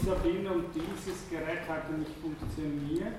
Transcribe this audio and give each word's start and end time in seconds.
Sabine, 0.00 0.50
und 0.50 0.66
dieses 0.74 1.28
Gerät 1.30 1.68
hat 1.68 1.90
nicht 1.98 2.12
funktioniert. 2.20 3.14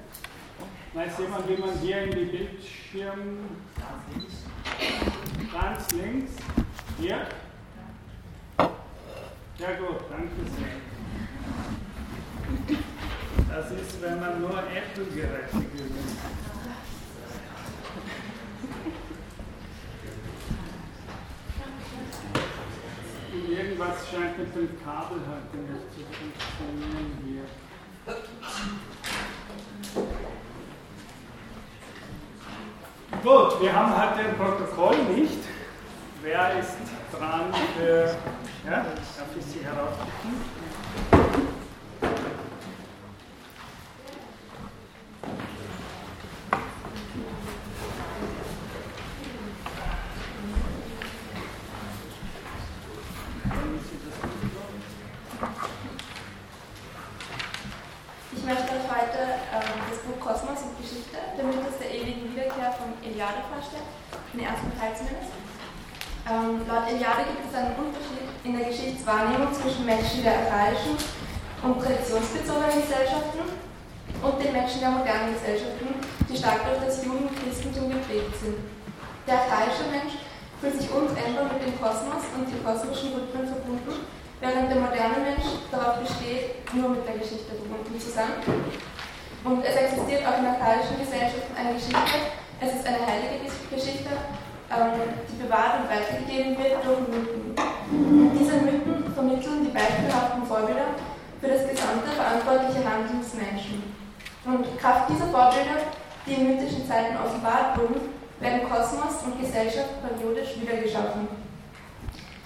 Weiß 0.94 1.18
jemand, 1.20 1.50
wie 1.50 1.58
man 1.58 1.78
hier 1.80 2.04
in 2.04 2.12
die 2.12 2.26
Bildschirm. 2.26 3.38
Ganz 3.76 4.04
links. 4.14 4.35
Ganz 5.51 5.92
links. 5.92 6.32
Hier? 7.00 7.28
Ja, 9.57 9.71
gut, 9.80 10.02
danke 10.09 10.44
sehr. 10.57 10.82
Das 13.49 13.71
ist, 13.71 14.01
wenn 14.01 14.19
man 14.19 14.41
nur 14.41 14.51
Apple-Geräte 14.51 15.51
gewinnt. 15.51 16.52
Irgendwas 23.54 24.09
scheint 24.09 24.38
mit 24.38 24.55
dem 24.55 24.83
Kabel 24.83 25.19
heute 25.29 25.57
nicht 25.57 25.88
zu 25.93 26.01
funktionieren 26.09 27.11
hier. 27.23 27.45
Gut, 33.22 33.62
wir 33.62 33.73
haben 33.73 33.94
heute 33.95 34.30
ein 34.30 34.38
Protokoll 34.38 34.98
nicht. 35.16 35.44
Wer 36.22 36.59
ist 36.59 36.78
dran 37.12 37.54
für. 37.78 38.16
Ja, 38.66 38.86
darf 39.18 39.28
ich 39.38 39.45
Sie 39.45 39.64
herausfinden? 39.64 40.64
Wahrnehmung 69.06 69.53
zwischen 69.53 69.86
Menschen 69.86 70.23
der 70.23 70.34
archaischen 70.39 70.95
und 71.62 71.81
traditionsbezogenen 71.81 72.81
Gesellschaften 72.81 73.45
und 74.22 74.44
den 74.44 74.52
Menschen 74.53 74.80
der 74.80 74.92
modernen 74.92 75.34
Gesellschaften, 75.34 75.95
die 76.30 76.33
stark 76.44 76.67
durch 76.67 76.83
das 76.83 76.99
Juden- 77.08 77.31
Christentum 77.31 77.88
geprägt 77.88 78.36
sind. 78.36 78.59
Der 79.23 79.47
archaische 79.47 79.88
Mensch 79.88 80.19
fühlt 80.59 80.75
sich 80.75 80.91
untrennbar 80.91 81.47
mit 81.47 81.63
dem 81.63 81.72
Kosmos 81.80 82.27
und 82.36 82.52
den 82.52 82.59
kosmischen 82.59 83.16
Rhythmen 83.16 83.47
verbunden, 83.47 84.03
während 84.44 84.67
der 84.67 84.83
moderne 84.83 85.23
Mensch 85.23 85.47
darauf 85.71 86.03
besteht, 86.03 86.67
nur 86.75 86.99
mit 86.99 87.08
der 87.08 87.16
Geschichte 87.16 87.55
verbunden 87.55 87.95
zu 87.95 88.11
sein. 88.11 88.44
Und 88.44 89.64
es 89.64 89.71
existiert 89.71 90.27
auch 90.27 90.36
in 90.36 90.52
archaischen 90.52 90.99
Gesellschaften 90.99 91.55
eine 91.55 91.80
Geschichte, 91.80 92.36
es 92.59 92.71
ist 92.75 92.86
eine 92.91 93.08
heilige 93.08 93.47
Geschichte, 93.47 94.11
ähm, 94.67 94.99
die 95.31 95.39
bewahrt 95.39 95.80
und 95.80 95.88
weitergegeben 95.88 96.59
wird 96.59 96.83
durch 96.83 97.08
Mythen. 97.08 97.55
Diese 98.36 98.55
Mythen 98.67 99.16
vermitteln 99.16 99.64
die 99.64 99.71
beispielhaften 99.71 100.44
Vorbilder 100.44 100.91
für 101.39 101.47
das 101.47 101.64
gesamte 101.71 102.11
verantwortliche 102.11 102.83
Handeln 102.83 103.23
des 103.23 103.31
Menschen. 103.31 103.80
Und 104.44 104.64
Kraft 104.80 105.08
dieser 105.08 105.27
Vorbilder, 105.31 105.88
die 106.26 106.34
in 106.34 106.56
mythischen 106.56 106.88
Zeiten 106.88 107.18
offenbart 107.18 107.78
wurden, 107.78 108.14
werden 108.40 108.70
Kosmos 108.70 109.24
und 109.26 109.40
Gesellschaft 109.40 110.02
periodisch 110.02 110.60
wiedergeschaffen. 110.60 111.28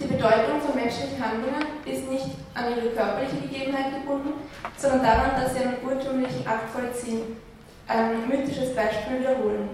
Die 0.00 0.06
Bedeutung 0.06 0.60
von 0.60 0.74
menschlichen 0.76 1.18
Handlungen 1.18 1.66
ist 1.84 2.08
nicht 2.08 2.38
an 2.54 2.70
ihre 2.70 2.94
körperliche 2.94 3.42
Gegebenheit 3.42 3.94
gebunden, 3.94 4.46
sondern 4.76 5.02
daran, 5.02 5.34
dass 5.34 5.54
sie 5.54 5.60
einen 5.60 5.82
urtümlichen 5.82 6.46
Akt 6.46 6.70
vollziehen, 6.70 7.36
ein 7.88 8.28
mythisches 8.28 8.74
Beispiel 8.76 9.20
wiederholen. 9.20 9.68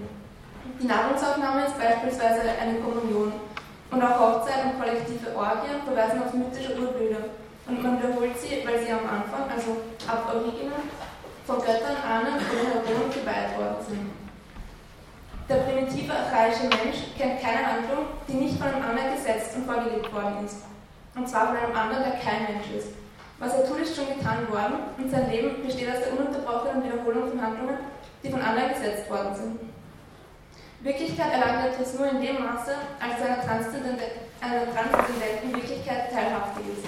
Die 0.81 0.87
Nahrungsaufnahme 0.87 1.65
ist 1.65 1.77
beispielsweise 1.77 2.41
eine 2.59 2.79
Kommunion 2.79 3.33
und 3.91 4.01
auch 4.01 4.19
Hochzeit 4.19 4.65
und 4.65 4.79
kollektive 4.81 5.35
Orgien 5.37 5.85
verweisen 5.85 6.23
auf 6.23 6.33
mythische 6.33 6.73
Urbilder. 6.73 7.29
Und 7.67 7.81
man 7.83 7.97
wiederholt 8.01 8.37
sie, 8.39 8.65
weil 8.65 8.79
sie 8.81 8.91
am 8.91 9.05
Anfang, 9.05 9.49
also 9.49 9.77
ab 10.07 10.33
Origina, 10.33 10.73
von 11.45 11.57
Göttern, 11.57 11.97
Ahnen 12.01 12.35
oder 12.41 12.73
Heroen 12.73 13.11
geweiht 13.13 13.57
worden 13.57 13.85
sind. 13.87 14.11
Der 15.47 15.57
primitive 15.57 16.11
archaische 16.11 16.63
Mensch 16.63 17.13
kennt 17.17 17.39
keine 17.39 17.67
Handlung, 17.67 18.05
die 18.27 18.33
nicht 18.33 18.57
von 18.57 18.67
einem 18.67 18.81
anderen 18.81 19.13
gesetzt 19.13 19.55
und 19.55 19.65
vorgelegt 19.65 20.11
worden 20.11 20.43
ist. 20.43 20.65
Und 21.15 21.29
zwar 21.29 21.47
von 21.47 21.57
einem 21.57 21.75
anderen, 21.75 22.03
der 22.03 22.19
kein 22.19 22.49
Mensch 22.49 22.73
ist. 22.75 22.97
Was 23.37 23.53
er 23.53 23.67
tut, 23.67 23.79
ist 23.79 23.95
schon 23.95 24.07
getan 24.07 24.49
worden 24.49 24.89
und 24.97 25.11
sein 25.11 25.29
Leben 25.29 25.61
besteht 25.63 25.89
aus 25.93 26.01
der 26.01 26.17
ununterbrochenen 26.17 26.83
Wiederholung 26.83 27.29
von 27.29 27.41
Handlungen, 27.41 27.77
die 28.23 28.31
von 28.31 28.41
anderen 28.41 28.73
gesetzt 28.73 29.09
worden 29.09 29.35
sind. 29.35 29.59
Wirklichkeit 30.81 31.31
erlangt 31.33 31.65
etwas 31.65 31.93
nur 31.93 32.09
in 32.09 32.21
dem 32.21 32.41
Maße, 32.41 32.73
als 33.01 33.21
einer 33.21 33.41
transzendenten 33.45 34.05
Wirklichkeit 35.53 36.11
teilhaftig 36.11 36.65
ist. 36.73 36.85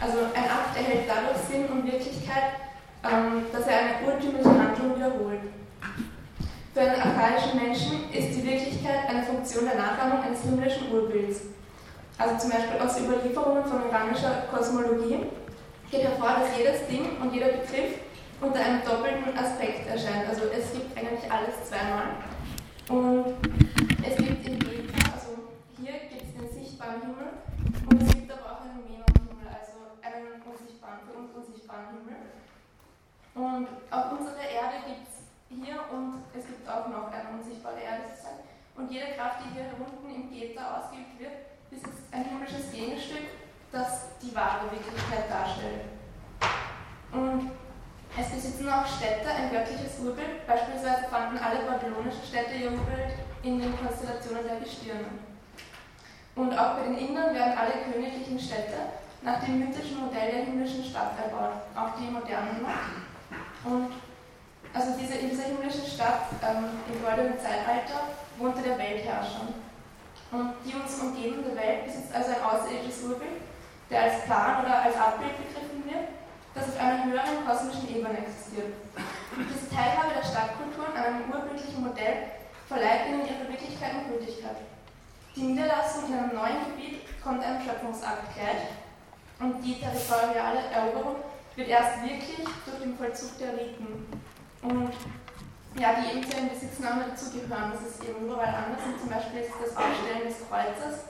Also 0.00 0.18
ein 0.32 0.44
Akt 0.44 0.76
erhält 0.76 1.08
dadurch 1.08 1.40
Sinn 1.48 1.66
und 1.66 1.84
Wirklichkeit, 1.84 2.60
ähm, 3.04 3.46
dass 3.52 3.66
er 3.66 3.79
Handlung 4.28 4.96
wiederholt. 4.96 5.40
Für 6.74 6.80
einen 6.80 7.00
archaischen 7.00 7.58
Menschen 7.58 8.12
ist 8.12 8.36
die 8.36 8.44
Wirklichkeit 8.46 9.08
eine 9.08 9.22
Funktion 9.22 9.64
der 9.64 9.76
Nachahmung 9.76 10.22
eines 10.22 10.42
himmlischen 10.42 10.92
Urbilds. 10.92 11.40
Also 12.18 12.36
zum 12.36 12.50
Beispiel 12.50 12.78
aus 12.78 13.00
Überlieferungen 13.00 13.64
von 13.64 13.88
iranischer 13.88 14.44
Kosmologie 14.52 15.24
geht 15.90 16.04
hervor, 16.04 16.36
dass 16.38 16.56
jedes 16.56 16.86
Ding 16.86 17.16
und 17.20 17.32
jeder 17.32 17.48
Begriff 17.48 17.96
unter 18.40 18.60
einem 18.60 18.84
doppelten 18.84 19.36
Aspekt 19.36 19.88
erscheint. 19.88 20.28
Also 20.28 20.42
es 20.52 20.72
gibt 20.72 20.96
eigentlich 20.96 21.24
alles 21.30 21.56
zweimal. 21.64 22.20
Und 22.88 23.34
es 24.04 24.16
gibt 24.16 24.46
in 24.46 24.58
Beta, 24.58 25.16
also 25.16 25.48
hier 25.80 25.96
gibt 26.12 26.28
es 26.28 26.32
den 26.36 26.48
sichtbaren 26.52 27.00
Himmel 27.00 27.40
und 27.88 28.02
es 28.02 28.08
gibt 28.12 28.30
aber 28.32 28.52
auch 28.52 28.60
einen 28.66 28.84
Menon-Himmel, 28.84 29.48
also 29.48 29.96
einen 30.02 30.42
unsichtbaren, 30.44 31.00
für 31.06 31.16
uns 31.16 31.30
unsichtbaren 31.34 31.86
Himmel. 31.94 32.20
Und 33.34 33.68
auf 33.90 34.12
unserer 34.12 34.42
Erde 34.42 34.82
gibt 34.86 35.06
es 35.06 35.20
hier 35.48 35.78
und 35.90 36.24
es 36.36 36.46
gibt 36.46 36.68
auch 36.68 36.88
noch 36.88 37.12
eine 37.12 37.38
unsichtbare 37.38 37.80
Erde 37.80 38.02
sozusagen. 38.08 38.42
Und 38.76 38.90
jede 38.90 39.12
Kraft, 39.14 39.44
die 39.44 39.54
hier 39.54 39.70
unten 39.78 40.14
im 40.14 40.30
Geta 40.30 40.78
ausgeübt 40.78 41.18
wird, 41.18 41.36
besitzt 41.70 42.12
ein 42.12 42.24
himmlisches 42.24 42.72
Gegenstück, 42.72 43.28
das 43.70 44.18
die 44.22 44.34
wahre 44.34 44.70
Wirklichkeit 44.70 45.30
darstellt. 45.30 45.84
Und 47.12 47.50
es 48.18 48.28
besitzen 48.28 48.68
auch 48.68 48.86
Städte 48.86 49.30
ein 49.30 49.50
göttliches 49.50 49.98
Urbild, 50.00 50.46
beispielsweise 50.46 51.06
fanden 51.08 51.38
alle 51.38 51.62
babylonischen 51.62 52.24
Städte 52.26 52.54
ihr 52.54 52.72
Urbild 52.72 53.14
in 53.42 53.60
den 53.60 53.76
Konstellationen 53.78 54.46
der 54.46 54.60
Gestirne. 54.60 55.06
Und 56.34 56.56
auch 56.58 56.76
bei 56.76 56.84
den 56.84 56.98
Indern 56.98 57.34
werden 57.34 57.58
alle 57.58 57.84
königlichen 57.92 58.38
Städte 58.38 58.98
nach 59.22 59.44
dem 59.44 59.60
mythischen 59.60 60.00
Modell 60.00 60.30
der 60.32 60.44
himmlischen 60.44 60.84
Stadt 60.84 61.12
erbaut, 61.22 61.62
auch 61.76 61.98
die 61.98 62.10
modernen 62.10 62.62
noch. 62.62 63.09
Und 63.64 63.92
also 64.72 64.92
diese, 64.98 65.14
in 65.14 65.30
dieser 65.30 65.44
himmlischen 65.44 65.86
Stadt 65.86 66.30
ähm, 66.42 66.80
im 66.92 67.02
goldenen 67.02 67.38
Zeitalter 67.38 68.14
wohnte 68.38 68.62
der 68.62 68.78
Weltherrscher. 68.78 69.48
Und 70.30 70.54
die 70.64 70.74
uns 70.74 71.00
umgebende 71.00 71.54
Welt 71.56 71.84
besitzt 71.84 72.14
also 72.14 72.30
ein 72.30 72.42
außerirdisches 72.42 73.02
Urbild, 73.02 73.42
der 73.90 74.02
als 74.02 74.24
Plan 74.24 74.64
oder 74.64 74.82
als 74.82 74.96
Abbild 74.96 75.36
begriffen 75.36 75.84
wird 75.84 76.20
das 76.54 76.68
auf 76.68 76.80
einer 76.80 77.04
höheren 77.04 77.46
kosmischen 77.46 77.88
Ebene 77.88 78.18
existiert. 78.18 78.74
Diese 79.38 79.70
Teilhabe 79.70 80.14
der 80.18 80.26
Stadtkulturen 80.26 80.96
an 80.96 81.04
einem 81.04 81.30
urbildlichen 81.30 81.82
Modell 81.82 82.42
verleiht 82.66 83.06
ihnen 83.08 83.26
ihre 83.26 83.48
Wirklichkeit 83.48 83.94
und 83.94 84.08
Gültigkeit. 84.10 84.56
Die 85.36 85.42
Niederlassung 85.42 86.08
in 86.08 86.18
einem 86.18 86.34
neuen 86.34 86.64
Gebiet 86.66 87.06
kommt 87.22 87.44
einem 87.44 87.62
Schöpfungsakt 87.62 88.34
gleich 88.34 88.74
und 89.38 89.62
die 89.62 89.78
territoriale 89.78 90.66
Eroberung 90.74 91.16
wird 91.56 91.68
erst 91.68 92.02
wirklich 92.02 92.46
durch 92.64 92.78
den 92.82 92.96
Vollzug 92.96 93.38
der 93.38 93.52
Riten 93.54 94.06
und 94.62 94.92
ja, 95.78 95.94
die 95.94 96.16
eben 96.16 96.28
zu 96.28 96.36
den 96.36 96.48
Besitznahme 96.48 97.04
dazugehören. 97.10 97.72
Das 97.72 97.82
ist 97.82 98.04
eben 98.04 98.26
überall 98.26 98.54
anders 98.54 98.84
und 98.86 99.00
zum 99.00 99.08
Beispiel 99.08 99.40
ist 99.40 99.54
das 99.62 99.76
Aufstellen 99.76 100.26
des 100.26 100.48
Kreuzes. 100.48 101.06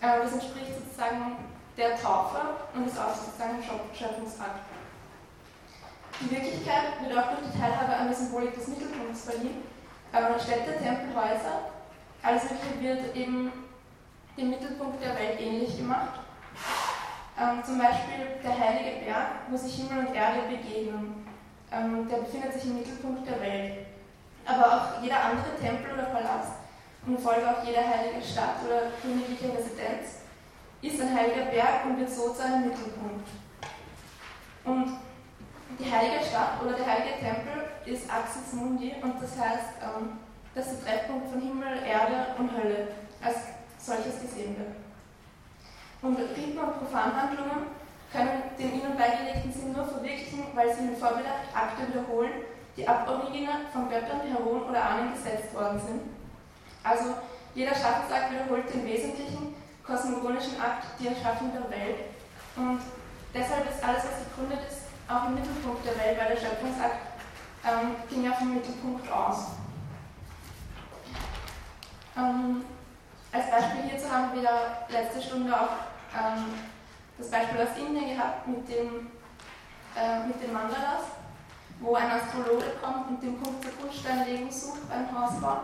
Äh, 0.00 0.22
das 0.22 0.32
entspricht 0.32 0.72
sozusagen 0.74 1.36
der 1.76 2.00
Taufe 2.00 2.40
und 2.74 2.86
ist 2.86 2.98
auch 2.98 3.14
sozusagen 3.14 3.56
ein 3.56 3.62
Schöpfungsakt. 3.62 4.66
Die 6.20 6.30
Wirklichkeit 6.30 7.02
wird 7.02 7.18
auch 7.18 7.28
durch 7.30 7.50
die 7.50 7.58
Teilhabe 7.58 7.96
an 7.96 8.08
der 8.08 8.16
Symbolik 8.16 8.54
des 8.54 8.68
Mittelpunkts 8.68 9.24
verliehen. 9.24 9.62
Aber 10.12 10.38
Städte, 10.38 10.78
Tempel, 10.78 11.10
Häuser, 11.14 11.70
alles 12.22 12.44
Mögliche 12.44 12.80
wird 12.80 13.16
eben 13.16 13.52
dem 14.36 14.50
Mittelpunkt 14.50 15.02
der 15.02 15.14
Welt 15.16 15.40
ähnlich 15.40 15.76
gemacht. 15.76 16.20
Ähm, 17.38 17.64
zum 17.64 17.78
Beispiel 17.78 18.38
der 18.42 18.58
heilige 18.58 19.04
Berg, 19.04 19.26
wo 19.50 19.56
sich 19.56 19.74
Himmel 19.74 20.06
und 20.06 20.14
Erde 20.14 20.42
begegnen. 20.48 21.26
Ähm, 21.72 22.08
der 22.08 22.18
befindet 22.18 22.52
sich 22.52 22.64
im 22.66 22.78
Mittelpunkt 22.78 23.26
der 23.26 23.40
Welt. 23.40 23.86
Aber 24.46 24.66
auch 24.66 25.02
jeder 25.02 25.24
andere 25.24 25.56
Tempel 25.60 25.94
oder 25.94 26.04
Palast 26.04 26.52
und 27.06 27.18
folge 27.18 27.48
auch 27.48 27.64
jede 27.64 27.80
heilige 27.80 28.22
Stadt 28.24 28.56
oder 28.64 28.92
königliche 29.02 29.56
Residenz 29.56 30.20
ist 30.80 31.00
ein 31.00 31.14
heiliger 31.14 31.46
Berg 31.46 31.86
und 31.86 31.98
wird 31.98 32.10
so 32.10 32.32
zu 32.32 32.42
einem 32.44 32.68
Mittelpunkt. 32.68 33.28
Und 34.64 34.98
Die 35.78 35.90
heilige 35.90 36.24
Stadt 36.24 36.62
oder 36.62 36.74
der 36.74 36.86
heilige 36.86 37.18
Tempel 37.18 37.64
ist 37.84 38.08
Axis 38.08 38.52
Mundi 38.52 38.94
und 39.02 39.20
das 39.20 39.32
heißt, 39.32 39.82
ähm, 39.82 40.18
dass 40.54 40.68
der 40.68 40.84
Treffpunkt 40.84 41.30
von 41.30 41.40
Himmel, 41.40 41.82
Erde 41.84 42.26
und 42.38 42.50
Hölle 42.56 42.88
als 43.22 43.36
solches 43.78 44.20
gesehen 44.20 44.56
wird. 44.56 44.83
Und 46.04 46.18
Riten 46.18 46.58
und 46.58 46.78
Profanhandlungen 46.78 47.72
können 48.12 48.42
den 48.58 48.74
ihnen 48.74 48.94
beigelegten 48.94 49.50
Sinn 49.50 49.72
nur 49.72 49.86
verwirklichen, 49.86 50.44
weil 50.54 50.68
sie 50.76 50.82
mit 50.82 50.98
Vorbedacht 50.98 51.48
Akte 51.54 51.88
wiederholen, 51.88 52.44
die 52.76 52.86
ab 52.86 53.08
Origine 53.08 53.64
von 53.72 53.88
Göttern, 53.88 54.20
Heroen 54.20 54.68
oder 54.68 54.84
Ahnen 54.84 55.14
gesetzt 55.14 55.54
worden 55.54 55.80
sind. 55.80 56.02
Also 56.82 57.14
jeder 57.54 57.74
Schaffensakt 57.74 58.32
wiederholt 58.32 58.68
den 58.72 58.84
wesentlichen 58.84 59.54
kosmogonischen 59.82 60.60
Akt, 60.60 60.84
die 61.00 61.08
Erschaffung 61.08 61.52
der 61.52 61.70
Welt. 61.70 61.96
Und 62.56 62.80
deshalb 63.32 63.64
ist 63.70 63.82
alles, 63.82 64.04
was 64.04 64.28
gegründet 64.28 64.60
ist, 64.68 64.84
auch 65.08 65.26
im 65.28 65.36
Mittelpunkt 65.36 65.86
der 65.86 65.96
Welt, 65.96 66.18
weil 66.20 66.36
der 66.36 66.40
Schöpfungsakt 66.40 67.00
ähm, 67.64 67.96
ging 68.10 68.24
ja 68.24 68.32
vom 68.32 68.52
Mittelpunkt 68.52 69.10
aus. 69.10 69.56
Ähm, 72.16 72.62
als 73.32 73.50
Beispiel 73.50 73.88
hierzu 73.88 74.12
haben 74.12 74.34
wir 74.34 74.50
letzte 74.90 75.22
Stunde 75.22 75.52
auch 75.58 75.93
ähm, 76.14 76.54
das 77.18 77.30
Beispiel 77.30 77.60
aus 77.60 77.76
Indien 77.78 78.16
gehabt 78.16 78.46
mit, 78.48 78.68
dem, 78.68 79.10
äh, 79.96 80.26
mit 80.26 80.42
den 80.42 80.52
Mandalas, 80.52 81.14
wo 81.80 81.94
ein 81.94 82.10
Astrologe 82.10 82.72
kommt 82.82 83.08
und 83.08 83.22
den 83.22 83.40
Punkt 83.40 83.62
zur 83.62 83.72
Grundsteinlegung 83.72 84.50
sucht 84.50 84.88
beim 84.88 85.06
Hausbau. 85.10 85.60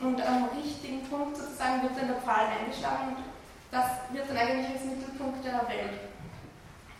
Und 0.00 0.20
am 0.24 0.48
richtigen 0.56 1.08
Punkt 1.08 1.36
sozusagen 1.36 1.82
wird 1.82 1.96
dann 1.96 2.08
der 2.08 2.20
Pfahl 2.20 2.46
eingeschlagen 2.46 3.16
und 3.16 3.24
das 3.70 3.84
wird 4.12 4.28
dann 4.28 4.36
eigentlich 4.36 4.68
als 4.68 4.84
Mittelpunkt 4.84 5.44
der 5.44 5.68
Welt 5.68 6.00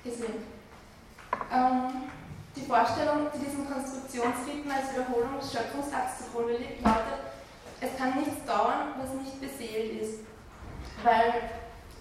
gesehen. 0.02 0.42
Ähm, 1.52 2.10
die 2.56 2.66
Vorstellung, 2.66 3.28
die 3.34 3.44
diesem 3.44 3.70
Konstruktionsriten 3.70 4.70
als 4.70 4.92
Wiederholung 4.92 5.38
des 5.38 5.52
Schöpfungsakts 5.52 6.24
zugrunde 6.24 6.56
liegt, 6.56 6.82
lautet, 6.82 7.22
es 7.80 7.96
kann 7.96 8.18
nichts 8.18 8.44
dauern, 8.44 8.94
was 8.98 9.14
nicht 9.14 9.40
beseelt 9.40 10.02
ist. 10.02 10.20
Weil 11.04 11.50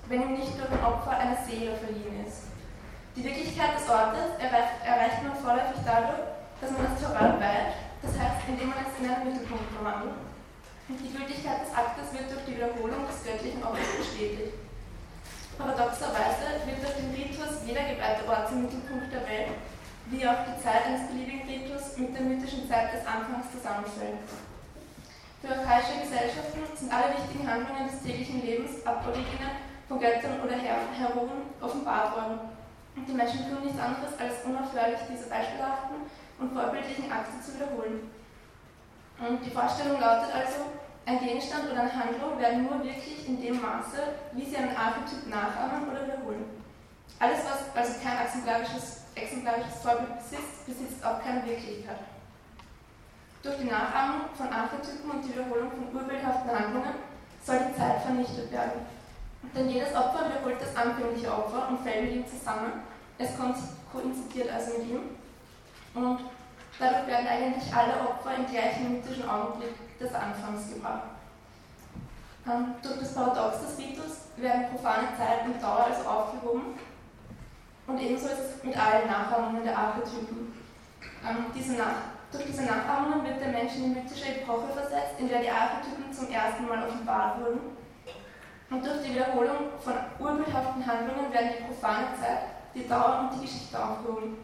wenn 0.10 0.22
ihm 0.22 0.40
nicht 0.40 0.56
durch 0.56 0.72
Opfer 0.84 1.18
eine 1.18 1.38
Seele 1.44 1.76
verliehen 1.76 2.24
ist. 2.26 2.48
Die 3.16 3.24
Wirklichkeit 3.24 3.76
des 3.76 3.90
Ortes 3.90 4.40
erreicht, 4.40 4.80
erreicht 4.86 5.24
man 5.24 5.36
vorläufig 5.36 5.82
dadurch, 5.84 6.38
dass 6.62 6.72
man 6.72 6.86
das 6.88 7.02
Toral 7.02 7.34
weiht, 7.42 7.76
das 8.02 8.14
heißt, 8.14 8.48
indem 8.48 8.70
man 8.70 8.86
es 8.88 8.94
in 8.98 9.10
einen 9.10 9.26
Mittelpunkt 9.26 9.68
verwandelt. 9.74 10.22
Die 10.88 11.12
Gültigkeit 11.12 11.68
des 11.68 11.74
Aktes 11.76 12.16
wird 12.16 12.32
durch 12.32 12.46
die 12.48 12.56
Wiederholung 12.56 13.04
des 13.12 13.20
göttlichen 13.26 13.60
Opfers 13.60 13.92
bestätigt. 14.00 14.56
Paradoxerweise 15.60 16.64
wird 16.64 16.80
durch 16.80 16.96
den 16.96 17.12
Ritus 17.12 17.66
jeder 17.66 17.84
geweihte 17.92 18.24
Ort 18.30 18.48
zum 18.48 18.64
Mittelpunkt 18.64 19.12
der 19.12 19.28
Welt, 19.28 19.58
wie 20.08 20.24
auch 20.24 20.48
die 20.48 20.56
Zeit 20.64 20.88
eines 20.88 21.10
beliebigen 21.12 21.44
Ritus 21.44 21.98
mit 21.98 22.16
der 22.16 22.24
mythischen 22.24 22.70
Zeit 22.70 22.94
des 22.94 23.04
Anfangs 23.04 23.52
zusammenfällt. 23.52 24.24
Für 25.42 25.52
archaische 25.52 26.00
Gesellschaften 26.00 26.64
sind 26.78 26.94
alle 26.94 27.18
wichtigen 27.18 27.50
Handlungen 27.50 27.92
des 27.92 28.00
täglichen 28.02 28.46
Lebens 28.46 28.86
ab 28.86 29.04
von 29.88 30.00
Göttern 30.00 30.42
oder 30.44 30.56
Her 30.56 30.78
Heroen 30.98 31.50
offenbart 31.62 32.16
worden. 32.16 32.40
Und 32.96 33.08
die 33.08 33.14
Menschen 33.14 33.50
tun 33.50 33.64
nichts 33.64 33.80
anderes, 33.80 34.18
als 34.20 34.44
unaufhörlich 34.44 35.00
diese 35.10 35.30
beispielhaften 35.30 35.98
und 36.40 36.54
vorbildlichen 36.54 37.12
Akte 37.12 37.40
zu 37.42 37.56
wiederholen. 37.56 38.10
Und 39.20 39.46
die 39.46 39.50
Vorstellung 39.50 40.00
lautet 40.00 40.34
also, 40.34 40.78
ein 41.06 41.20
Gegenstand 41.20 41.72
oder 41.72 41.82
eine 41.82 41.94
Handlung 41.94 42.38
werden 42.38 42.64
nur 42.64 42.84
wirklich 42.84 43.28
in 43.28 43.42
dem 43.42 43.62
Maße, 43.62 43.98
wie 44.34 44.46
sie 44.46 44.58
einen 44.58 44.76
Archetyp 44.76 45.26
nachahmen 45.30 45.90
oder 45.90 46.04
wiederholen. 46.04 46.44
Alles, 47.20 47.40
was 47.46 47.76
also 47.76 47.94
kein 48.04 48.26
exemplarisches, 48.26 49.06
exemplarisches 49.16 49.82
Vorbild 49.82 50.18
besitzt, 50.20 50.66
besitzt 50.66 51.06
auch 51.06 51.24
keine 51.24 51.46
Wirklichkeit. 51.46 51.98
Durch 53.42 53.58
die 53.58 53.72
Nachahmung 53.72 54.28
von 54.36 54.52
Archetypen 54.52 55.10
und 55.10 55.24
die 55.24 55.30
Wiederholung 55.30 55.72
von 55.72 55.96
urbildhaften 55.96 56.52
Handlungen 56.52 56.96
soll 57.42 57.60
die 57.70 57.78
Zeit 57.80 58.02
vernichtet 58.02 58.52
werden. 58.52 58.97
Denn 59.56 59.70
jedes 59.70 59.96
Opfer 59.96 60.26
wiederholt 60.30 60.62
das 60.62 60.76
anfängliche 60.76 61.32
Opfer 61.32 61.70
und 61.70 61.80
fällt 61.80 62.04
mit 62.04 62.14
ihm 62.14 62.28
zusammen. 62.28 62.84
Es 63.18 63.30
koinzidiert 63.92 64.52
also 64.52 64.78
mit 64.78 64.90
ihm. 64.90 65.02
Und 65.94 66.20
dadurch 66.78 67.08
werden 67.08 67.28
eigentlich 67.28 67.74
alle 67.74 67.94
Opfer 68.02 68.36
im 68.36 68.46
gleichen 68.46 68.94
mythischen 68.94 69.28
Augenblick 69.28 69.74
des 70.00 70.14
Anfangs 70.14 70.74
gebracht. 70.74 71.10
Ähm, 72.46 72.76
durch 72.82 73.00
das 73.00 73.14
Paradox 73.14 73.60
des 73.62 73.78
Ritus 73.80 74.30
werden 74.38 74.70
profane 74.70 75.08
Zeit 75.18 75.46
und 75.46 75.62
Dauer 75.62 75.88
also 75.90 76.08
aufgehoben. 76.08 76.80
Und 77.88 78.00
ebenso 78.00 78.28
ist 78.28 78.40
es 78.40 78.64
mit 78.64 78.78
allen 78.78 79.08
Nachahmungen 79.08 79.64
der 79.64 79.78
Archetypen. 79.78 80.54
Ähm, 81.28 81.46
diese 81.56 81.74
Nach 81.74 82.16
durch 82.30 82.44
diese 82.44 82.64
Nachahmungen 82.64 83.24
wird 83.24 83.40
der 83.40 83.54
Mensch 83.54 83.76
in 83.78 83.84
die 83.94 84.02
mythische 84.02 84.28
Epoche 84.28 84.68
versetzt, 84.74 85.18
in 85.18 85.30
der 85.30 85.40
die 85.40 85.50
Archetypen 85.50 86.12
zum 86.12 86.30
ersten 86.30 86.68
Mal 86.68 86.86
offenbart 86.86 87.40
wurden 87.40 87.77
und 88.70 88.86
durch 88.86 89.02
die 89.04 89.16
Wiederholung 89.16 89.72
von 89.80 89.94
urbildhaften 90.20 90.86
Handlungen 90.86 91.32
werden 91.32 91.52
die 91.58 91.64
profane 91.64 92.08
Zeit, 92.20 92.44
die 92.76 92.88
Dauer 92.88 93.30
und 93.30 93.38
die 93.38 93.46
Geschichte 93.46 93.78
aufgehoben. 93.82 94.38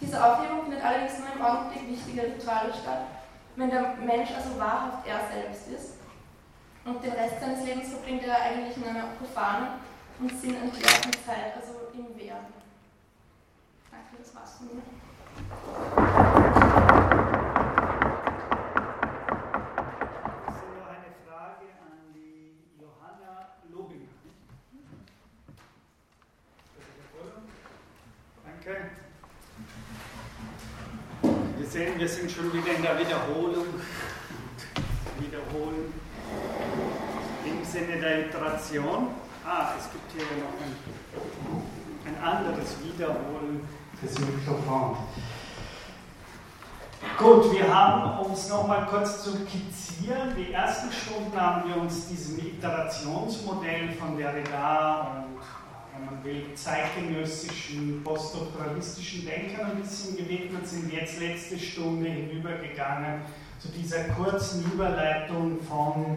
Diese 0.00 0.22
Aufhebung 0.22 0.62
findet 0.62 0.84
allerdings 0.84 1.18
nur 1.18 1.28
im 1.34 1.42
Augenblick 1.42 1.88
wichtiger 1.88 2.24
Rituale 2.24 2.72
statt, 2.72 3.06
wenn 3.56 3.70
der 3.70 3.94
Mensch 3.96 4.30
also 4.34 4.58
wahrhaft 4.58 5.06
er 5.06 5.20
selbst 5.32 5.68
ist 5.68 5.94
und 6.84 7.02
den 7.02 7.12
Rest 7.12 7.40
seines 7.40 7.64
Lebens 7.64 7.90
verbringt 7.90 8.24
er 8.24 8.40
eigentlich 8.40 8.76
in 8.76 8.84
einer 8.84 9.08
profanen 9.18 9.68
und 10.18 10.30
sinnentleerten 10.40 11.12
Zeit, 11.24 11.54
also 11.56 11.88
im 11.92 12.16
Werden. 12.18 12.52
Danke, 13.90 14.16
das 14.18 14.34
war's 14.34 14.56
von 14.56 14.68
mir. 14.76 16.09
Okay. 28.70 28.82
Wir 31.58 31.66
sehen, 31.66 31.98
wir 31.98 32.08
sind 32.08 32.30
schon 32.30 32.52
wieder 32.52 32.72
in 32.76 32.82
der 32.82 32.98
Wiederholung. 32.98 33.66
Wiederholen 35.18 35.92
im 37.44 37.64
Sinne 37.64 38.00
der 38.00 38.26
Iteration. 38.28 39.08
Ah, 39.44 39.72
es 39.76 39.90
gibt 39.90 40.12
hier 40.12 40.22
noch 40.38 40.54
ein, 40.62 40.76
ein 42.06 42.22
anderes 42.22 42.76
Wiederholen 42.84 43.68
des 44.02 44.18
Mikrofons. 44.18 44.98
Gut, 47.18 47.52
wir 47.52 47.74
haben 47.74 48.24
uns 48.24 48.48
noch 48.48 48.66
mal 48.66 48.86
kurz 48.86 49.24
zu 49.24 49.32
skizzieren. 49.32 50.34
Die 50.36 50.52
ersten 50.52 50.92
Stunden 50.92 51.38
haben 51.38 51.68
wir 51.68 51.76
uns 51.76 52.08
diesem 52.08 52.38
Iterationsmodell 52.38 53.92
von 53.98 54.16
Derrida 54.16 55.24
und 55.26 55.40
wenn 56.00 56.06
man 56.06 56.24
will, 56.24 56.54
zeitgenössischen, 56.54 58.02
poststrukturalistischen 58.04 59.26
Denkern 59.26 59.72
ein 59.72 59.82
bisschen 59.82 60.16
gewidmet, 60.16 60.66
sind 60.66 60.92
jetzt 60.92 61.20
letzte 61.20 61.58
Stunde 61.58 62.08
hinübergegangen 62.08 63.22
zu 63.58 63.68
dieser 63.68 64.04
kurzen 64.14 64.64
Überleitung 64.72 65.60
von 65.62 66.16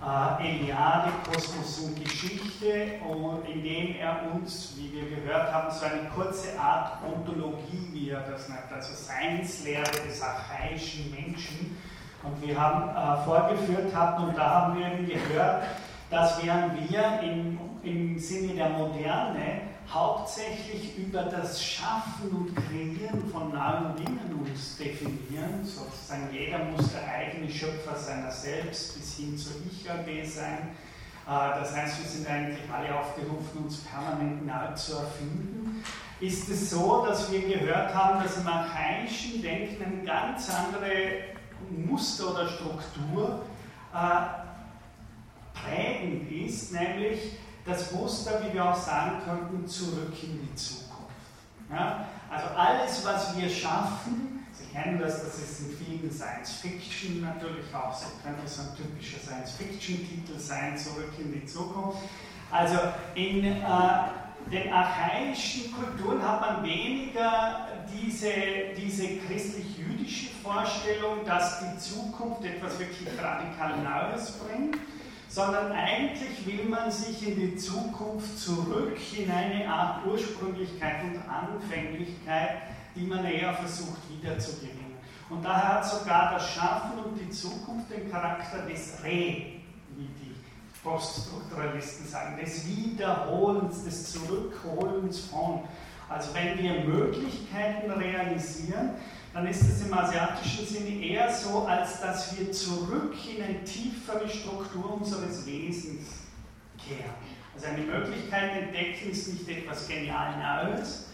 äh, 0.00 0.60
Eliade, 0.60 1.10
Kosmos 1.28 1.78
und 1.80 2.02
Geschichte, 2.02 3.00
und 3.08 3.48
indem 3.48 3.96
er 3.96 4.30
uns, 4.32 4.74
wie 4.76 4.92
wir 4.92 5.16
gehört 5.16 5.52
haben, 5.52 5.74
so 5.74 5.86
eine 5.86 6.08
kurze 6.14 6.58
Art 6.58 6.98
Ontologie, 7.04 7.88
wie 7.92 8.10
er 8.10 8.20
das 8.20 8.48
nennt, 8.48 8.70
also 8.72 8.94
Seinslehre 8.94 9.90
des 10.06 10.22
archaischen 10.22 11.10
Menschen, 11.10 11.76
und 12.22 12.46
wir 12.46 12.58
haben 12.58 12.88
äh, 12.90 13.24
vorgeführt 13.24 13.94
hatten, 13.94 14.24
und 14.24 14.38
da 14.38 14.50
haben 14.50 14.78
wir 14.78 14.86
eben 14.86 15.06
gehört, 15.06 15.64
dass 16.10 16.42
während 16.42 16.90
wir 16.90 17.20
im 17.22 17.58
im 17.84 18.18
Sinne 18.18 18.54
der 18.54 18.70
Moderne 18.70 19.62
hauptsächlich 19.92 20.96
über 20.96 21.24
das 21.24 21.62
Schaffen 21.62 22.30
und 22.30 22.56
Kreieren 22.56 23.28
von 23.30 23.52
neuen 23.52 23.94
Dingen 23.96 24.40
uns 24.40 24.76
definieren, 24.76 25.62
sozusagen 25.62 26.28
jeder 26.32 26.58
muss 26.64 26.92
der 26.92 27.06
eigene 27.06 27.50
Schöpfer 27.50 27.96
seiner 27.96 28.30
selbst 28.30 28.96
bis 28.96 29.16
hin 29.16 29.36
zu 29.36 29.50
Ich-AG 29.70 30.26
sein. 30.26 30.70
Äh, 31.26 31.60
das 31.60 31.76
heißt, 31.76 32.02
wir 32.02 32.08
sind 32.08 32.28
eigentlich 32.28 32.58
alle 32.72 32.98
aufgerufen, 32.98 33.64
uns 33.64 33.78
permanent 33.80 34.46
neu 34.46 34.74
zu 34.74 34.96
erfinden. 34.96 35.84
Ist 36.20 36.48
es 36.48 36.70
so, 36.70 37.04
dass 37.06 37.30
wir 37.30 37.42
gehört 37.42 37.94
haben, 37.94 38.22
dass 38.22 38.38
im 38.38 38.46
archaischen 38.46 39.42
Denken 39.42 39.84
eine 39.84 40.04
ganz 40.04 40.48
andere 40.50 41.34
Muster 41.70 42.30
oder 42.30 42.48
Struktur 42.48 43.42
äh, 43.92 44.44
prägend 45.54 46.30
ist, 46.30 46.72
nämlich 46.72 47.32
das 47.64 47.92
Muster, 47.92 48.42
wie 48.44 48.54
wir 48.54 48.64
auch 48.64 48.76
sagen 48.76 49.22
könnten, 49.24 49.66
zurück 49.66 50.12
in 50.22 50.40
die 50.42 50.54
Zukunft. 50.54 51.12
Ja? 51.70 52.06
Also 52.30 52.46
alles, 52.56 53.04
was 53.04 53.36
wir 53.36 53.48
schaffen, 53.48 54.34
Sie 54.56 54.66
kennen 54.66 55.00
das, 55.00 55.24
das 55.24 55.38
ist 55.38 55.60
in 55.60 55.76
vielen 55.76 56.12
Science 56.12 56.52
Fiction 56.52 57.22
natürlich 57.22 57.74
auch, 57.74 57.92
so 57.92 58.06
könnte 58.22 58.46
so 58.46 58.62
ein 58.62 58.76
typischer 58.76 59.18
Science 59.18 59.52
Fiction 59.52 59.96
Titel 60.08 60.38
sein, 60.38 60.78
zurück 60.78 61.10
in 61.18 61.32
die 61.32 61.44
Zukunft. 61.44 61.98
Also 62.52 62.78
in, 63.16 63.44
äh, 63.44 63.62
den 64.52 64.72
archaischen 64.72 65.72
Kulturen 65.72 66.22
hat 66.22 66.40
man 66.40 66.62
weniger 66.62 67.66
diese, 67.92 68.30
diese 68.76 69.18
christlich-jüdische 69.18 70.30
Vorstellung, 70.42 71.24
dass 71.24 71.60
die 71.60 71.78
Zukunft 71.78 72.44
etwas 72.44 72.78
wirklich 72.78 73.08
radikal 73.18 73.76
Neues 73.78 74.32
bringt, 74.32 74.76
sondern 75.34 75.72
eigentlich 75.72 76.46
will 76.46 76.66
man 76.68 76.92
sich 76.92 77.26
in 77.26 77.34
die 77.34 77.56
Zukunft 77.56 78.38
zurück 78.38 78.96
in 79.18 79.28
eine 79.28 79.68
Art 79.68 80.06
Ursprünglichkeit 80.06 81.02
und 81.02 81.20
Anfänglichkeit, 81.28 82.58
die 82.94 83.04
man 83.04 83.24
eher 83.24 83.52
versucht 83.54 83.98
wiederzugewinnen. 84.08 84.94
Und 85.28 85.44
daher 85.44 85.74
hat 85.74 85.86
sogar 85.86 86.34
das 86.34 86.50
Schaffen 86.50 87.00
und 87.04 87.18
die 87.18 87.30
Zukunft 87.30 87.90
den 87.90 88.08
Charakter 88.12 88.58
des 88.58 89.02
Re, 89.02 89.08
wie 89.96 90.08
die 90.22 90.36
Poststrukturalisten 90.84 92.06
sagen, 92.06 92.38
des 92.40 92.68
Wiederholens, 92.68 93.82
des 93.82 94.12
Zurückholens 94.12 95.18
von. 95.18 95.64
Also 96.08 96.32
wenn 96.34 96.56
wir 96.58 96.84
Möglichkeiten 96.84 97.90
realisieren, 97.90 98.90
dann 99.34 99.48
ist 99.48 99.62
es 99.62 99.84
im 99.84 99.92
asiatischen 99.92 100.64
Sinne 100.64 101.04
eher 101.04 101.28
so, 101.34 101.66
als 101.66 102.00
dass 102.00 102.38
wir 102.38 102.52
zurück 102.52 103.14
in 103.36 103.42
eine 103.42 103.64
tiefere 103.64 104.28
Struktur 104.28 104.94
unseres 105.00 105.44
Wesens 105.44 106.20
kehren. 106.78 107.14
Also 107.52 107.66
eine 107.66 107.78
Möglichkeit 107.78 108.62
entdecken 108.62 109.10
ist 109.10 109.32
nicht 109.32 109.48
etwas 109.48 109.88
genial 109.88 110.36
Neues, 110.38 111.08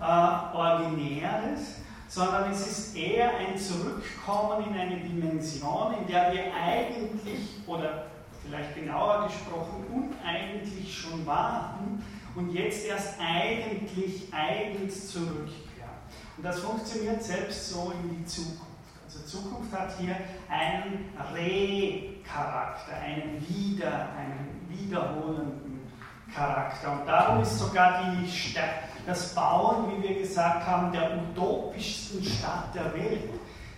äh, 0.00 0.56
Originäres, 0.56 1.76
sondern 2.08 2.52
es 2.52 2.66
ist 2.66 2.96
eher 2.96 3.36
ein 3.38 3.58
Zurückkommen 3.58 4.68
in 4.68 4.78
eine 4.78 4.96
Dimension, 4.98 5.94
in 6.00 6.06
der 6.06 6.32
wir 6.32 6.54
eigentlich, 6.54 7.40
oder 7.66 8.06
vielleicht 8.44 8.76
genauer 8.76 9.26
gesprochen, 9.26 9.84
uneigentlich 9.92 10.96
schon 10.96 11.26
waren 11.26 12.04
und 12.36 12.52
jetzt 12.52 12.86
erst 12.86 13.18
eigentlich 13.20 14.32
eigens 14.32 15.10
zurückkehren. 15.10 15.73
Und 16.36 16.44
das 16.44 16.58
funktioniert 16.60 17.22
selbst 17.22 17.70
so 17.70 17.92
in 18.02 18.16
die 18.18 18.26
Zukunft. 18.26 18.62
Also 19.04 19.20
Zukunft 19.26 19.72
hat 19.72 19.96
hier 19.98 20.16
einen 20.48 21.10
Re-Charakter, 21.32 22.92
einen 22.96 23.46
Wieder, 23.48 24.08
einen 24.16 24.66
wiederholenden 24.68 25.88
Charakter. 26.34 26.92
Und 26.92 27.06
darum 27.06 27.42
ist 27.42 27.58
sogar 27.58 28.02
die 28.04 28.28
Stadt, 28.28 28.88
das 29.06 29.34
Bauen, 29.34 29.92
wie 29.92 30.08
wir 30.08 30.18
gesagt 30.20 30.66
haben, 30.66 30.90
der 30.90 31.18
utopischsten 31.18 32.24
Stadt 32.24 32.74
der 32.74 32.92
Welt, 32.94 33.30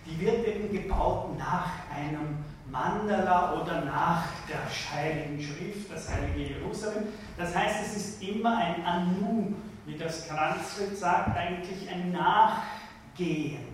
die 0.05 0.19
wird 0.19 0.47
eben 0.47 0.71
gebaut 0.71 1.37
nach 1.37 1.69
einem 1.93 2.37
Mandala 2.71 3.61
oder 3.61 3.81
nach 3.85 4.23
der 4.47 4.59
Heiligen 4.93 5.41
Schrift, 5.41 5.91
das 5.91 6.09
Heilige 6.09 6.55
Jerusalem. 6.55 7.03
Das 7.37 7.55
heißt, 7.55 7.85
es 7.85 7.95
ist 7.95 8.23
immer 8.23 8.57
ein 8.57 8.85
Anu, 8.85 9.53
wie 9.87 9.97
das 9.97 10.27
Kranzfeld 10.27 10.97
sagt, 10.97 11.35
eigentlich 11.35 11.89
ein 11.89 12.11
Nachgehen 12.11 13.65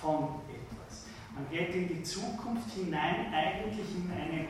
von 0.00 0.40
etwas. 0.48 1.04
Man 1.32 1.48
geht 1.48 1.74
in 1.74 1.88
die 1.88 2.02
Zukunft 2.02 2.70
hinein, 2.74 3.32
eigentlich 3.32 3.86
in 3.94 4.10
eine 4.12 4.48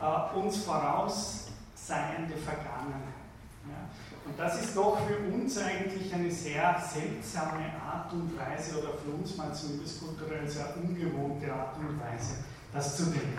äh, 0.00 0.36
uns 0.36 0.64
vorausseiende 0.64 2.36
Vergangenheit. 2.44 3.22
Ja. 3.68 3.88
Und 4.26 4.36
das 4.36 4.60
ist 4.60 4.76
doch 4.76 4.98
für 5.06 5.32
uns 5.32 5.56
eigentlich 5.58 6.12
eine 6.12 6.30
sehr 6.30 6.82
seltsame 6.92 7.64
Art 7.80 8.12
und 8.12 8.36
Weise, 8.36 8.80
oder 8.80 8.94
für 8.98 9.10
uns 9.10 9.36
mal 9.36 9.54
zumindest 9.54 10.00
kulturell 10.00 10.48
sehr 10.48 10.74
ungewohnte 10.76 11.52
Art 11.52 11.76
und 11.78 12.00
Weise, 12.00 12.44
das 12.72 12.96
zu 12.96 13.04
denken. 13.04 13.38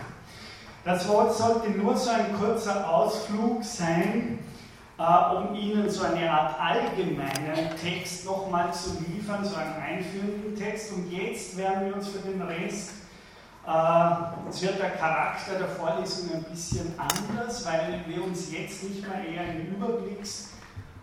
Das 0.84 1.06
Wort 1.08 1.36
sollte 1.36 1.70
nur 1.70 1.96
so 1.96 2.10
ein 2.10 2.34
kurzer 2.38 2.88
Ausflug 2.88 3.62
sein, 3.62 4.38
äh, 4.98 5.34
um 5.34 5.54
Ihnen 5.54 5.88
so 5.88 6.04
eine 6.04 6.30
Art 6.30 6.60
allgemeinen 6.60 7.76
Text 7.82 8.24
nochmal 8.24 8.72
zu 8.72 8.98
liefern, 9.08 9.44
so 9.44 9.56
einen 9.56 9.74
einführenden 9.74 10.54
Text. 10.56 10.92
Und 10.92 11.10
jetzt 11.10 11.56
werden 11.56 11.86
wir 11.86 11.96
uns 11.96 12.08
für 12.08 12.18
den 12.18 12.42
Rest, 12.42 12.90
äh, 13.66 14.48
es 14.48 14.62
wird 14.62 14.78
der 14.78 14.90
Charakter 14.90 15.58
der 15.58 15.68
Vorlesung 15.68 16.34
ein 16.34 16.44
bisschen 16.44 16.94
anders, 16.98 17.66
weil 17.66 18.04
wir 18.06 18.22
uns 18.22 18.52
jetzt 18.52 18.84
nicht 18.84 19.08
mehr 19.08 19.24
eher 19.26 19.54
in 19.54 19.74
Überblicks 19.74 20.50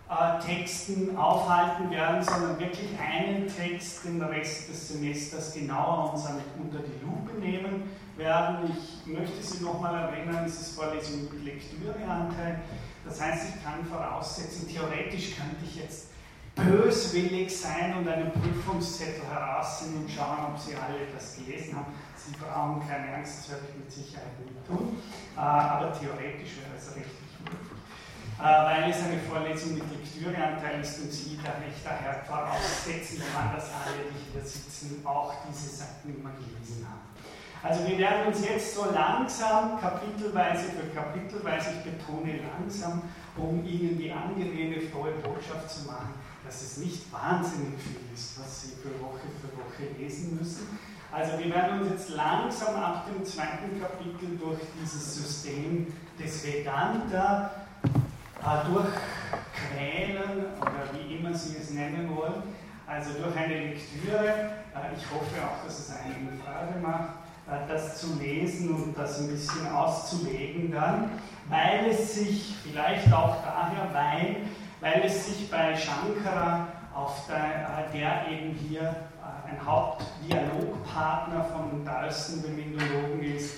äh, 0.08 1.16
aufhalten 1.16 1.90
werden, 1.90 2.22
sondern 2.22 2.58
wirklich 2.58 2.90
einen 3.00 3.46
Text 3.48 4.04
den 4.04 4.22
Rest 4.22 4.68
des 4.68 4.88
Semesters 4.88 5.54
genauer 5.54 6.12
uns 6.12 6.24
unter 6.26 6.78
die 6.78 7.04
Lupe 7.04 7.40
nehmen 7.40 7.90
werden. 8.16 8.70
Ich 8.70 9.06
möchte 9.06 9.42
Sie 9.42 9.64
nochmal 9.64 9.94
erinnern, 9.94 10.44
es 10.44 10.60
ist 10.60 10.76
Vorlesung 10.76 11.22
mit 11.22 11.44
Lektüreanteil. 11.44 12.60
Das 13.12 13.20
heißt, 13.20 13.44
ich 13.54 13.62
kann 13.62 13.84
voraussetzen, 13.84 14.66
theoretisch 14.66 15.36
könnte 15.36 15.60
ich 15.66 15.76
jetzt 15.76 16.06
böswillig 16.56 17.54
sein 17.54 17.94
und 17.98 18.08
einen 18.08 18.32
Prüfungszettel 18.32 19.28
herausnehmen 19.28 20.04
und 20.04 20.10
schauen, 20.10 20.38
ob 20.48 20.58
Sie 20.58 20.74
alle 20.74 21.04
das 21.12 21.36
gelesen 21.36 21.76
haben. 21.76 21.92
Sie 22.16 22.32
brauchen 22.40 22.80
keine 22.88 23.12
Angst, 23.16 23.40
das 23.40 23.50
werde 23.50 23.66
ich 23.68 23.84
mit 23.84 23.92
Sicherheit 23.92 24.32
nicht 24.40 24.66
tun, 24.66 24.96
äh, 25.36 25.40
aber 25.40 25.92
theoretisch 25.92 26.56
wäre 26.56 26.72
es 26.74 26.88
richtig 26.96 27.36
möglich. 27.44 27.76
Äh, 28.40 28.44
weil 28.44 28.90
es 28.90 28.96
eine 29.04 29.20
Vorlesung 29.28 29.74
mit 29.74 29.84
Lektüreanteil 29.92 30.80
ist 30.80 31.00
und 31.00 31.12
Sie 31.12 31.38
daher 31.84 32.24
voraussetzen, 32.24 33.20
dass 33.52 33.68
alle, 33.76 34.08
die 34.08 34.32
hier 34.32 34.40
sitzen, 34.40 35.04
auch 35.04 35.34
diese 35.50 35.68
Seiten 35.68 36.16
immer 36.16 36.32
gelesen 36.32 36.88
haben. 36.88 37.01
Also 37.62 37.86
wir 37.86 37.96
werden 37.96 38.26
uns 38.26 38.44
jetzt 38.44 38.74
so 38.74 38.86
langsam, 38.90 39.80
kapitelweise 39.80 40.64
für 40.64 40.88
kapitelweise, 40.92 41.70
ich 41.78 41.92
betone 41.92 42.40
langsam, 42.42 43.02
um 43.36 43.64
Ihnen 43.64 43.96
die 43.96 44.10
angenehme, 44.10 44.80
frohe 44.90 45.12
Botschaft 45.22 45.70
zu 45.70 45.86
machen, 45.86 46.14
dass 46.44 46.60
es 46.60 46.78
nicht 46.78 47.12
wahnsinnig 47.12 47.80
viel 47.80 48.00
ist, 48.12 48.40
was 48.40 48.62
Sie 48.62 48.74
für 48.82 49.00
Woche 49.00 49.20
für 49.40 49.56
Woche 49.56 49.96
lesen 49.96 50.38
müssen. 50.40 50.76
Also 51.12 51.38
wir 51.38 51.54
werden 51.54 51.82
uns 51.82 51.90
jetzt 51.90 52.08
langsam 52.08 52.74
ab 52.74 53.06
dem 53.06 53.24
zweiten 53.24 53.80
Kapitel 53.80 54.36
durch 54.38 54.58
dieses 54.80 55.14
System 55.14 55.86
des 56.18 56.44
Vedanta 56.44 57.50
äh, 57.84 58.70
durchquälen 58.72 60.46
oder 60.60 60.88
wie 60.94 61.16
immer 61.16 61.32
Sie 61.32 61.58
es 61.58 61.70
nennen 61.70 62.10
wollen. 62.16 62.42
Also 62.88 63.12
durch 63.22 63.36
eine 63.36 63.54
Lektüre. 63.54 64.26
Äh, 64.74 64.96
ich 64.96 65.04
hoffe 65.12 65.46
auch, 65.46 65.64
dass 65.64 65.78
es 65.78 65.96
einigen 65.96 66.40
Freude 66.42 66.80
macht 66.80 67.22
das 67.68 68.00
zu 68.00 68.18
lesen 68.18 68.70
und 68.70 68.96
das 68.96 69.20
ein 69.20 69.28
bisschen 69.28 69.70
auszulegen 69.72 70.72
dann, 70.72 71.10
weil 71.48 71.90
es 71.90 72.14
sich 72.14 72.54
vielleicht 72.62 73.12
auch 73.12 73.36
daher, 73.42 73.92
weil, 73.92 74.36
weil 74.80 75.02
es 75.04 75.26
sich 75.26 75.50
bei 75.50 75.76
Shankara, 75.76 76.68
auf 76.94 77.26
der, 77.26 77.88
äh, 77.88 77.98
der 77.98 78.28
eben 78.30 78.54
hier 78.54 78.82
äh, 78.82 79.50
ein 79.50 79.64
Hauptdialogpartner 79.64 81.44
von 81.44 81.84
Dalsen, 81.84 82.42
dem 82.42 82.58
Indologen 82.58 83.22
ist, 83.22 83.56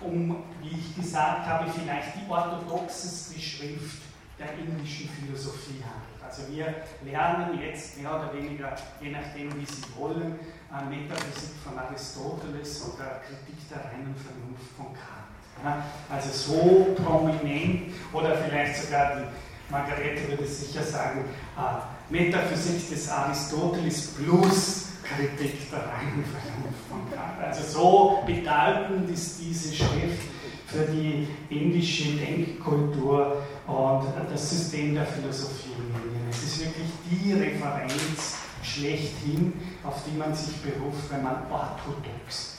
um, 0.00 0.44
wie 0.60 0.78
ich 0.78 0.94
gesagt 0.94 1.46
habe, 1.46 1.68
vielleicht 1.70 2.14
die 2.14 2.30
orthodoxeste 2.30 3.40
Schrift 3.40 4.02
der 4.38 4.52
indischen 4.58 5.08
Philosophie 5.08 5.82
handelt. 5.82 6.22
Also 6.24 6.42
wir 6.52 6.72
lernen 7.04 7.60
jetzt 7.60 8.00
mehr 8.00 8.10
oder 8.14 8.32
weniger, 8.32 8.76
je 9.00 9.10
nachdem 9.10 9.52
wie 9.60 9.66
Sie 9.66 9.82
wollen, 9.96 10.38
Metaphysik 10.82 11.54
von 11.62 11.78
Aristoteles 11.78 12.82
oder 12.82 13.20
Kritik 13.26 13.68
der 13.70 13.78
reinen 13.78 14.14
Vernunft 14.14 14.70
von 14.76 14.86
Kant. 14.86 15.84
Also 16.10 16.30
so 16.30 16.94
prominent 17.02 17.92
oder 18.12 18.36
vielleicht 18.36 18.82
sogar 18.82 19.16
die 19.16 19.72
Margarete 19.72 20.28
würde 20.28 20.46
sicher 20.46 20.82
sagen, 20.82 21.24
äh, 21.56 22.12
Metaphysik 22.12 22.90
des 22.90 23.08
Aristoteles 23.08 24.08
plus 24.08 24.88
Kritik 25.02 25.70
der 25.70 25.80
reinen 25.80 26.24
Vernunft 26.24 26.80
von 26.88 27.10
Kant. 27.10 27.40
Also 27.40 27.62
so 27.62 28.22
bedeutend 28.26 29.08
ist 29.10 29.40
diese 29.40 29.74
Schrift 29.74 30.28
für 30.66 30.86
die 30.86 31.28
indische 31.50 32.16
Denkkultur 32.16 33.42
und 33.66 34.06
das 34.30 34.50
System 34.50 34.94
der 34.94 35.06
Philosophie 35.06 35.70
in 35.78 36.02
Indien. 36.02 36.28
Es 36.30 36.42
ist 36.42 36.60
wirklich 36.60 36.88
die 37.10 37.32
Referenz 37.32 38.43
schlechthin, 38.74 39.52
auf 39.82 40.02
die 40.06 40.16
man 40.16 40.34
sich 40.34 40.56
beruft, 40.62 41.10
wenn 41.10 41.22
man 41.22 41.50
orthodox, 41.50 42.58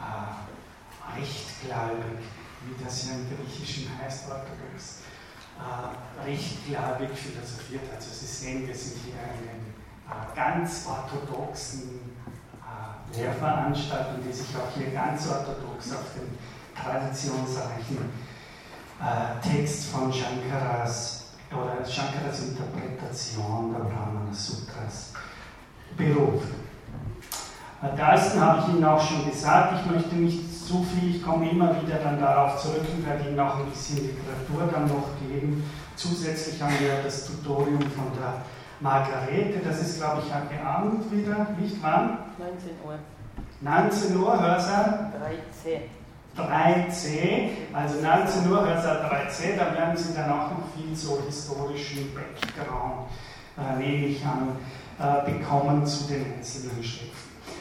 äh, 0.00 1.18
rechtgläubig, 1.18 2.24
wie 2.66 2.84
das 2.84 3.08
ja 3.08 3.14
im 3.14 3.26
Griechischen 3.28 3.90
heißt, 3.98 4.24
orthodox, 4.28 5.00
äh, 5.56 6.28
rechtgläubig 6.28 7.16
philosophiert. 7.16 7.82
Also 7.94 8.10
Sie 8.12 8.26
sehen, 8.26 8.66
wir 8.66 8.74
sind 8.74 8.96
hier 9.04 9.14
in 9.14 9.48
einem 9.48 9.66
äh, 10.06 10.36
ganz 10.36 10.86
orthodoxen 10.86 12.00
äh, 12.60 13.18
Lehrveranstaltung, 13.18 14.22
die 14.26 14.32
sich 14.32 14.54
auch 14.56 14.76
hier 14.76 14.90
ganz 14.90 15.28
orthodox 15.28 15.92
auf 15.92 16.12
den 16.14 16.36
traditionsreichen 16.76 18.10
äh, 19.00 19.40
Text 19.48 19.86
von 19.86 20.12
Shankaras 20.12 21.24
oder 21.50 21.84
Shankaras 21.86 22.40
Interpretation 22.40 23.72
der 23.72 23.84
Brahmana 23.84 24.32
Sutras 24.32 25.12
berufen. 25.96 26.54
Dalsten 27.96 28.40
habe 28.40 28.60
ich 28.60 28.74
Ihnen 28.74 28.84
auch 28.84 29.00
schon 29.00 29.30
gesagt, 29.30 29.80
ich 29.80 29.90
möchte 29.90 30.14
nicht 30.16 30.66
zu 30.66 30.84
viel. 30.84 31.16
Ich 31.16 31.22
komme 31.22 31.48
immer 31.50 31.80
wieder 31.80 31.96
dann 31.96 32.20
darauf 32.20 32.60
zurück 32.60 32.82
und 32.96 33.06
werde 33.06 33.28
Ihnen 33.28 33.38
auch 33.38 33.58
ein 33.58 33.66
bisschen 33.66 33.98
Literatur 33.98 34.72
dann 34.72 34.88
noch 34.88 35.08
geben. 35.20 35.62
Zusätzlich 35.94 36.60
haben 36.60 36.74
wir 36.80 37.02
das 37.04 37.26
Tutorium 37.26 37.80
von 37.80 38.10
der 38.18 38.42
Margarete, 38.80 39.60
das 39.64 39.80
ist 39.80 39.98
glaube 39.98 40.22
ich 40.26 40.34
heute 40.34 40.62
Abend 40.62 41.10
wieder, 41.10 41.46
nicht 41.58 41.76
wann? 41.80 42.18
19 42.38 42.70
Uhr. 42.84 42.98
19 43.62 44.16
Uhr, 44.18 44.40
Hörsaal? 44.40 45.12
13. 45.64 45.80
3c, 46.36 47.48
also 47.72 48.02
19 48.02 48.50
Uhr 48.50 48.66
Hörsaal 48.66 49.06
3c, 49.06 49.56
da 49.56 49.72
werden 49.74 49.96
Sie 49.96 50.14
dann 50.14 50.30
auch 50.30 50.50
noch 50.50 50.64
viel 50.76 50.94
so 50.94 51.22
historischen 51.26 52.12
Background, 52.14 53.08
äh, 53.56 53.78
nehme 53.78 54.06
ich 54.08 54.22
an, 54.22 54.48
äh, 54.98 55.30
bekommen 55.30 55.86
zu 55.86 56.04
den 56.08 56.24
einzelnen 56.34 56.82
Schriften. 56.82 57.16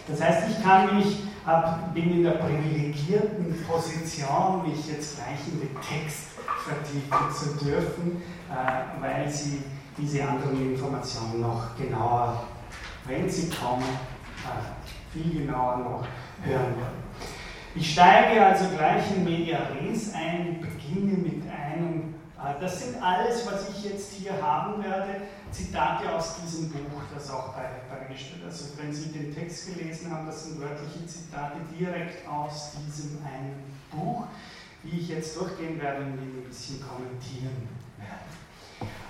Das 0.08 0.22
heißt, 0.22 0.50
ich 0.50 0.64
kann 0.64 0.98
mich, 0.98 1.24
hab, 1.46 1.94
bin 1.94 2.12
in 2.12 2.24
der 2.24 2.32
privilegierten 2.32 3.66
Position, 3.68 4.64
mich 4.68 4.88
jetzt 4.88 5.18
gleich 5.18 5.40
in 5.52 5.60
den 5.60 5.76
Text 5.82 6.30
vertiefen 6.64 7.60
zu 7.60 7.66
dürfen, 7.66 8.22
äh, 8.50 9.02
weil 9.02 9.30
Sie 9.30 9.64
diese 9.98 10.28
anderen 10.28 10.74
Informationen 10.74 11.42
noch 11.42 11.76
genauer, 11.78 12.44
wenn 13.06 13.30
sie 13.30 13.50
kommen, 13.50 13.84
äh, 13.84 15.14
viel 15.14 15.46
genauer 15.46 15.78
noch 15.78 16.08
hören 16.44 16.76
werden. 16.78 17.06
Ich 17.76 17.94
steige 17.94 18.46
also 18.46 18.66
gleich 18.76 19.04
in 19.16 19.24
Media 19.24 19.60
Res 19.74 20.14
ein, 20.14 20.62
beginne 20.62 21.18
mit 21.18 21.44
einem, 21.50 22.14
äh, 22.14 22.15
das 22.60 22.84
sind 22.84 23.02
alles, 23.02 23.46
was 23.46 23.70
ich 23.70 23.86
jetzt 23.86 24.14
hier 24.14 24.34
haben 24.42 24.84
werde, 24.84 25.22
Zitate 25.52 26.14
aus 26.14 26.36
diesem 26.42 26.70
Buch, 26.70 27.02
das 27.14 27.32
auch 27.32 27.54
beigestellt 27.54 28.42
ist. 28.48 28.62
Also 28.62 28.78
wenn 28.78 28.94
Sie 28.94 29.12
den 29.12 29.34
Text 29.34 29.74
gelesen 29.74 30.12
haben, 30.12 30.28
das 30.28 30.46
sind 30.46 30.60
wörtliche 30.60 31.06
Zitate 31.06 31.60
direkt 31.80 32.28
aus 32.28 32.72
diesem 32.86 33.20
einen 33.26 33.64
Buch, 33.92 34.26
die 34.84 35.00
ich 35.00 35.10
jetzt 35.10 35.38
durchgehen 35.38 35.82
werde 35.82 36.02
und 36.02 36.14
Ihnen 36.14 36.44
ein 36.44 36.48
bisschen 36.48 36.82
kommentieren 36.82 37.70
werde. 37.98 38.36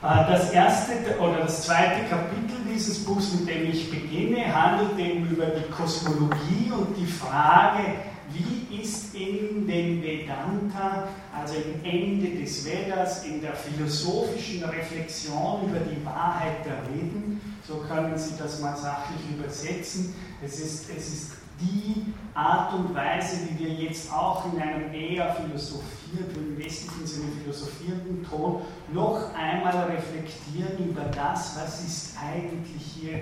Äh, 0.04 0.32
das 0.32 0.52
erste 0.52 0.94
oder 1.20 1.40
das 1.40 1.64
zweite 1.64 2.08
Kapitel 2.08 2.58
dieses 2.72 3.04
Buchs, 3.04 3.34
mit 3.34 3.50
dem 3.50 3.72
ich 3.72 3.90
beginne, 3.90 4.54
handelt 4.54 4.98
eben 5.00 5.28
über 5.28 5.48
die 5.48 5.70
Kosmologie 5.72 6.72
und 6.72 6.96
die 6.96 7.08
Frage, 7.08 7.96
wie 8.36 8.82
ist 8.82 9.16
in 9.16 9.66
den 9.68 10.04
Vedanta, 10.04 11.08
also 11.36 11.56
im 11.56 11.84
Ende 11.84 12.42
des 12.42 12.66
Vedas, 12.66 13.26
in 13.26 13.42
der 13.42 13.56
philosophischen 13.56 14.64
Reflexion 14.66 15.70
über 15.70 15.80
die 15.80 16.04
Wahrheit 16.06 16.66
der 16.66 16.78
Reden, 16.90 17.42
so 17.68 17.78
können 17.78 18.18
Sie 18.18 18.36
das 18.38 18.60
mal 18.60 18.76
sachlich 18.76 19.20
übersetzen, 19.38 20.14
es 20.44 20.60
ist, 20.60 20.90
es 20.96 21.08
ist 21.08 21.32
die 21.60 22.14
Art 22.34 22.74
und 22.74 22.94
Weise, 22.94 23.38
wie 23.48 23.64
wir 23.64 23.70
jetzt 23.70 24.12
auch 24.12 24.52
in 24.52 24.62
einem 24.62 24.94
eher 24.94 25.34
philosophierten, 25.36 26.50
im 26.50 26.58
westlichen 26.58 27.08
Sinne 27.08 27.32
philosophierenden 27.42 28.26
Ton 28.30 28.62
noch 28.92 29.34
einmal 29.34 29.86
reflektieren 29.86 30.90
über 30.90 31.06
das, 31.06 31.58
was 31.58 31.82
ist 31.86 32.18
eigentlich 32.22 32.82
hier, 32.82 33.22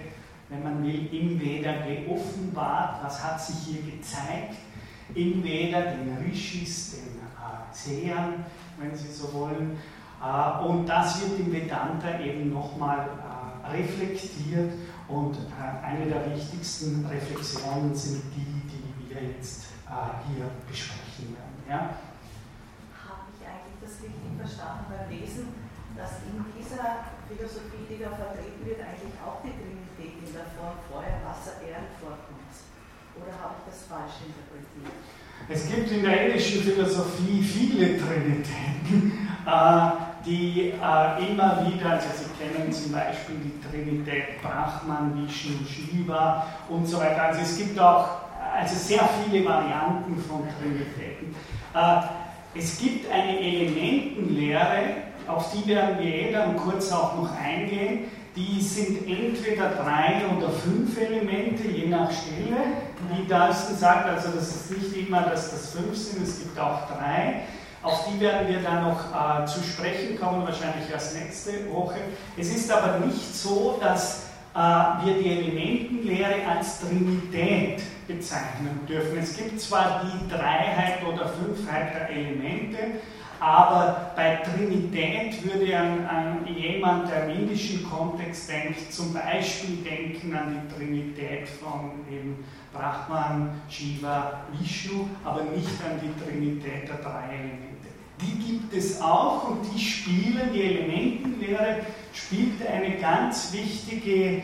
wenn 0.49 0.63
man 0.63 0.83
will, 0.83 1.07
im 1.13 1.39
Veda 1.39 1.73
geoffenbart, 1.85 3.03
was 3.03 3.23
hat 3.23 3.39
sich 3.39 3.55
hier 3.67 3.81
gezeigt 3.83 4.55
Veda, 5.15 5.81
den 5.81 6.17
Rishis, 6.23 6.91
den 6.91 7.13
Sehern, 7.73 8.45
wenn 8.77 8.95
Sie 8.95 9.11
so 9.11 9.33
wollen. 9.33 9.77
Äh, 10.23 10.65
und 10.65 10.87
das 10.87 11.21
wird 11.21 11.39
im 11.39 11.51
Vedanta 11.51 12.19
eben 12.19 12.53
nochmal 12.53 13.09
äh, 13.09 13.71
reflektiert 13.71 14.73
und 15.07 15.35
äh, 15.35 15.85
eine 15.85 16.05
der 16.05 16.31
wichtigsten 16.33 17.05
Reflexionen 17.05 17.93
sind 17.95 18.23
die, 18.35 18.61
die 18.69 19.09
wir 19.09 19.21
jetzt 19.21 19.67
hier 20.25 20.49
besprechen 20.67 21.37
werden. 21.37 21.61
Ja? 21.69 21.93
Habe 22.97 23.29
ich 23.29 23.45
eigentlich 23.45 23.77
das 23.77 24.01
richtig 24.01 24.33
verstanden 24.41 24.89
beim 24.89 25.05
Lesen, 25.05 25.53
dass 25.93 26.25
in 26.25 26.41
dieser 26.57 27.13
Philosophie, 27.29 27.85
die 27.85 28.01
da 28.01 28.09
vertreten 28.09 28.65
wird, 28.65 28.81
eigentlich 28.81 29.13
auch 29.21 29.45
die 29.45 29.53
Trinität 29.53 30.17
in 30.17 30.33
der 30.33 30.49
Form 30.57 30.81
Feuer, 30.89 31.21
Wasser, 31.21 31.61
Erde 31.61 31.93
vorkommt? 32.01 32.42
Oder 33.17 33.33
habe 33.41 33.55
ich 33.59 33.73
das 33.73 33.85
falsch 33.87 34.25
interpretiert? 34.25 34.93
Es 35.49 35.69
gibt 35.69 35.91
in 35.91 36.03
der 36.03 36.27
indischen 36.27 36.63
Philosophie 36.63 37.41
viele 37.41 37.97
Trinitäten, 37.97 39.27
äh, 39.45 40.25
die 40.25 40.71
äh, 40.71 41.31
immer 41.31 41.67
wieder, 41.67 41.91
also 41.91 42.07
Sie 42.15 42.31
kennen 42.39 42.71
zum 42.71 42.93
Beispiel 42.93 43.35
die 43.43 43.69
Trinität 43.69 44.41
Brahman, 44.41 45.27
Vishnu, 45.27 45.65
Shiva 45.65 46.47
und 46.69 46.85
so 46.85 46.97
weiter. 46.99 47.23
Also 47.23 47.41
es 47.41 47.57
gibt 47.57 47.77
auch 47.77 48.07
also 48.53 48.75
sehr 48.75 49.07
viele 49.25 49.45
Varianten 49.45 50.17
von 50.17 50.47
Trinitäten. 50.59 51.35
Äh, 51.75 52.01
es 52.55 52.79
gibt 52.79 53.11
eine 53.11 53.39
Elementenlehre, 53.39 55.03
auf 55.27 55.51
die 55.51 55.67
werden 55.67 55.97
wir 55.99 56.05
eh 56.05 56.31
dann 56.31 56.55
kurz 56.55 56.91
auch 56.91 57.15
noch 57.15 57.29
eingehen, 57.35 58.11
die 58.35 58.61
sind 58.61 59.07
entweder 59.07 59.69
drei 59.69 60.21
oder 60.35 60.49
fünf 60.49 60.97
Elemente, 60.97 61.67
je 61.67 61.87
nach 61.87 62.11
Stelle, 62.11 62.82
wie 63.09 63.27
Dalston 63.27 63.77
sagt. 63.77 64.09
Also 64.09 64.29
das 64.29 64.47
ist 64.49 64.71
nicht 64.71 65.07
immer, 65.07 65.21
dass 65.21 65.51
das 65.51 65.71
fünf 65.71 65.95
sind, 65.95 66.23
es 66.23 66.39
gibt 66.39 66.59
auch 66.59 66.87
drei. 66.87 67.41
Auf 67.81 68.07
die 68.07 68.19
werden 68.21 68.47
wir 68.47 68.61
dann 68.61 68.83
noch 68.83 68.99
äh, 69.11 69.45
zu 69.45 69.61
sprechen 69.61 70.17
kommen, 70.17 70.45
wahrscheinlich 70.45 70.89
erst 70.89 71.17
nächste 71.17 71.69
Woche. 71.71 71.97
Es 72.37 72.47
ist 72.47 72.71
aber 72.71 73.05
nicht 73.05 73.35
so, 73.35 73.77
dass 73.81 74.27
äh, 74.55 74.57
wir 74.57 75.15
die 75.21 75.29
Elementenlehre 75.29 76.47
als 76.49 76.79
Trinität 76.79 77.81
bezeichnen 78.07 78.79
dürfen. 78.87 79.17
Es 79.17 79.35
gibt 79.35 79.59
zwar 79.59 80.03
die 80.05 80.29
Dreiheit 80.29 81.03
oder 81.05 81.27
Fünfheit 81.27 81.93
der 81.93 82.09
Elemente, 82.09 82.77
aber 83.43 84.13
bei 84.15 84.37
Trinität 84.37 85.43
würde 85.43 85.77
an, 85.77 86.05
an 86.05 86.47
jemand, 86.47 87.09
der 87.09 87.27
im 87.27 87.41
indischen 87.41 87.83
Kontext 87.89 88.49
denkt, 88.49 88.93
zum 88.93 89.13
Beispiel 89.13 89.83
denken 89.83 90.33
an 90.33 90.61
die 90.61 90.73
Trinität 90.73 91.49
von 91.49 91.91
eben 92.09 92.45
Brahman, 92.71 93.61
Shiva, 93.69 94.45
Vishnu, 94.57 95.09
aber 95.25 95.43
nicht 95.43 95.67
an 95.83 95.99
die 96.01 96.23
Trinität 96.23 96.87
der 96.87 96.97
drei 96.97 97.25
Elemente. 97.33 97.89
Die 98.21 98.51
gibt 98.51 98.73
es 98.73 99.01
auch 99.01 99.49
und 99.49 99.59
die 99.73 99.79
spielen, 99.79 100.49
die 100.53 100.63
Elementenlehre 100.63 101.79
spielt 102.13 102.65
eine 102.65 102.95
ganz 102.97 103.51
wichtige 103.51 104.43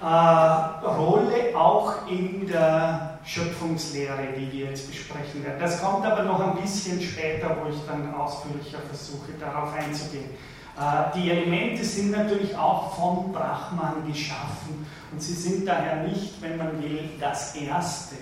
äh, 0.00 0.04
Rolle 0.04 1.56
auch 1.56 2.06
in 2.08 2.46
der 2.46 3.18
Schöpfungslehre, 3.24 4.32
die 4.36 4.52
wir 4.52 4.66
jetzt 4.66 4.88
besprechen 4.88 5.44
werden. 5.44 5.58
Das 5.60 5.82
kommt 5.82 6.04
aber 6.04 6.22
noch 6.22 6.40
ein 6.40 6.62
bisschen 6.62 7.00
später, 7.00 7.56
wo 7.60 7.68
ich 7.68 7.76
dann 7.86 8.14
ausführlicher 8.14 8.78
versuche, 8.78 9.32
darauf 9.40 9.74
einzugehen. 9.74 10.30
Äh, 10.78 11.16
die 11.16 11.30
Elemente 11.30 11.84
sind 11.84 12.12
natürlich 12.12 12.56
auch 12.56 12.94
von 12.94 13.32
Brahman 13.32 14.06
geschaffen 14.06 14.86
und 15.10 15.20
sie 15.20 15.34
sind 15.34 15.66
daher 15.66 16.04
nicht, 16.04 16.40
wenn 16.40 16.56
man 16.56 16.80
will, 16.80 17.10
das 17.18 17.56
Erste 17.56 18.16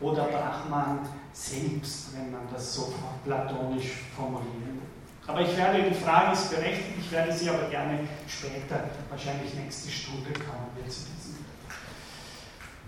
oder 0.00 0.24
Brahman 0.24 1.00
selbst, 1.32 2.16
wenn 2.16 2.32
man 2.32 2.42
das 2.52 2.74
so 2.74 2.92
platonisch 3.24 3.92
formulieren 4.16 4.64
will. 4.64 4.80
Aber 5.26 5.42
ich 5.42 5.56
werde, 5.56 5.88
die 5.88 5.94
Frage 5.94 6.32
ist 6.32 6.50
berechtigt, 6.50 6.98
ich 6.98 7.12
werde 7.12 7.32
sie 7.32 7.48
aber 7.48 7.68
gerne 7.68 8.00
später, 8.26 8.90
wahrscheinlich 9.08 9.54
nächste 9.54 9.88
Stunde, 9.88 10.32
kommen 10.32 10.70
wir 10.74 10.90
zu 10.90 11.04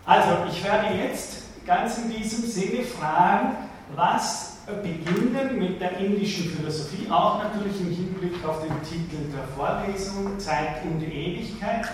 also, 0.05 0.31
ich 0.51 0.65
werde 0.65 0.95
jetzt 0.95 1.43
ganz 1.67 1.99
in 1.99 2.11
diesem 2.11 2.47
Sinne 2.47 2.85
fragen, 2.85 3.57
was 3.95 4.53
beginnen 4.83 5.59
mit 5.59 5.81
der 5.81 5.99
indischen 5.99 6.51
Philosophie, 6.51 7.11
auch 7.11 7.43
natürlich 7.43 7.81
im 7.81 7.91
Hinblick 7.91 8.45
auf 8.47 8.63
den 8.63 8.83
Titel 8.83 9.31
der 9.33 9.45
Vorlesung, 9.57 10.39
Zeit 10.39 10.83
und 10.85 11.03
Ewigkeit. 11.03 11.89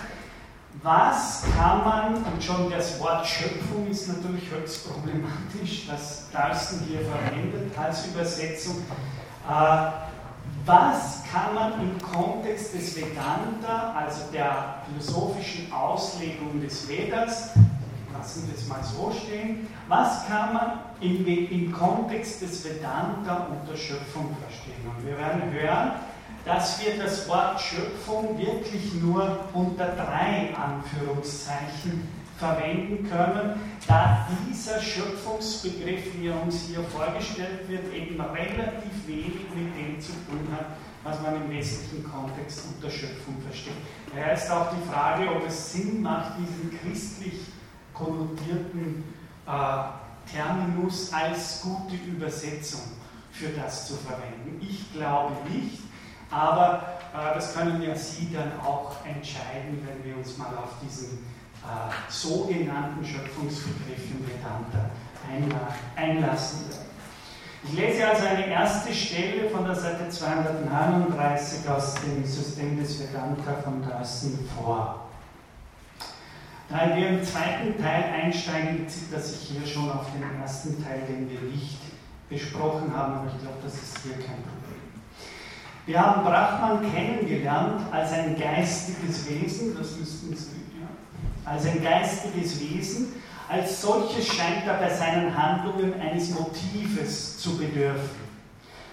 Was 0.81 1.43
kann 1.57 1.83
man, 1.83 2.15
und 2.15 2.41
schon 2.41 2.69
das 2.69 2.99
Wort 3.01 3.25
Schöpfung 3.25 3.87
ist 3.89 4.07
natürlich 4.07 4.43
höchst 4.49 4.87
problematisch, 4.87 5.87
das 5.87 6.29
Dalston 6.31 6.81
hier 6.87 6.99
verwendet 7.01 7.77
als 7.77 8.05
Übersetzung, 8.07 8.77
äh, 9.49 9.91
was 10.65 11.23
kann 11.31 11.55
man 11.55 11.73
im 11.81 12.01
Kontext 12.01 12.73
des 12.73 12.95
Vedanta, 12.95 13.93
also 13.97 14.31
der 14.31 14.83
philosophischen 14.87 15.71
Auslegung 15.73 16.61
des 16.61 16.87
Vedas, 16.87 17.51
lassen 18.19 18.47
wir 18.47 18.55
es 18.55 18.67
mal 18.67 18.83
so 18.83 19.11
stehen. 19.11 19.67
Was 19.87 20.27
kann 20.27 20.53
man 20.53 20.71
im, 20.99 21.25
im 21.25 21.71
Kontext 21.71 22.41
des 22.41 22.65
Vedanta 22.65 23.47
unter 23.49 23.77
Schöpfung 23.77 24.35
verstehen? 24.41 24.83
Und 24.85 25.05
wir 25.05 25.17
werden 25.17 25.51
hören, 25.51 25.91
dass 26.45 26.83
wir 26.83 27.01
das 27.01 27.27
Wort 27.29 27.59
Schöpfung 27.61 28.37
wirklich 28.37 28.93
nur 29.01 29.39
unter 29.53 29.87
drei 29.87 30.53
Anführungszeichen 30.55 32.07
verwenden 32.37 33.09
können, 33.09 33.59
da 33.87 34.27
dieser 34.47 34.79
Schöpfungsbegriff, 34.79 36.05
wie 36.17 36.27
er 36.27 36.41
uns 36.41 36.67
hier 36.67 36.81
vorgestellt 36.83 37.67
wird, 37.67 37.93
eben 37.93 38.19
relativ 38.19 39.07
wenig 39.07 39.45
mit 39.53 39.75
dem 39.75 39.99
zu 39.99 40.11
tun 40.11 40.47
hat, 40.51 40.67
was 41.03 41.21
man 41.21 41.35
im 41.35 41.49
westlichen 41.49 42.09
Kontext 42.09 42.63
unter 42.73 42.89
Schöpfung 42.89 43.35
versteht. 43.45 43.73
Daher 44.13 44.33
ist 44.33 44.49
auch 44.49 44.69
die 44.71 44.89
Frage, 44.89 45.29
ob 45.35 45.45
es 45.47 45.73
Sinn 45.73 46.01
macht, 46.01 46.33
diesen 46.39 46.79
christlich 46.79 47.41
konnotierten 47.99 49.03
äh, 49.45 50.31
Terminus 50.31 51.11
als 51.13 51.61
gute 51.61 51.95
Übersetzung 51.95 52.81
für 53.31 53.49
das 53.49 53.87
zu 53.87 53.95
verwenden. 53.95 54.59
Ich 54.61 54.91
glaube 54.93 55.33
nicht, 55.49 55.79
aber 56.31 56.99
äh, 57.13 57.35
das 57.35 57.53
können 57.55 57.81
ja 57.81 57.95
Sie 57.95 58.29
dann 58.31 58.59
auch 58.59 58.95
entscheiden, 59.05 59.85
wenn 59.85 60.03
wir 60.03 60.17
uns 60.17 60.37
mal 60.37 60.55
auf 60.57 60.73
diesen 60.83 61.19
äh, 61.63 62.11
sogenannten 62.11 63.03
Schöpfungsbegriff 63.05 64.11
in 64.11 64.25
Vedanta 64.27 64.89
einlassen 65.95 66.69
werden. 66.69 66.89
Ich 67.63 67.73
lese 67.73 68.07
also 68.07 68.25
eine 68.25 68.47
erste 68.47 68.93
Stelle 68.93 69.49
von 69.49 69.65
der 69.65 69.75
Seite 69.75 70.09
239 70.09 71.69
aus 71.69 71.95
dem 71.95 72.25
System 72.25 72.79
des 72.79 72.99
Vedanta 72.99 73.53
von 73.63 73.81
Darsten 73.87 74.39
vor. 74.55 75.08
Da 76.69 76.95
wir 76.95 77.09
im 77.09 77.23
zweiten 77.23 77.81
Teil 77.81 78.03
einsteigen, 78.13 78.85
bezieht 78.85 79.11
das 79.11 79.29
sich 79.29 79.49
hier 79.49 79.65
schon 79.65 79.89
auf 79.89 80.05
den 80.11 80.23
ersten 80.39 80.83
Teil, 80.83 81.01
den 81.09 81.27
wir 81.27 81.41
nicht 81.49 81.79
besprochen 82.29 82.95
haben, 82.95 83.13
aber 83.13 83.27
ich 83.27 83.41
glaube, 83.41 83.57
das 83.63 83.73
ist 83.73 83.97
hier 84.03 84.13
kein 84.13 84.43
Problem. 84.43 84.79
Wir 85.87 85.99
haben 85.99 86.23
Brahman 86.23 86.93
kennengelernt 86.93 87.81
als 87.91 88.11
ein 88.11 88.39
geistiges 88.39 89.27
Wesen, 89.27 89.75
das 89.75 89.97
müssten 89.97 90.35
Sie, 90.35 90.79
ja, 90.79 91.51
als 91.51 91.65
ein 91.65 91.81
geistiges 91.83 92.59
Wesen. 92.59 93.13
Als 93.49 93.81
solches 93.81 94.27
scheint 94.27 94.67
er 94.67 94.75
bei 94.75 94.93
seinen 94.93 95.35
Handlungen 95.35 95.99
eines 95.99 96.29
Motives 96.29 97.39
zu 97.39 97.57
bedürfen. 97.57 98.29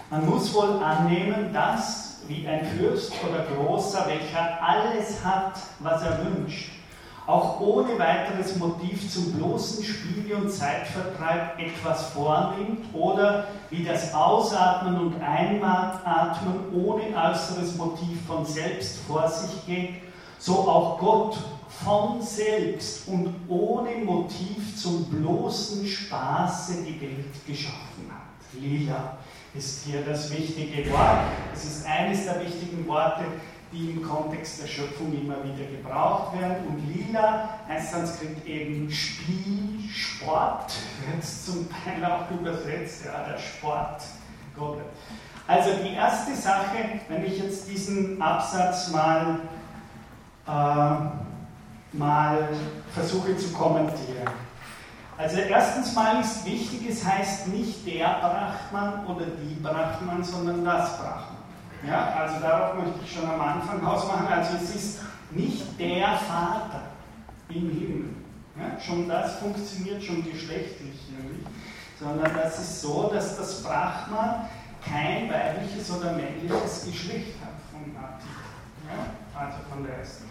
Man 0.09 0.25
muss 0.25 0.51
wohl 0.51 0.81
annehmen, 0.81 1.53
dass, 1.53 2.21
wie 2.27 2.47
ein 2.47 2.65
Fürst 2.65 3.13
oder 3.23 3.43
Großer, 3.43 4.07
welcher 4.07 4.59
alles 4.63 5.23
hat, 5.23 5.59
was 5.77 6.01
er 6.01 6.25
wünscht, 6.25 6.76
auch 7.27 7.59
ohne 7.59 7.99
weiteres 7.99 8.55
Motiv 8.55 9.11
zum 9.11 9.33
bloßen 9.33 9.83
Spiel 9.83 10.33
und 10.33 10.49
Zeitvertreib 10.49 11.59
etwas 11.59 12.07
vornimmt 12.11 12.85
oder 12.93 13.47
wie 13.69 13.83
das 13.83 14.13
Ausatmen 14.13 14.97
und 14.97 15.21
Einatmen 15.21 16.73
ohne 16.73 17.03
äußeres 17.15 17.75
Motiv 17.75 18.25
von 18.25 18.45
selbst 18.45 18.99
vor 19.05 19.27
sich 19.27 19.65
geht, 19.65 19.95
so 20.39 20.53
auch 20.53 20.97
Gott 20.99 21.37
von 21.83 22.21
selbst 22.21 23.05
und 23.09 23.35
ohne 23.49 24.05
Motiv 24.05 24.77
zum 24.81 25.03
bloßen 25.05 25.85
Spaße 25.85 26.85
die 26.85 27.01
Welt 27.01 27.45
geschaffen 27.45 28.09
hat. 28.09 28.61
Lila 28.61 29.17
ist 29.53 29.85
hier 29.85 30.01
das 30.05 30.31
wichtige 30.31 30.89
Wort. 30.91 31.25
Es 31.53 31.65
ist 31.65 31.85
eines 31.85 32.23
der 32.23 32.39
wichtigen 32.39 32.87
Worte 32.87 33.25
die 33.71 33.91
im 33.91 34.07
Kontext 34.07 34.61
der 34.61 34.67
Schöpfung 34.67 35.11
immer 35.13 35.43
wieder 35.43 35.69
gebraucht 35.69 36.39
werden. 36.39 36.67
Und 36.67 36.87
lila 36.87 37.49
heißt 37.67 37.91
Sanskrit 37.91 38.45
eben 38.45 38.89
Spiel, 38.91 39.89
Sport, 39.93 40.73
wird 41.05 41.23
zum 41.23 41.67
Teil 41.69 42.03
auch 42.05 42.29
übersetzt, 42.31 43.05
ja, 43.05 43.31
der 43.31 43.37
Sport. 43.37 44.01
Also 45.47 45.69
die 45.83 45.93
erste 45.93 46.35
Sache, 46.35 46.99
wenn 47.07 47.25
ich 47.25 47.39
jetzt 47.39 47.69
diesen 47.69 48.21
Absatz 48.21 48.89
mal, 48.89 49.39
äh, 50.47 51.97
mal 51.97 52.49
versuche 52.93 53.37
zu 53.37 53.53
kommentieren. 53.53 54.27
Also 55.17 55.39
erstens 55.39 55.95
mal 55.95 56.21
ist 56.21 56.45
wichtig, 56.45 56.87
es 56.89 57.05
heißt 57.05 57.47
nicht 57.47 57.85
der 57.87 58.19
Brachmann 58.19 59.05
oder 59.07 59.25
die 59.25 59.55
Brachmann, 59.55 60.23
sondern 60.23 60.63
das 60.63 60.97
Brachmann. 60.97 61.36
Ja, 61.85 62.13
also 62.19 62.39
darauf 62.39 62.75
möchte 62.75 62.99
ich 63.03 63.13
schon 63.13 63.29
am 63.29 63.39
Anfang 63.39 63.85
ausmachen. 63.85 64.27
Also 64.27 64.57
es 64.57 64.75
ist 64.75 64.99
nicht 65.31 65.79
der 65.79 66.17
Vater 66.17 66.83
im 67.49 67.69
Himmel. 67.69 68.09
Ja, 68.57 68.79
schon 68.79 69.07
das 69.07 69.35
funktioniert 69.39 70.03
schon 70.03 70.23
geschlechtlich 70.23 70.79
nicht. 71.09 71.47
Sondern 71.99 72.33
das 72.35 72.59
ist 72.59 72.81
so, 72.81 73.09
dass 73.13 73.37
das 73.37 73.63
Brahman 73.63 74.47
kein 74.83 75.29
weibliches 75.29 75.91
oder 75.91 76.13
männliches 76.13 76.85
Geschlecht 76.85 77.35
hat 77.41 77.57
vom 77.71 77.95
Artikel. 77.95 78.47
Ja, 78.87 79.39
also 79.39 79.57
von 79.69 79.83
der 79.83 79.97
ersten. 79.97 80.25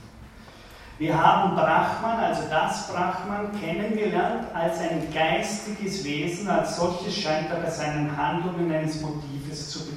Wir 0.99 1.15
haben 1.15 1.55
Brahman, 1.55 2.19
also 2.21 2.45
das 2.49 2.89
Brahman, 2.89 3.51
kennengelernt 3.61 4.47
als 4.55 4.79
ein 4.79 5.13
geistiges 5.13 6.03
Wesen, 6.05 6.49
als 6.49 6.77
solches 6.77 7.15
scheint 7.15 7.51
er 7.51 7.57
bei 7.57 7.71
seinen 7.71 8.17
Handlungen 8.17 8.73
eines 8.73 9.03
Motives 9.03 9.71
zu 9.71 9.81
bedürfen. 9.81 9.96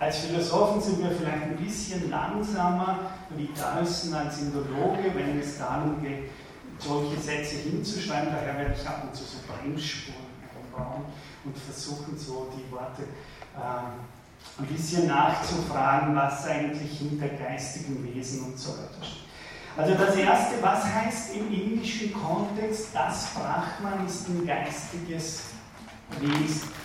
Als 0.00 0.18
Philosophen 0.18 0.80
sind 0.80 1.02
wir 1.02 1.10
vielleicht 1.10 1.42
ein 1.42 1.56
bisschen 1.56 2.08
langsamer 2.08 3.10
wie 3.30 3.48
Dawson 3.56 4.14
als 4.14 4.38
Indologe, 4.38 5.12
wenn 5.14 5.40
es 5.40 5.58
darum 5.58 6.00
geht, 6.00 6.30
solche 6.78 7.20
Sätze 7.20 7.56
hinzuschreiben. 7.56 8.28
Daher 8.32 8.58
werde 8.58 8.74
ich 8.80 8.86
ab 8.86 9.02
und 9.04 9.14
zu 9.16 9.24
so 9.24 9.38
Brennspuren 9.48 10.18
einbauen 10.42 11.02
und 11.44 11.58
versuchen, 11.58 12.16
so 12.16 12.52
die 12.56 12.70
Worte 12.70 13.02
äh, 13.56 14.60
ein 14.60 14.66
bisschen 14.66 15.08
nachzufragen, 15.08 16.14
was 16.14 16.46
eigentlich 16.46 16.98
hinter 16.98 17.28
geistigen 17.28 18.04
Wesen 18.04 18.44
und 18.44 18.58
so 18.58 18.70
weiter 18.70 19.02
steht. 19.02 19.24
Also 19.76 19.94
das 19.94 20.16
Erste, 20.16 20.54
was 20.60 20.84
heißt 20.84 21.36
im 21.36 21.52
indischen 21.52 22.12
Kontext, 22.12 22.88
das 22.94 23.30
Brahman 23.34 24.06
ist 24.06 24.28
ein 24.28 24.46
geistiges 24.46 25.42
Wesen. 26.20 26.77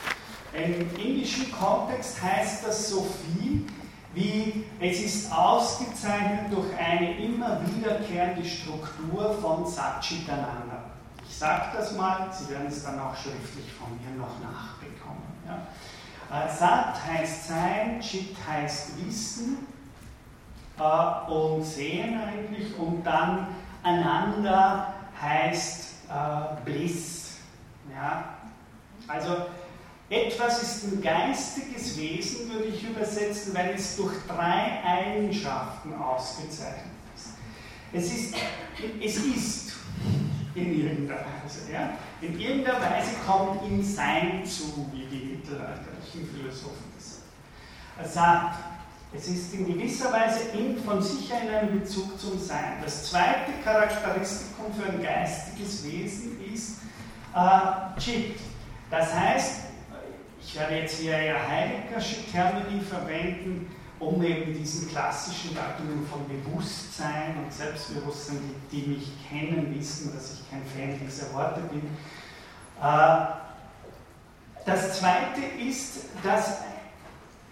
Im 0.54 0.96
indischen 0.98 1.52
Kontext 1.52 2.22
heißt 2.22 2.66
das 2.66 2.90
so 2.90 3.02
viel 3.02 3.66
wie 4.14 4.66
es 4.80 5.02
ist 5.02 5.32
ausgezeichnet 5.32 6.52
durch 6.52 6.68
eine 6.78 7.18
immer 7.20 7.60
wiederkehrende 7.66 8.46
Struktur 8.46 9.36
von 9.42 9.66
Satchitananda. 9.66 10.84
Ich 11.28 11.36
sage 11.36 11.76
das 11.76 11.94
mal, 11.96 12.30
Sie 12.32 12.50
werden 12.50 12.68
es 12.68 12.84
dann 12.84 13.00
auch 13.00 13.16
schriftlich 13.16 13.72
von 13.74 13.88
mir 13.98 14.16
noch 14.16 14.40
nachbekommen. 14.40 15.24
Ja. 15.48 16.46
Äh, 16.46 16.56
Sat 16.56 16.96
heißt 17.06 17.48
sein, 17.48 18.00
Chit 18.02 18.36
heißt 18.48 19.04
Wissen 19.04 19.66
äh, 20.78 21.32
und 21.32 21.64
Sehen 21.64 22.22
eigentlich 22.22 22.78
und 22.78 23.04
dann 23.04 23.48
Ananda 23.82 24.94
heißt 25.20 25.94
äh, 26.10 26.64
Bliss. 26.64 27.38
Ja. 27.94 28.26
Also 29.08 29.38
etwas 30.14 30.62
ist 30.62 30.84
ein 30.84 31.02
geistiges 31.02 31.98
Wesen, 31.98 32.52
würde 32.52 32.66
ich 32.66 32.84
übersetzen, 32.88 33.54
wenn 33.54 33.70
es 33.70 33.96
durch 33.96 34.14
drei 34.28 34.80
Eigenschaften 34.86 35.94
ausgezeichnet 35.96 36.94
ist. 37.16 37.30
Es 37.92 38.14
ist, 38.14 38.36
es 39.04 39.18
ist 39.18 39.74
in 40.56 40.80
irgendeiner 40.80 41.22
Weise. 41.22 41.72
Ja? 41.72 41.98
In 42.22 42.40
irgendeiner 42.40 42.80
Weise 42.80 43.12
kommt 43.26 43.64
ihm 43.68 43.84
Sein 43.84 44.44
zu, 44.46 44.88
wie 44.92 45.06
die 45.06 45.26
mittelalterlichen 45.36 46.30
Philosophen 46.32 46.94
das 46.96 47.16
sagen. 47.16 47.24
Er 47.98 48.08
sagt, 48.08 48.56
es 49.16 49.28
ist 49.28 49.54
in 49.54 49.66
gewisser 49.66 50.12
Weise 50.12 50.40
von 50.86 51.02
sich 51.02 51.30
in 51.30 51.50
einem 51.50 51.80
Bezug 51.80 52.20
zum 52.20 52.40
Sein. 52.40 52.78
Das 52.84 53.10
zweite 53.10 53.52
Charakteristikum 53.64 54.74
für 54.74 54.92
ein 54.92 55.02
geistiges 55.02 55.84
Wesen 55.84 56.38
ist 56.54 56.78
äh, 57.36 58.00
Chit. 58.00 58.40
Das 58.90 59.14
heißt, 59.14 59.73
ich 60.46 60.56
werde 60.56 60.76
jetzt 60.76 61.00
hier 61.00 61.22
ja 61.22 61.36
Heideggersche 61.48 62.26
Termini 62.32 62.82
verwenden, 62.82 63.72
um 64.00 64.22
eben 64.24 64.54
diesen 64.54 64.90
klassischen 64.90 65.56
Gattungen 65.56 66.06
von 66.08 66.22
Bewusstsein 66.28 67.38
und 67.44 67.52
Selbstbewusstsein, 67.54 68.40
die, 68.72 68.82
die 68.82 68.88
mich 68.90 69.12
kennen, 69.30 69.74
wissen, 69.78 70.14
dass 70.14 70.34
ich 70.34 70.50
kein 70.50 70.64
Fan 70.66 71.00
dieser 71.06 71.34
Worte 71.34 71.62
bin. 71.62 71.84
Äh, 72.82 73.26
das 74.66 75.00
zweite 75.00 75.42
ist, 75.60 76.06
dass 76.24 76.60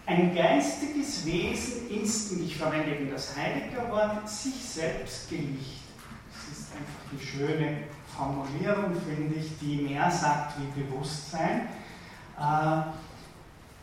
ein 0.06 0.34
geistiges 0.34 1.24
Wesen 1.24 1.90
ist, 2.02 2.32
und 2.32 2.44
ich 2.44 2.56
verwende 2.56 2.90
eben 2.90 3.10
das 3.10 3.36
Heidegger-Wort, 3.36 4.28
sich 4.28 4.54
selbst 4.54 5.28
gelichtet. 5.30 5.82
Das 6.32 6.58
ist 6.58 6.68
einfach 6.72 7.12
die 7.12 7.24
schöne 7.24 7.78
Formulierung, 8.16 8.94
finde 9.00 9.38
ich, 9.38 9.58
die 9.60 9.76
mehr 9.82 10.10
sagt 10.10 10.54
wie 10.58 10.82
Bewusstsein. 10.82 11.68
Äh, 12.42 12.82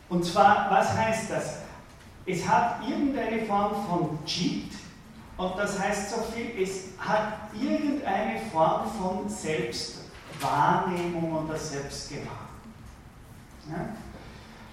und 0.08 0.24
zwar, 0.24 0.70
was 0.70 0.96
heißt 0.96 1.30
das? 1.30 1.56
Es 2.26 2.46
hat 2.46 2.80
irgendeine 2.86 3.44
Form 3.46 3.72
von 3.88 4.18
Cheat 4.26 4.72
und 5.36 5.56
das 5.56 5.78
heißt 5.78 6.10
so 6.10 6.16
viel, 6.34 6.60
es 6.62 6.88
hat 6.98 7.48
irgendeine 7.58 8.40
Form 8.52 8.82
von 9.00 9.26
Selbstwahrnehmung 9.28 11.44
oder 11.44 11.56
Selbstgewahr. 11.56 12.50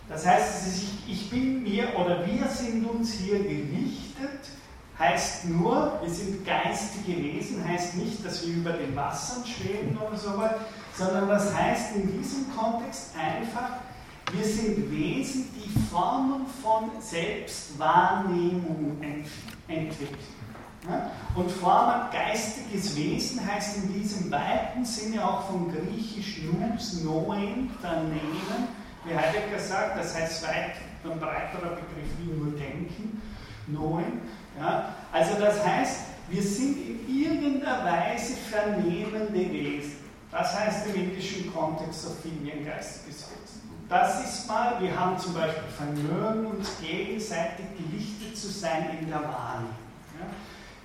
Das 0.10 0.26
heißt, 0.26 0.68
ich, 1.08 1.30
bin 1.30 1.64
mir 1.64 1.96
oder 1.98 2.26
wir 2.26 2.48
sind 2.48 2.86
uns 2.86 3.14
hier 3.14 3.40
gerichtet, 3.40 4.50
heißt 4.98 5.46
nur, 5.46 6.00
wir 6.02 6.10
sind 6.10 6.46
geistige 6.46 7.22
Wesen, 7.22 7.68
heißt 7.68 7.96
nicht, 7.96 8.26
dass 8.26 8.46
wir 8.46 8.56
über 8.56 8.72
den 8.72 8.96
Wassern 8.96 9.46
schweben 9.46 9.98
oder 9.98 10.18
so 10.18 10.38
weiter, 10.38 10.66
sondern 10.98 11.30
das 11.30 11.54
heißt 11.56 11.96
in 11.96 12.18
diesem 12.18 12.46
Kontext 12.56 13.12
einfach, 13.18 13.70
wir 14.34 14.44
sind 14.44 14.92
Wesen, 14.92 15.48
die 15.56 15.80
Formen 15.92 16.48
von 16.62 16.90
Selbstwahrnehmung 17.00 18.98
entwickeln. 19.68 20.18
Und 21.36 21.52
Formen 21.52 22.10
geistiges 22.12 22.96
Wesen 22.96 23.46
heißt 23.46 23.78
in 23.78 23.94
diesem 23.94 24.32
weiten 24.32 24.84
Sinne 24.86 25.24
auch 25.24 25.48
vom 25.48 25.72
Griechisch 25.72 26.42
nous, 26.44 27.04
noen, 27.04 27.70
vernehmen, 27.82 28.68
wie 29.06 29.16
Heidegger 29.16 29.60
sagt, 29.60 30.00
das 30.00 30.16
heißt 30.16 30.44
weit 30.44 30.76
ein 31.04 31.20
breiterer 31.20 31.76
Begriff 31.76 32.10
wie 32.20 32.34
nur 32.34 32.58
denken, 32.58 33.22
noen. 33.68 34.22
Ja? 34.60 34.96
Also 35.12 35.40
das 35.40 35.66
heißt, 35.66 36.02
wir 36.30 36.42
sind 36.42 36.78
in 36.78 37.24
irgendeiner 37.24 37.86
Weise 37.86 38.34
vernehmende 38.36 39.52
Wesen. 39.52 40.07
Das 40.32 40.60
heißt 40.60 40.88
im 40.88 40.96
indischen 40.96 41.54
Kontext 41.54 42.04
so 42.04 42.10
viel 42.22 42.52
ein 42.52 42.66
geistiges 42.66 43.28
Wesen. 43.30 43.58
Das 43.88 44.24
ist 44.24 44.48
mal, 44.48 44.82
wir 44.82 45.00
haben 45.00 45.18
zum 45.18 45.34
Beispiel 45.34 45.64
Vermögen, 45.70 46.48
uns 46.48 46.72
gegenseitig 46.82 47.66
gelichtet 47.78 48.38
zu 48.38 48.48
sein 48.50 48.98
in 49.00 49.08
der 49.08 49.22
Wahrnehmung. 49.22 49.76
Ja? 50.20 50.28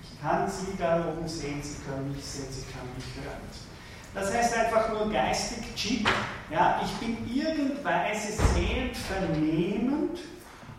Ich 0.01 0.21
kann 0.21 0.49
Sie 0.49 0.77
da 0.77 1.03
oben 1.09 1.27
sehen, 1.27 1.61
Sie 1.61 1.81
können 1.83 2.13
mich 2.15 2.23
sehen, 2.23 2.47
Sie 2.49 2.63
können 2.71 2.89
mich 2.95 3.05
hören. 3.21 3.41
Das 4.13 4.33
heißt 4.33 4.55
einfach 4.55 4.89
nur 4.89 5.11
geistig 5.11 5.75
Chip. 5.75 6.07
Ja? 6.49 6.79
Ich 6.81 6.91
bin 6.93 7.17
irgendweise 7.29 8.31
sehend, 8.53 8.95
vernehmend 8.95 10.19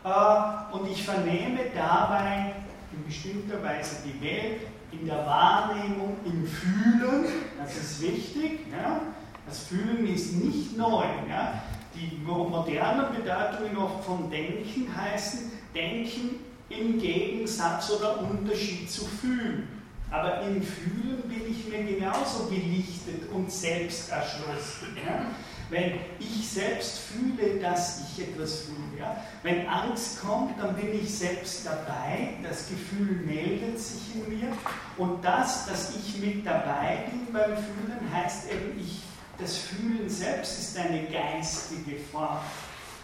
äh, 0.02 0.74
und 0.74 0.88
ich 0.90 1.04
vernehme 1.04 1.60
dabei 1.74 2.54
in 2.92 3.04
bestimmter 3.04 3.62
Weise 3.62 3.96
die 4.06 4.18
Welt, 4.22 4.62
in 5.00 5.06
der 5.06 5.26
Wahrnehmung, 5.26 6.16
im 6.24 6.46
Fühlen, 6.46 7.26
das 7.58 7.76
ist 7.76 8.02
wichtig. 8.02 8.60
Ja? 8.70 9.00
Das 9.46 9.64
Fühlen 9.64 10.06
ist 10.06 10.34
nicht 10.34 10.76
neu. 10.76 11.04
Ja? 11.28 11.62
Die 11.94 12.18
modernen 12.24 13.14
Bedeutungen 13.14 13.76
oft 13.76 14.04
von 14.04 14.30
Denken 14.30 14.88
heißen, 14.94 15.52
Denken 15.74 16.40
im 16.68 16.98
Gegensatz 16.98 17.90
oder 17.90 18.20
Unterschied 18.20 18.90
zu 18.90 19.04
Fühlen. 19.04 19.68
Aber 20.10 20.42
im 20.42 20.62
Fühlen 20.62 21.22
bin 21.28 21.42
ich 21.50 21.66
mir 21.68 21.84
genauso 21.84 22.46
gelichtet 22.46 23.28
und 23.32 23.50
selbst 23.50 24.10
erschlossen. 24.10 24.96
Ja? 25.04 25.26
Wenn 25.70 25.98
ich 26.18 26.48
selbst 26.48 26.98
fühle, 26.98 27.58
dass 27.58 28.02
ich 28.02 28.28
etwas 28.28 28.60
fühle, 28.60 29.00
ja? 29.00 29.16
wenn 29.42 29.66
Angst 29.66 30.20
kommt, 30.20 30.58
dann 30.60 30.76
bin 30.76 30.94
ich 30.94 31.16
selbst 31.16 31.66
dabei, 31.66 32.34
das 32.42 32.68
Gefühl 32.68 33.22
meldet 33.24 33.78
sich 33.80 34.14
in 34.14 34.38
mir 34.38 34.52
und 34.98 35.24
das, 35.24 35.66
dass 35.66 35.96
ich 35.96 36.18
mit 36.18 36.46
dabei 36.46 37.06
bin 37.10 37.32
beim 37.32 37.56
Fühlen, 37.56 38.12
heißt 38.12 38.50
eben, 38.52 38.78
ich, 38.78 39.02
das 39.38 39.56
Fühlen 39.56 40.08
selbst 40.08 40.58
ist 40.58 40.78
eine 40.78 41.04
geistige 41.04 41.98
Form. 42.12 42.38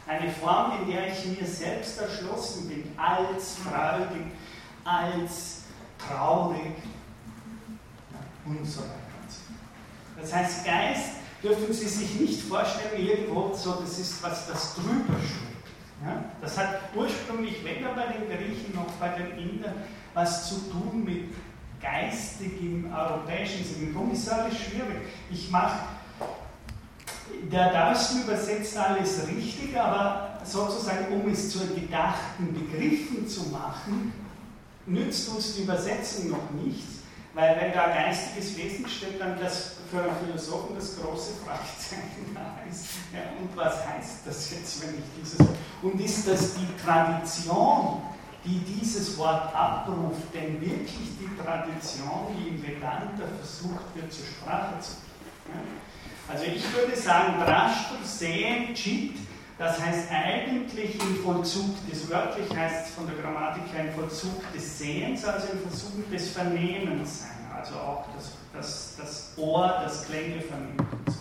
Eine 0.07 0.31
Form, 0.31 0.83
in 0.83 0.93
der 0.93 1.13
ich 1.13 1.25
mir 1.27 1.47
selbst 1.47 2.01
erschlossen 2.01 2.69
bin, 2.69 2.93
als 2.97 3.57
freudig, 3.57 4.27
als 4.85 5.61
traurig 5.99 6.75
und 8.45 8.65
so 8.65 8.81
weiter. 8.81 9.01
Das 10.21 10.35
heißt, 10.35 10.65
Geist 10.65 11.20
dürfen 11.43 11.73
Sie 11.73 11.89
sich 11.89 12.21
nicht 12.21 12.43
vorstellen, 12.43 13.05
irgendwo 13.05 13.55
so, 13.55 13.75
das 13.75 13.99
ist 13.99 14.23
was, 14.23 14.47
das 14.47 14.75
drüber 14.75 15.19
schwebt. 15.19 15.51
Ja? 16.05 16.25
Das 16.41 16.59
hat 16.59 16.81
ursprünglich 16.95 17.65
weder 17.65 17.95
bei 17.95 18.07
den 18.07 18.29
Griechen 18.29 18.75
noch 18.75 18.91
bei 18.99 19.09
den 19.11 19.39
Indern 19.39 19.75
was 20.15 20.49
zu 20.49 20.57
tun 20.71 21.05
mit 21.05 21.25
geistigem 21.81 22.93
europäischen 22.93 23.65
Sinn. 23.65 23.91
Warum 23.95 24.13
ist 24.13 24.29
alles 24.29 24.55
schwierig? 24.59 25.09
Ich 25.31 25.51
mache, 25.51 25.81
der 27.51 27.73
Darsten 27.73 28.23
übersetzt 28.23 28.77
alles 28.77 29.27
richtig, 29.27 29.79
aber 29.79 30.41
sozusagen, 30.45 31.13
um 31.13 31.31
es 31.31 31.51
zu 31.51 31.61
gedachten 31.61 32.53
Begriffen 32.53 33.27
zu 33.27 33.49
machen, 33.51 34.13
nützt 34.87 35.29
uns 35.29 35.55
die 35.55 35.63
Übersetzung 35.63 36.31
noch 36.31 36.51
nichts, 36.63 37.01
weil 37.35 37.57
wenn 37.61 37.73
da 37.73 37.89
geistiges 37.89 38.57
Wesen 38.57 38.89
steht, 38.89 39.21
dann 39.21 39.39
das 39.39 39.77
Philosophen 39.91 40.77
das 40.77 40.97
große 40.97 41.33
Fragezeichen 41.45 42.31
da 42.35 42.59
ist. 42.71 42.87
Ja, 43.13 43.21
und 43.41 43.57
was 43.57 43.87
heißt 43.87 44.27
das 44.27 44.51
jetzt, 44.53 44.83
wenn 44.83 44.95
ich 44.95 45.05
dieses. 45.21 45.39
Und 45.83 46.01
ist 46.01 46.29
das 46.29 46.55
die 46.55 46.69
Tradition, 46.85 48.03
die 48.45 48.59
dieses 48.61 49.19
Wort 49.19 49.55
abruft, 49.55 50.33
denn 50.33 50.61
wirklich 50.61 51.11
die 51.19 51.31
Tradition, 51.43 52.37
die 52.37 52.49
im 52.49 52.63
Vedanta 52.63 53.25
versucht 53.39 53.95
wird, 53.95 54.13
zur 54.13 54.27
Sprache 54.27 54.79
zu 54.81 54.93
bringen? 54.93 55.79
Ja? 55.79 56.33
Also 56.33 56.45
ich 56.45 56.63
würde 56.73 56.97
sagen, 56.97 57.41
Drashtur, 57.41 57.99
Sehen, 58.05 58.73
Chit, 58.75 59.17
das 59.59 59.79
heißt 59.81 60.11
eigentlich 60.11 60.95
im 60.95 61.17
Vollzug 61.23 61.75
des 61.91 62.09
wörtlich 62.09 62.49
heißt 62.57 62.87
es 62.87 62.95
von 62.95 63.07
der 63.07 63.17
Grammatik 63.17 63.65
her 63.75 63.89
im 63.89 63.95
Vollzug 63.95 64.41
des 64.55 64.79
Sehens, 64.79 65.25
also 65.25 65.49
im 65.53 65.69
Versuch 65.69 65.91
des 66.11 66.31
Vernehmens 66.31 67.21
sein, 67.21 67.51
also 67.55 67.75
auch 67.75 68.07
das 68.17 68.31
das, 68.61 68.95
das 68.99 69.33
Ohr, 69.37 69.81
das 69.83 70.07
Klänge 70.07 70.43
so 70.43 71.15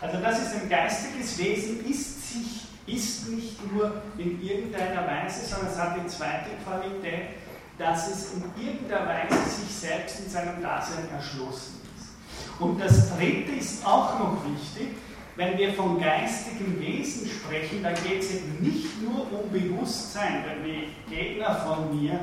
Also 0.00 0.20
das 0.20 0.42
ist 0.42 0.54
ein 0.62 0.68
geistiges 0.68 1.38
Wesen, 1.38 1.86
ist 1.88 2.32
sich, 2.32 2.66
ist 2.86 3.28
nicht 3.28 3.72
nur 3.72 4.02
in 4.18 4.42
irgendeiner 4.42 5.06
Weise, 5.06 5.46
sondern 5.46 5.72
es 5.72 5.78
hat 5.78 5.96
die 5.96 6.06
zweite 6.06 6.50
Qualität, 6.64 7.36
dass 7.78 8.08
es 8.08 8.34
in 8.34 8.44
irgendeiner 8.62 9.06
Weise 9.06 9.48
sich 9.48 9.74
selbst 9.74 10.20
in 10.20 10.30
seinem 10.30 10.62
Dasein 10.62 11.08
erschlossen 11.10 11.80
ist. 11.96 12.60
Und 12.60 12.78
das 12.78 13.16
dritte 13.16 13.52
ist 13.52 13.84
auch 13.86 14.18
noch 14.18 14.36
wichtig, 14.44 14.96
wenn 15.36 15.56
wir 15.56 15.72
von 15.72 15.98
geistigem 15.98 16.78
Wesen 16.78 17.26
sprechen, 17.26 17.82
dann 17.82 17.94
geht 17.94 18.20
es 18.20 18.34
eben 18.34 18.58
nicht 18.60 19.00
nur 19.00 19.20
um 19.32 19.50
Bewusstsein, 19.50 20.44
denn 20.44 20.62
die 20.62 21.10
Gegner 21.10 21.56
von 21.56 21.98
mir, 21.98 22.20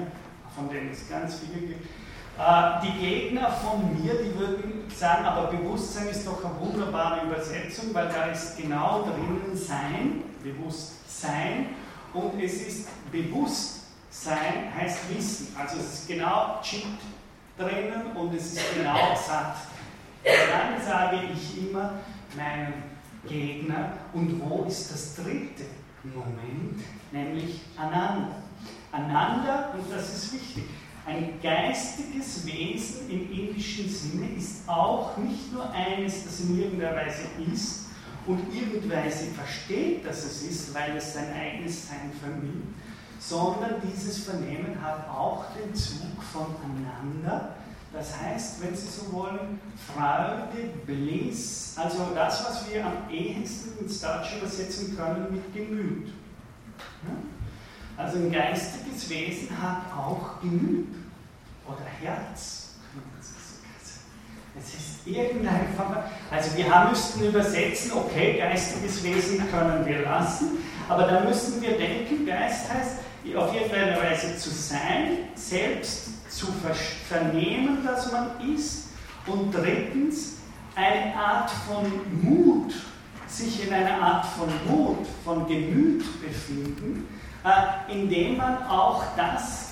von 0.56 0.69
denen 0.69 0.91
es 0.91 1.10
ganz 1.10 1.39
viele 1.39 1.65
gibt, 1.65 1.88
die 2.84 2.99
Gegner 2.99 3.52
von 3.52 4.02
mir, 4.02 4.13
die 4.13 4.39
würden 4.39 4.84
sagen, 4.95 5.25
aber 5.25 5.47
Bewusstsein 5.47 6.08
ist 6.08 6.25
doch 6.25 6.43
eine 6.43 6.60
wunderbare 6.60 7.25
Übersetzung, 7.25 7.93
weil 7.93 8.08
da 8.08 8.25
ist 8.25 8.58
genau 8.58 9.04
drinnen 9.04 9.56
Sein, 9.56 10.23
Bewusstsein, 10.41 11.67
und 12.13 12.41
es 12.41 12.67
ist 12.67 13.12
Bewusstsein 13.12 14.73
heißt 14.75 15.10
Wissen. 15.10 15.56
Also 15.60 15.80
es 15.80 15.93
ist 15.93 16.08
genau 16.08 16.60
Chit 16.62 16.86
drinnen 17.58 18.15
und 18.15 18.34
es 18.34 18.54
ist 18.54 18.75
genau 18.75 19.15
Sat. 19.15 19.58
Dann 20.23 20.82
sage 20.82 21.19
ich 21.34 21.69
immer 21.69 21.93
meinem 22.36 22.73
Gegner, 23.28 23.93
und 24.13 24.41
wo 24.41 24.63
ist 24.63 24.91
das 24.91 25.15
dritte 25.15 25.65
Moment, 26.04 26.82
nämlich 27.12 27.62
Ananda. 27.78 28.36
Ananda, 28.91 29.69
und 29.73 29.91
das 29.93 30.15
ist 30.15 30.34
wichtig, 30.34 30.63
ein 31.05 31.39
geistiges 31.41 32.45
Wesen 32.45 33.09
im 33.09 33.31
indischen 33.31 33.89
Sinne 33.89 34.29
ist 34.38 34.67
auch 34.67 35.17
nicht 35.17 35.51
nur 35.51 35.69
eines, 35.71 36.25
das 36.25 36.41
in 36.41 36.59
irgendeiner 36.59 36.95
Weise 36.95 37.23
ist 37.51 37.85
und 38.25 38.41
irgendweise 38.53 39.25
versteht, 39.31 40.05
dass 40.05 40.23
es 40.23 40.43
ist, 40.43 40.73
weil 40.73 40.95
es 40.97 41.13
sein 41.13 41.33
eigenes 41.33 41.88
Sein 41.88 42.12
vernimmt, 42.19 42.75
sondern 43.19 43.81
dieses 43.81 44.23
Vernehmen 44.23 44.81
hat 44.81 45.09
auch 45.09 45.45
den 45.55 45.73
Zug 45.73 46.21
voneinander. 46.31 47.55
Das 47.91 48.19
heißt, 48.21 48.62
wenn 48.62 48.75
Sie 48.75 48.88
so 48.88 49.12
wollen, 49.12 49.59
Freude, 49.88 50.69
Bliss, 50.85 51.73
also 51.75 52.12
das, 52.13 52.45
was 52.45 52.71
wir 52.71 52.85
am 52.85 53.09
ehesten 53.09 53.79
ins 53.79 53.99
Deutsche 53.99 54.38
übersetzen 54.38 54.95
können 54.95 55.27
mit 55.31 55.53
Gemüt. 55.53 56.09
Also 57.99 58.17
ein 58.17 58.31
geistiges 58.31 59.09
Wesen 59.09 59.49
hat 59.62 59.81
auch 59.93 60.39
Gemüt 60.39 60.88
oder 61.67 61.83
Herz. 62.01 62.69
Es 64.57 64.73
ist 64.73 65.05
irgendein. 65.05 65.67
Also 66.31 66.55
wir 66.55 66.88
müssten 66.89 67.25
übersetzen, 67.25 67.91
okay, 67.91 68.38
geistiges 68.38 69.03
Wesen 69.03 69.51
können 69.51 69.85
wir 69.85 70.03
lassen, 70.03 70.59
aber 70.88 71.03
da 71.03 71.25
müssen 71.25 71.62
wir 71.62 71.77
denken, 71.77 72.25
Geist 72.25 72.73
heißt 72.73 72.99
auf 73.35 73.53
irgendeine 73.53 73.97
Weise 74.01 74.38
zu 74.38 74.49
sein, 74.49 75.27
selbst 75.35 76.31
zu 76.31 76.47
vernehmen, 77.09 77.85
dass 77.85 78.13
man 78.13 78.29
ist 78.55 78.91
und 79.27 79.53
drittens 79.53 80.38
eine 80.73 81.13
Art 81.15 81.51
von 81.51 81.91
Mut, 82.21 82.73
sich 83.27 83.67
in 83.67 83.73
einer 83.73 84.01
Art 84.01 84.25
von 84.25 84.47
Mut, 84.67 85.05
von 85.25 85.45
Gemüt 85.47 86.03
befinden, 86.21 87.18
indem 87.88 88.38
man 88.38 88.63
auch 88.67 89.04
das, 89.15 89.69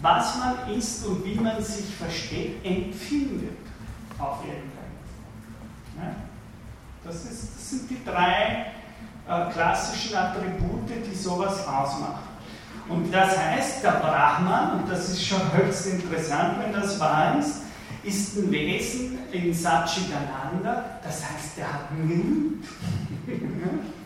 was 0.00 0.36
man 0.38 0.76
ist 0.76 1.04
und 1.06 1.24
wie 1.24 1.34
man 1.34 1.62
sich 1.62 1.86
versteht, 1.94 2.64
empfindet 2.64 3.56
auf 4.18 4.38
irgendeine? 4.44 6.16
Das, 7.04 7.24
das 7.24 7.70
sind 7.70 7.90
die 7.90 8.04
drei 8.04 8.66
äh, 9.28 9.50
klassischen 9.52 10.16
Attribute, 10.16 10.88
die 11.06 11.14
sowas 11.14 11.66
ausmachen. 11.66 12.28
Und 12.88 13.12
das 13.12 13.36
heißt, 13.36 13.84
der 13.84 13.92
Brahman, 13.92 14.80
und 14.80 14.90
das 14.90 15.10
ist 15.10 15.26
schon 15.26 15.40
höchst 15.56 15.86
interessant, 15.86 16.58
wenn 16.62 16.72
das 16.72 16.98
wahr 17.00 17.38
ist, 17.38 17.62
ist 18.02 18.36
ein 18.36 18.50
Wesen 18.50 19.18
in 19.32 19.52
Satchitananda, 19.52 20.84
das 21.02 21.22
heißt, 21.24 21.58
der 21.58 21.72
hat 21.72 21.88
Gemüt. 21.90 22.64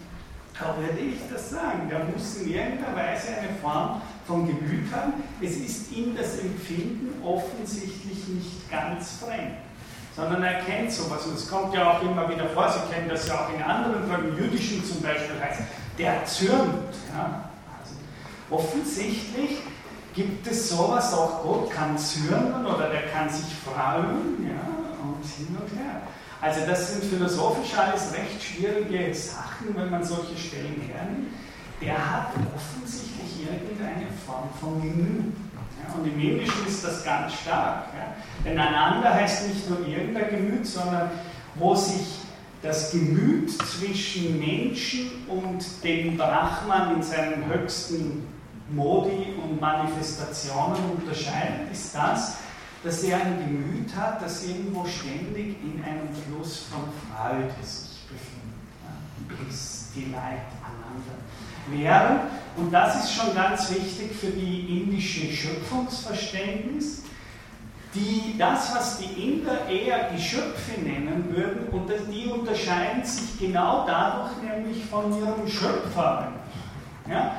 Da 0.63 0.77
würde 0.81 1.01
ich 1.01 1.19
das 1.33 1.51
sagen. 1.51 1.89
Der 1.91 2.05
muss 2.05 2.37
in 2.37 2.53
irgendeiner 2.53 2.97
Weise 2.97 3.29
eine 3.37 3.49
Form 3.61 4.01
von 4.27 4.47
Gemüt 4.47 4.93
haben. 4.95 5.15
Es 5.41 5.57
ist 5.57 5.91
ihm 5.91 6.17
das 6.17 6.39
Empfinden 6.39 7.13
offensichtlich 7.25 8.29
nicht 8.29 8.71
ganz 8.71 9.19
fremd, 9.21 9.57
sondern 10.15 10.43
er 10.45 10.61
kennt 10.63 10.93
sowas. 10.93 11.27
Und 11.27 11.35
es 11.35 11.51
kommt 11.51 11.75
ja 11.75 11.93
auch 11.93 12.03
immer 12.03 12.29
wieder 12.29 12.49
vor, 12.51 12.69
Sie 12.71 12.95
kennen 12.95 13.09
das 13.09 13.27
ja 13.27 13.35
auch 13.35 13.53
in 13.53 13.63
anderen, 13.63 14.09
beim 14.09 14.39
Jüdischen 14.39 14.85
zum 14.85 15.03
Beispiel 15.03 15.41
heißt, 15.41 15.63
der 15.99 16.25
zürnt. 16.27 16.95
Ja? 17.13 17.51
Also 17.81 17.95
offensichtlich 18.51 19.59
gibt 20.15 20.47
es 20.47 20.69
sowas 20.69 21.13
auch, 21.13 21.43
Gott 21.43 21.71
kann 21.71 21.99
zürnen 21.99 22.65
oder 22.65 22.89
der 22.89 23.09
kann 23.09 23.29
sich 23.29 23.47
freuen 23.65 24.47
ja? 24.47 24.63
und 25.03 25.25
hin 25.25 25.57
und 25.59 25.77
her. 25.77 26.03
Also 26.43 26.67
das 26.67 26.93
sind 26.93 27.05
philosophisch 27.05 27.73
alles 27.79 28.13
recht 28.13 28.43
schwierige 28.43 29.15
Sachen, 29.15 29.77
wenn 29.77 29.91
man 29.91 30.03
solche 30.03 30.37
Stellen 30.37 30.83
hernimmt. 30.93 31.29
Der 31.81 31.95
hat 31.95 32.33
offensichtlich 32.57 33.47
irgendeine 33.47 34.09
Form 34.27 34.51
von 34.61 34.83
Gemüt. 34.83 35.35
Ja, 35.81 35.95
und 35.95 36.05
im 36.05 36.21
Indischen 36.21 36.67
ist 36.67 36.85
das 36.85 37.05
ganz 37.05 37.35
stark. 37.35 37.87
Ja. 37.97 38.15
Denn 38.45 38.59
einander 38.59 39.15
heißt 39.15 39.49
nicht 39.49 39.71
nur 39.71 39.87
irgendein 39.87 40.31
Gemüt, 40.31 40.67
sondern 40.67 41.13
wo 41.55 41.77
sich 41.77 42.19
das 42.61 42.91
Gemüt 42.91 43.51
zwischen 43.51 44.41
Menschen 44.41 45.11
und 45.29 45.65
dem 45.85 46.17
Brahman 46.17 46.97
in 46.97 47.03
seinen 47.05 47.47
höchsten 47.47 48.27
Modi 48.71 49.35
und 49.41 49.61
Manifestationen 49.61 50.79
unterscheidet, 50.97 51.71
ist 51.71 51.95
das, 51.95 52.37
dass 52.83 53.03
er 53.05 53.19
ein 53.19 53.39
Gemüt 53.39 53.95
hat, 53.97 54.23
das 54.23 54.45
irgendwo 54.47 54.85
ständig 54.85 55.57
in 55.63 55.83
einem 55.85 56.09
Fluss 56.27 56.65
von 56.71 56.83
Freude 57.09 57.53
sich 57.63 58.01
befindet. 58.09 58.43
Ja. 58.83 59.37
Bliss, 59.37 59.91
Delight, 59.95 60.43
aneinander. 60.63 61.23
Während, 61.69 62.21
und 62.57 62.73
das 62.73 63.05
ist 63.05 63.15
schon 63.15 63.35
ganz 63.35 63.71
wichtig 63.71 64.13
für 64.13 64.31
die 64.31 64.83
indische 64.83 65.31
Schöpfungsverständnis, 65.31 67.03
die, 67.95 68.37
das, 68.39 68.75
was 68.75 68.99
die 68.99 69.31
Inder 69.31 69.69
eher 69.69 70.11
Geschöpfe 70.11 70.81
nennen 70.81 71.27
würden, 71.31 71.69
und 71.69 71.91
die 72.11 72.27
unterscheiden 72.27 73.05
sich 73.05 73.39
genau 73.39 73.87
dadurch 73.87 74.33
nämlich 74.43 74.85
von 74.87 75.13
ihrem 75.13 75.47
Schöpfer. 75.47 76.33
Ja? 77.09 77.37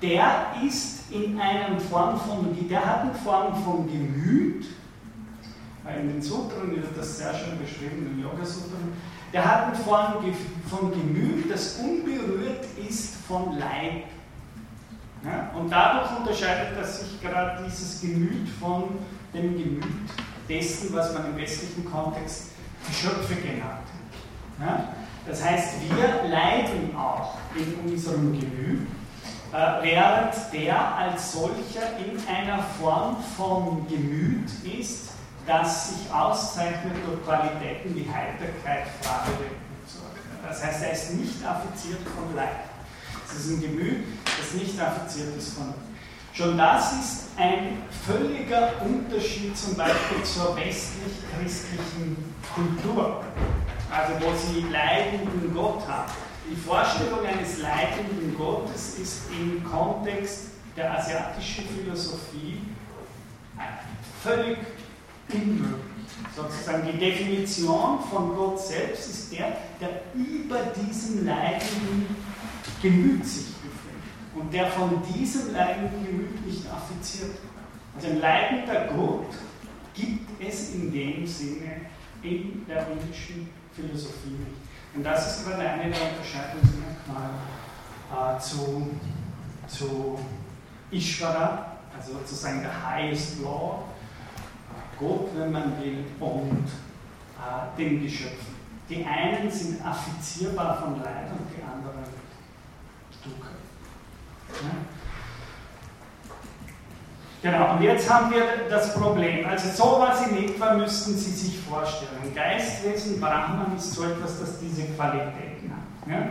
Der 0.00 0.54
ist 0.64 1.10
in 1.10 1.38
einer 1.40 1.78
Form 1.80 2.18
von, 2.20 2.56
der 2.68 2.84
hat 2.84 3.00
eine 3.02 3.14
Form 3.14 3.62
von 3.64 3.86
Gemüt, 3.86 4.66
in 5.94 6.08
den 6.08 6.22
Sutren 6.22 6.74
wird 6.74 6.96
das 6.96 7.18
sehr 7.18 7.32
schön 7.34 7.58
beschrieben, 7.58 7.98
in 7.98 8.16
den 8.16 8.22
Yoga-Sutren, 8.22 8.92
der 9.32 9.44
hat 9.44 9.66
eine 9.66 9.76
Form 9.76 10.24
von 10.68 10.90
Gemüt, 10.90 11.50
das 11.50 11.76
unberührt 11.76 12.64
ist 12.88 13.16
von 13.26 13.58
Leib. 13.58 14.04
Ja? 15.24 15.50
Und 15.58 15.70
dadurch 15.70 16.18
unterscheidet 16.18 16.78
das 16.78 17.00
sich 17.00 17.20
gerade 17.20 17.64
dieses 17.64 18.00
Gemüt 18.00 18.48
von 18.60 18.98
dem 19.34 19.56
Gemüt 19.56 19.84
dessen, 20.48 20.94
was 20.94 21.12
man 21.12 21.26
im 21.26 21.36
westlichen 21.36 21.84
Kontext 21.84 22.50
Geschöpfe 22.86 23.34
genannt 23.34 23.82
hat. 24.60 24.66
Ja? 24.66 24.88
Das 25.26 25.44
heißt, 25.44 25.74
wir 25.82 26.30
leiden 26.30 26.96
auch 26.96 27.36
in 27.56 27.90
unserem 27.90 28.32
Gemüt, 28.32 28.86
äh, 29.52 29.82
während 29.82 30.34
der 30.52 30.96
als 30.96 31.32
solcher 31.32 31.98
in 31.98 32.16
einer 32.32 32.62
Form 32.80 33.16
von 33.36 33.86
Gemüt 33.88 34.48
ist, 34.78 35.15
das 35.46 35.88
sich 35.90 36.12
auszeichnet 36.12 36.94
durch 37.06 37.24
Qualitäten 37.24 37.94
wie 37.94 38.08
Heiterkeit, 38.08 38.86
Freude 39.00 39.50
und 39.50 39.88
so 39.88 40.00
weiter. 40.00 40.48
Das 40.48 40.64
heißt, 40.64 40.82
er 40.82 40.92
ist 40.92 41.14
nicht 41.14 41.44
affiziert 41.44 42.00
von 42.16 42.34
Leid. 42.34 42.66
Es 43.28 43.44
ist 43.44 43.50
ein 43.50 43.60
Gemüt, 43.60 44.04
das 44.24 44.60
nicht 44.60 44.80
affiziert 44.80 45.36
ist 45.36 45.54
von 45.54 45.68
Leid. 45.68 45.76
Schon 46.32 46.58
das 46.58 46.92
ist 46.92 47.28
ein 47.38 47.82
völliger 48.06 48.72
Unterschied 48.82 49.56
zum 49.56 49.74
Beispiel 49.74 50.22
zur 50.22 50.54
westlich-christlichen 50.54 52.34
Kultur, 52.54 53.24
also 53.90 54.12
wo 54.20 54.34
sie 54.36 54.66
leidenden 54.70 55.54
Gott 55.54 55.88
haben. 55.88 56.12
Die 56.50 56.56
Vorstellung 56.56 57.24
eines 57.24 57.58
leidenden 57.58 58.36
Gottes 58.36 58.98
ist 58.98 59.22
im 59.30 59.64
Kontext 59.64 60.48
der 60.76 60.98
asiatischen 60.98 61.64
Philosophie 61.68 62.60
völlig 64.22 64.58
unmöglich. 65.32 65.76
Sozusagen 66.34 66.86
die 66.92 66.98
Definition 66.98 67.98
von 68.10 68.36
Gott 68.36 68.60
selbst 68.60 69.08
ist 69.08 69.32
der, 69.32 69.56
der 69.80 70.02
über 70.14 70.58
diesem 70.76 71.24
leidenden 71.24 72.14
Gemüt 72.82 73.24
sich 73.24 73.46
und 74.34 74.52
der 74.52 74.70
von 74.70 75.02
diesem 75.14 75.52
leidenden 75.52 76.04
Gemüt 76.04 76.46
nicht 76.46 76.62
affiziert 76.70 77.30
wird. 77.30 77.40
Also 77.94 78.08
ein 78.08 78.20
leidender 78.20 78.88
Gott 78.94 79.34
gibt 79.94 80.42
es 80.42 80.74
in 80.74 80.92
dem 80.92 81.26
Sinne 81.26 81.80
in 82.22 82.66
der 82.68 82.86
indischen 82.90 83.48
Philosophie 83.72 84.30
nicht. 84.30 84.56
Und 84.94 85.04
das 85.04 85.38
ist 85.38 85.46
gerade 85.46 85.68
eine 85.68 85.90
der 85.90 86.00
Unterscheidungsmerkmale 86.10 87.34
äh, 88.12 88.38
zu, 88.40 88.90
zu 89.66 90.18
Ishvara, 90.90 91.76
also 91.96 92.12
sozusagen 92.12 92.62
der 92.62 92.86
Highest 92.86 93.40
Law, 93.42 93.84
Gott, 94.98 95.28
wenn 95.36 95.52
man 95.52 95.72
will, 95.80 96.04
und 96.20 96.66
äh, 97.36 97.78
den 97.78 98.02
Geschöpfen. 98.02 98.56
Die 98.88 99.04
einen 99.04 99.50
sind 99.50 99.84
affizierbar 99.84 100.78
von 100.80 101.02
Leid 101.02 101.30
und 101.32 101.48
die 101.56 101.62
anderen 101.62 102.04
Dukkha. 103.22 103.50
Genau, 107.42 107.74
und 107.74 107.82
jetzt 107.82 108.08
haben 108.10 108.30
wir 108.30 108.68
das 108.70 108.94
Problem. 108.94 109.46
Also 109.46 109.68
sowas 109.70 110.26
in 110.28 110.44
etwa 110.44 110.74
müssten 110.74 111.14
Sie 111.16 111.30
sich 111.30 111.58
vorstellen. 111.60 112.34
Geistwesen, 112.34 113.20
Brahman 113.20 113.76
ist 113.76 113.92
so 113.92 114.04
etwas, 114.04 114.40
das 114.40 114.60
diese 114.60 114.82
Qualitäten 114.94 115.70
hat. 115.70 116.10
Ja? 116.10 116.28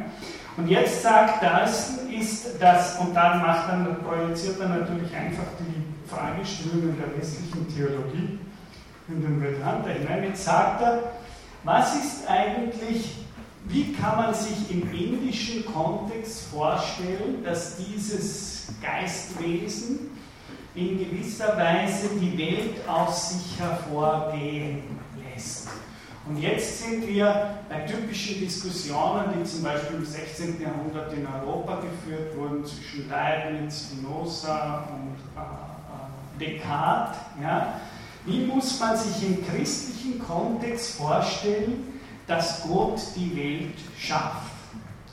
Und 0.58 0.68
jetzt 0.68 1.04
sagt 1.04 1.44
das, 1.44 2.00
ist 2.10 2.62
das, 2.62 2.98
und 3.00 3.14
dann 3.14 3.42
macht 3.42 3.70
dann, 3.70 3.98
projiziert 4.04 4.60
er 4.60 4.70
natürlich 4.70 5.14
einfach 5.16 5.44
die 5.60 6.10
Fragestellungen 6.10 6.98
der 6.98 7.18
westlichen 7.18 7.68
Theologie 7.74 8.40
in 9.08 9.22
den 9.22 9.42
Vedanta 9.42 9.90
hinein. 9.90 10.24
Jetzt 10.24 10.46
sagt 10.46 10.82
er, 10.82 11.12
was 11.64 11.96
ist 11.96 12.30
eigentlich 12.30 13.26
wie 13.68 13.94
kann 13.94 14.18
man 14.18 14.34
sich 14.34 14.70
im 14.70 14.92
indischen 14.94 15.66
Kontext 15.66 16.50
vorstellen, 16.50 17.44
dass 17.44 17.78
dieses 17.78 18.68
Geistwesen 18.82 20.12
in 20.76 21.00
gewisser 21.00 21.58
Weise 21.58 22.10
die 22.22 22.38
Welt 22.38 22.88
aus 22.88 23.32
sich 23.32 23.60
hervorgehen 23.60 24.84
lässt? 25.18 25.70
Und 26.28 26.38
jetzt 26.38 26.84
sind 26.84 27.08
wir 27.08 27.58
bei 27.70 27.82
typischen 27.82 28.40
Diskussionen, 28.40 29.26
die 29.36 29.44
zum 29.44 29.64
Beispiel 29.64 29.98
im 29.98 30.06
16. 30.06 30.62
Jahrhundert 30.62 31.14
in 31.14 31.26
Europa 31.26 31.82
geführt 31.82 32.36
wurden, 32.38 32.66
zwischen 32.66 33.10
Leibniz, 33.10 33.90
Spinoza 33.92 34.88
und 34.92 35.18
äh, 35.40 36.46
äh, 36.46 36.52
Descartes. 36.52 37.18
Ja? 37.42 37.80
Wie 38.26 38.46
muss 38.46 38.80
man 38.80 38.98
sich 38.98 39.28
im 39.28 39.46
christlichen 39.48 40.20
Kontext 40.20 40.96
vorstellen, 40.98 41.96
dass 42.28 42.64
Gott 42.64 43.00
die 43.16 43.36
Welt 43.36 43.76
schafft. 43.98 44.52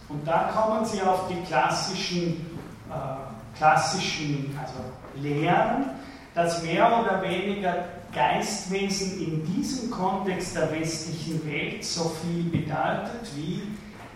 Und 0.09 0.27
da 0.27 0.51
kommen 0.55 0.85
Sie 0.85 1.03
auf 1.03 1.29
die 1.29 1.41
klassischen, 1.47 2.47
äh, 2.91 3.57
klassischen 3.57 4.59
also 4.61 4.81
Lehren, 5.21 5.91
dass 6.35 6.63
mehr 6.63 6.87
oder 7.01 7.23
weniger 7.23 7.85
Geistwesen 8.15 9.21
in 9.23 9.45
diesem 9.45 9.91
Kontext 9.91 10.57
der 10.57 10.71
westlichen 10.71 11.45
Welt 11.51 11.85
so 11.85 12.13
viel 12.23 12.45
bedeutet 12.45 13.31
wie 13.37 13.63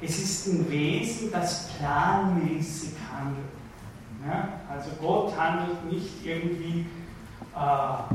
es 0.02 0.18
ist 0.18 0.46
ein 0.48 0.70
Wesen, 0.70 1.32
das 1.32 1.68
planmäßig 1.68 2.90
handelt. 3.10 3.46
Ja? 4.26 4.48
Also 4.70 4.90
Gott 5.00 5.34
handelt 5.38 5.90
nicht 5.90 6.10
irgendwie 6.22 6.84
äh, 7.54 8.14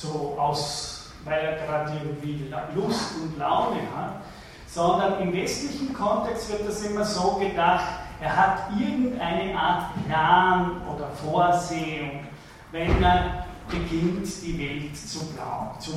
so 0.00 0.36
aus 0.38 1.00
weil 1.24 1.40
er 1.40 1.66
gerade 1.66 1.92
irgendwie 2.02 2.50
Lust 2.74 3.14
und 3.22 3.38
Laune 3.38 3.80
hat, 3.94 4.22
sondern 4.66 5.20
im 5.20 5.32
westlichen 5.32 5.92
Kontext 5.92 6.50
wird 6.50 6.68
das 6.68 6.82
immer 6.82 7.04
so 7.04 7.32
gedacht, 7.32 7.84
er 8.20 8.36
hat 8.36 8.70
irgendeine 8.78 9.58
Art 9.58 9.92
Plan 10.06 10.82
oder 10.94 11.08
Vorsehung, 11.08 12.26
wenn 12.70 13.02
er 13.02 13.46
beginnt, 13.68 14.28
die 14.42 14.58
Welt 14.58 14.96
zu, 14.96 15.20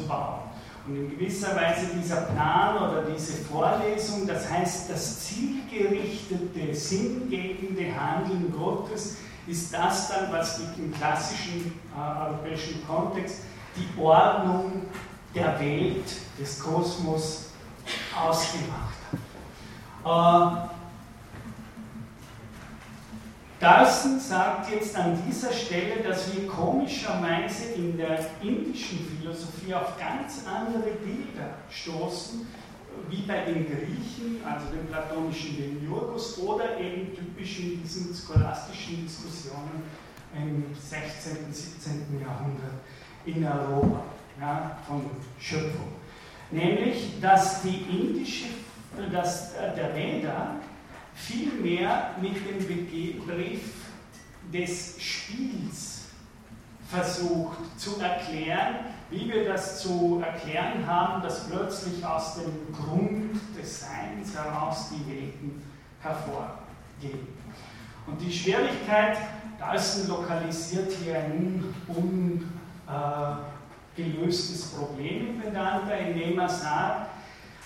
bauen. 0.08 0.40
Und 0.86 0.96
in 0.96 1.10
gewisser 1.12 1.56
Weise 1.56 1.88
dieser 1.96 2.22
Plan 2.22 2.78
oder 2.78 3.04
diese 3.04 3.44
Vorlesung, 3.46 4.28
das 4.28 4.50
heißt 4.52 4.90
das 4.90 5.28
zielgerichtete, 5.28 6.74
sinngebende 6.74 7.86
Handeln 7.96 8.54
Gottes, 8.58 9.18
ist 9.48 9.74
das 9.74 10.10
dann, 10.10 10.32
was 10.32 10.60
im 10.78 10.94
klassischen 10.94 11.80
äh, 11.96 12.22
europäischen 12.26 12.86
Kontext 12.88 13.42
die 13.76 14.02
Ordnung 14.02 14.84
der 15.34 15.60
Welt, 15.60 16.06
des 16.40 16.60
Kosmos 16.60 17.50
ausgemacht 18.16 18.96
hat. 20.04 20.68
Äh, 20.68 20.70
Darsten 23.60 24.20
sagt 24.20 24.70
jetzt 24.72 24.96
an 24.96 25.18
dieser 25.26 25.54
Stelle, 25.54 26.04
dass 26.04 26.36
wir 26.36 26.48
komischerweise 26.48 27.74
in 27.76 27.96
der 27.96 28.20
indischen 28.42 29.00
Philosophie 29.06 29.74
auf 29.74 29.98
ganz 29.98 30.42
andere 30.46 30.92
Bilder 31.02 31.56
stoßen, 31.70 32.46
wie 33.10 33.22
bei 33.22 33.46
den 33.46 33.66
Griechen, 33.66 34.44
also 34.46 34.66
den 34.68 34.86
platonischen 34.88 35.56
Demiurgus, 35.56 36.38
oder 36.40 36.78
eben 36.78 37.16
typisch 37.16 37.60
in 37.60 37.82
diesen 37.82 38.14
scholastischen 38.14 39.06
Diskussionen 39.06 39.84
im 40.36 40.66
16., 40.76 41.46
und 41.46 41.56
17. 41.56 42.20
Jahrhundert 42.20 42.82
in 43.26 43.46
Europa 43.46 44.04
ja, 44.40 44.78
von 44.88 45.06
Schöpfung. 45.40 45.94
Nämlich, 46.52 47.20
dass 47.22 47.62
die 47.62 47.86
indische, 47.90 48.46
dass 49.12 49.54
der 49.76 49.96
Veda 49.96 50.56
vielmehr 51.16 52.12
mit 52.22 52.36
dem 52.36 52.60
Begriff 52.60 53.62
des 54.52 55.02
Spiels 55.02 56.02
versucht 56.90 57.58
zu 57.78 58.00
erklären, 58.00 58.76
wie 59.10 59.28
wir 59.32 59.46
das 59.46 59.82
zu 59.82 60.22
erklären 60.24 60.86
haben, 60.86 61.24
dass 61.24 61.48
plötzlich 61.50 62.06
aus 62.06 62.36
dem 62.36 62.74
Grund 62.74 63.40
des 63.58 63.80
Seins 63.82 64.36
heraus 64.36 64.92
die 64.92 65.12
Welten 65.12 65.62
hervorgehen. 66.02 67.28
Und 68.06 68.22
die 68.22 68.32
Schwierigkeit, 68.32 69.18
Dalton 69.58 70.08
lokalisiert 70.08 70.92
hier 71.04 71.18
ein 71.18 71.64
ungelöstes 71.88 72.63
äh, 72.88 74.02
Problem 74.78 75.28
in 75.30 75.44
Vedanta, 75.44 75.94
indem 75.94 76.40
er 76.40 76.50
sagt, 76.50 77.10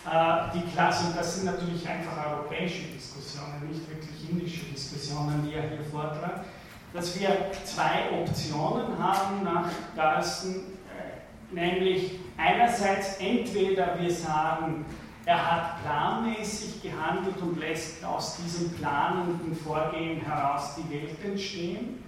äh, 0.06 0.58
die 0.58 0.72
Klasse, 0.72 1.08
und 1.08 1.18
das 1.18 1.36
sind 1.36 1.46
natürlich 1.46 1.88
einfach 1.88 2.32
europäische 2.32 2.84
Diskussionen, 2.84 3.68
nicht 3.70 3.90
wirklich 3.90 4.30
indische 4.30 4.66
Diskussionen, 4.66 5.46
die 5.46 5.56
er 5.56 5.70
hier 5.70 5.84
vortragt, 5.92 6.46
dass 6.94 7.20
wir 7.20 7.52
zwei 7.64 8.10
Optionen 8.22 8.98
haben 8.98 9.44
nach 9.44 9.70
Dalton, 9.96 10.56
äh, 10.88 11.54
nämlich 11.54 12.20
einerseits 12.38 13.18
entweder 13.20 14.00
wir 14.00 14.12
sagen, 14.12 14.86
er 15.26 15.52
hat 15.52 15.84
planmäßig 15.84 16.82
gehandelt 16.82 17.36
und 17.42 17.60
lässt 17.60 18.04
aus 18.06 18.38
diesem 18.38 18.72
planenden 18.72 19.54
Vorgehen 19.54 20.22
heraus 20.22 20.76
die 20.78 20.90
Welt 20.90 21.22
entstehen. 21.22 22.02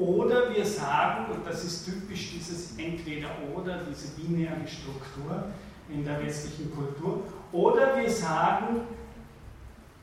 Oder 0.00 0.54
wir 0.54 0.64
sagen, 0.64 1.30
und 1.30 1.46
das 1.46 1.62
ist 1.62 1.84
typisch 1.84 2.30
dieses 2.32 2.78
Entweder-Oder, 2.78 3.80
diese 3.86 4.08
binäre 4.12 4.66
Struktur, 4.66 5.44
in 5.90 6.06
der 6.06 6.24
westlichen 6.24 6.74
Kultur. 6.74 7.24
Oder 7.52 7.98
wir 7.98 8.10
sagen, 8.10 8.80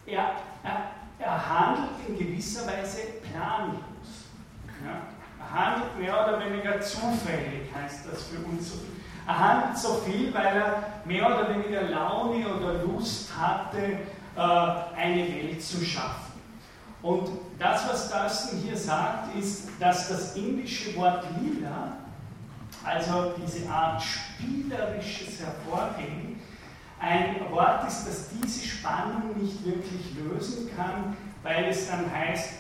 er, 0.06 0.34
er, 0.64 0.92
er 1.18 1.50
handelt 1.50 1.90
in 2.08 2.16
gewisser 2.16 2.68
Weise 2.68 3.00
planlos. 3.24 4.28
Ja? 4.86 5.02
Er 5.40 5.66
handelt 5.66 5.98
mehr 5.98 6.14
oder 6.14 6.46
weniger 6.46 6.80
zufällig, 6.80 7.74
heißt 7.74 8.06
das 8.12 8.24
für 8.24 8.38
uns. 8.46 8.74
Er 9.26 9.40
handelt 9.40 9.80
so 9.80 9.96
viel, 10.06 10.32
weil 10.32 10.58
er 10.58 11.02
mehr 11.06 11.26
oder 11.26 11.50
weniger 11.56 11.82
Laune 11.82 12.48
oder 12.48 12.84
Lust 12.84 13.36
hatte, 13.36 13.98
äh, 14.36 14.40
eine 14.96 15.28
Welt 15.28 15.64
zu 15.64 15.84
schaffen. 15.84 16.27
Und 17.02 17.30
das, 17.60 17.88
was 17.88 18.10
Dustin 18.12 18.60
hier 18.60 18.78
sagt, 18.78 19.36
ist, 19.36 19.70
dass 19.80 20.10
das 20.10 20.36
indische 20.36 20.96
Wort 20.96 21.26
lila 21.42 21.98
also 22.88 23.34
diese 23.38 23.70
Art 23.70 24.02
spielerisches 24.02 25.40
Hervorgehen, 25.42 26.40
ein 27.00 27.36
Wort 27.52 27.88
ist, 27.88 28.08
das 28.08 28.30
diese 28.30 28.66
Spannung 28.66 29.38
nicht 29.38 29.64
wirklich 29.66 30.16
lösen 30.16 30.70
kann, 30.76 31.16
weil 31.44 31.66
es 31.66 31.90
dann 31.90 32.12
heißt, 32.12 32.54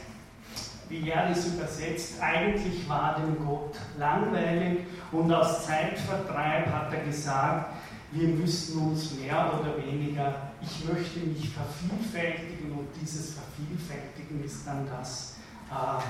wie 0.89 1.09
es 1.11 1.47
übersetzt, 1.47 2.21
eigentlich 2.21 2.87
war 2.87 3.19
dem 3.19 3.45
Gott 3.45 3.75
langweilig 3.97 4.85
und 5.11 5.33
aus 5.33 5.65
Zeitvertreib 5.65 6.67
hat 6.71 6.93
er 6.93 7.03
gesagt, 7.03 7.73
wir 8.11 8.27
müssen 8.29 8.79
uns 8.79 9.11
mehr 9.19 9.51
oder 9.59 9.77
weniger, 9.83 10.46
ich 10.61 10.85
möchte 10.85 11.19
mich 11.19 11.49
vervielfältigen 11.49 12.71
und 12.71 12.87
dieses 12.99 13.35
Vervielfältigen 13.35 14.43
ist 14.43 14.65
dann 14.65 14.87
das, 14.89 15.37
äh, 15.69 16.01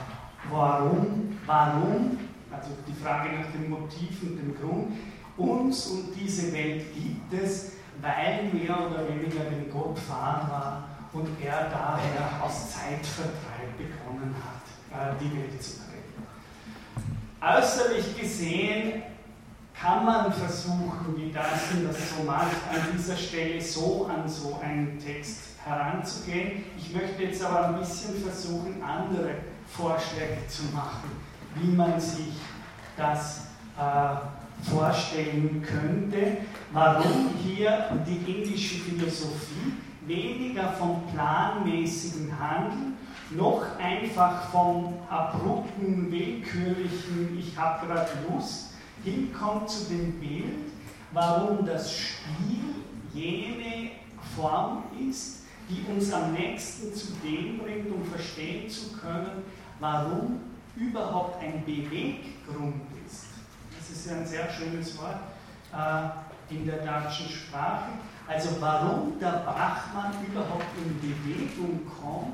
warum, 0.49 1.37
warum 1.45 2.17
also 2.51 2.69
die 2.87 2.93
Frage 2.93 3.35
nach 3.35 3.51
dem 3.51 3.69
Motiv 3.69 4.23
und 4.23 4.37
dem 4.37 4.55
Grund. 4.55 4.93
Uns 5.37 5.87
und 5.87 6.13
diese 6.15 6.51
Welt 6.53 6.85
gibt 6.93 7.33
es, 7.33 7.73
weil 8.01 8.49
mehr 8.51 8.89
oder 8.89 9.07
weniger 9.07 9.43
dem 9.43 9.69
Gott 9.71 9.99
fahn 9.99 10.49
war 10.49 10.89
und 11.13 11.27
er 11.43 11.69
daher 11.69 12.43
aus 12.43 12.71
Zeitvertreib 12.71 13.77
begonnen 13.77 14.33
hat, 14.35 15.15
äh, 15.15 15.15
die 15.19 15.37
Welt 15.37 15.61
zu 15.61 15.81
retten. 15.81 16.23
Äußerlich 17.41 18.19
gesehen 18.19 19.03
kann 19.79 20.05
man 20.05 20.31
versuchen, 20.33 21.15
wie 21.15 21.31
Darwin 21.31 21.87
das 21.87 22.09
so 22.09 22.23
macht, 22.23 22.57
an 22.71 22.81
dieser 22.95 23.15
Stelle 23.15 23.61
so 23.61 24.09
an 24.11 24.27
so 24.27 24.59
einen 24.63 24.97
Text 24.99 25.59
heranzugehen. 25.63 26.63
Ich 26.77 26.93
möchte 26.93 27.23
jetzt 27.23 27.43
aber 27.43 27.69
ein 27.69 27.79
bisschen 27.79 28.21
versuchen, 28.23 28.81
andere 28.81 29.35
Vorschläge 29.67 30.47
zu 30.47 30.63
machen 30.73 31.27
wie 31.61 31.75
man 31.75 31.99
sich 31.99 32.33
das 32.95 33.47
äh, 33.77 34.69
vorstellen 34.69 35.63
könnte, 35.65 36.37
warum 36.71 37.29
hier 37.43 37.89
die 38.05 38.31
indische 38.31 38.79
Philosophie 38.79 39.73
weniger 40.05 40.71
vom 40.73 41.03
planmäßigen 41.13 42.31
Handeln 42.39 42.97
noch 43.31 43.63
einfach 43.77 44.49
vom 44.49 44.93
abrupten, 45.09 46.09
willkürlichen, 46.09 47.37
ich 47.37 47.57
habe 47.57 47.85
gerade 47.85 48.09
Lust, 48.29 48.66
hinkommt 49.07 49.69
zu 49.69 49.85
dem 49.85 50.19
Bild, 50.19 50.71
warum 51.11 51.65
das 51.65 51.93
Spiel 51.93 52.75
jene 53.13 53.91
Form 54.35 54.83
ist, 55.09 55.43
die 55.69 55.83
uns 55.91 56.11
am 56.13 56.33
nächsten 56.33 56.93
zu 56.93 57.07
dem 57.23 57.59
bringt, 57.59 57.91
um 57.91 58.03
verstehen 58.05 58.69
zu 58.69 58.91
können, 58.97 59.43
warum 59.79 60.39
überhaupt 60.75 61.41
ein 61.41 61.63
Beweggrund 61.65 62.81
ist. 63.05 63.25
Das 63.77 63.89
ist 63.89 64.09
ja 64.09 64.17
ein 64.17 64.25
sehr 64.25 64.49
schönes 64.51 64.97
Wort 64.97 65.19
äh, 65.73 66.53
in 66.53 66.65
der 66.65 66.77
deutschen 66.77 67.29
Sprache. 67.29 67.91
Also 68.27 68.49
warum 68.59 69.19
der 69.19 69.43
Brachmann 69.45 70.13
überhaupt 70.25 70.65
in 70.77 70.99
Bewegung 70.99 71.81
kommt, 72.01 72.33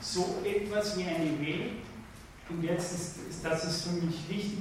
so 0.00 0.36
etwas 0.44 0.96
wie 0.96 1.04
eine 1.04 1.40
Welt, 1.40 1.72
und 2.50 2.62
jetzt 2.62 2.94
ist, 2.94 3.28
ist 3.28 3.44
das 3.44 3.64
ist 3.64 3.86
für 3.86 4.04
mich 4.04 4.28
wichtig, 4.28 4.58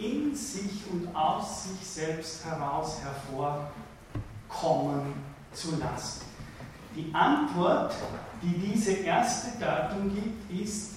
in 0.00 0.34
sich 0.34 0.82
und 0.90 1.14
aus 1.14 1.64
sich 1.64 1.86
selbst 1.86 2.42
heraus 2.44 2.98
hervorkommen 3.02 5.12
zu 5.52 5.76
lassen. 5.76 6.22
Die 6.96 7.14
Antwort, 7.14 7.94
die 8.42 8.58
diese 8.58 8.92
erste 8.92 9.58
Datum 9.58 10.14
gibt, 10.14 10.50
ist, 10.60 10.94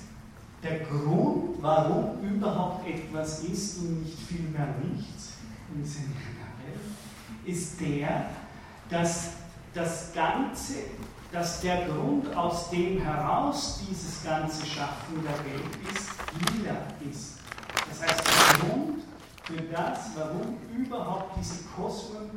der 0.63 0.79
Grund, 0.79 1.61
warum 1.61 2.21
überhaupt 2.21 2.87
etwas 2.87 3.43
ist 3.43 3.79
und 3.79 4.03
nicht 4.03 4.17
vielmehr 4.17 4.73
nichts 4.81 5.33
im 5.73 5.83
Sinne 5.83 6.15
ist 7.45 7.79
der, 7.79 8.25
dass 8.89 9.31
das 9.73 10.11
Ganze, 10.13 10.73
dass 11.31 11.61
der 11.61 11.87
Grund, 11.87 12.35
aus 12.35 12.69
dem 12.69 13.01
heraus 13.01 13.81
dieses 13.87 14.23
ganze 14.23 14.65
Schaffen 14.65 15.23
der 15.23 15.45
Welt 15.45 15.63
ist, 15.93 16.09
lila 16.53 16.75
ist. 17.09 17.32
Das 18.05 18.17
heißt, 18.17 18.27
der 18.27 18.67
Grund 18.67 19.03
für 19.43 19.61
das, 19.71 19.99
warum 20.15 20.57
überhaupt 20.75 21.37
diese 21.39 21.63
Kosmen 21.75 22.29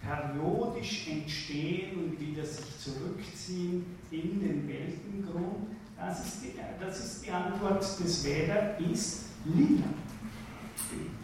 periodisch 0.00 1.08
entstehen 1.08 1.96
und 1.96 2.20
wieder 2.20 2.44
sich 2.44 2.78
zurückziehen 2.78 3.96
in 4.10 4.40
den 4.40 4.68
Weltengrund, 4.68 5.76
das 5.96 6.26
ist 6.26 6.42
die, 6.42 6.54
das 6.80 6.98
ist 6.98 7.26
die 7.26 7.30
Antwort 7.30 7.82
des 7.82 8.24
Veda, 8.24 8.76
ist 8.90 9.26
lila. 9.44 9.84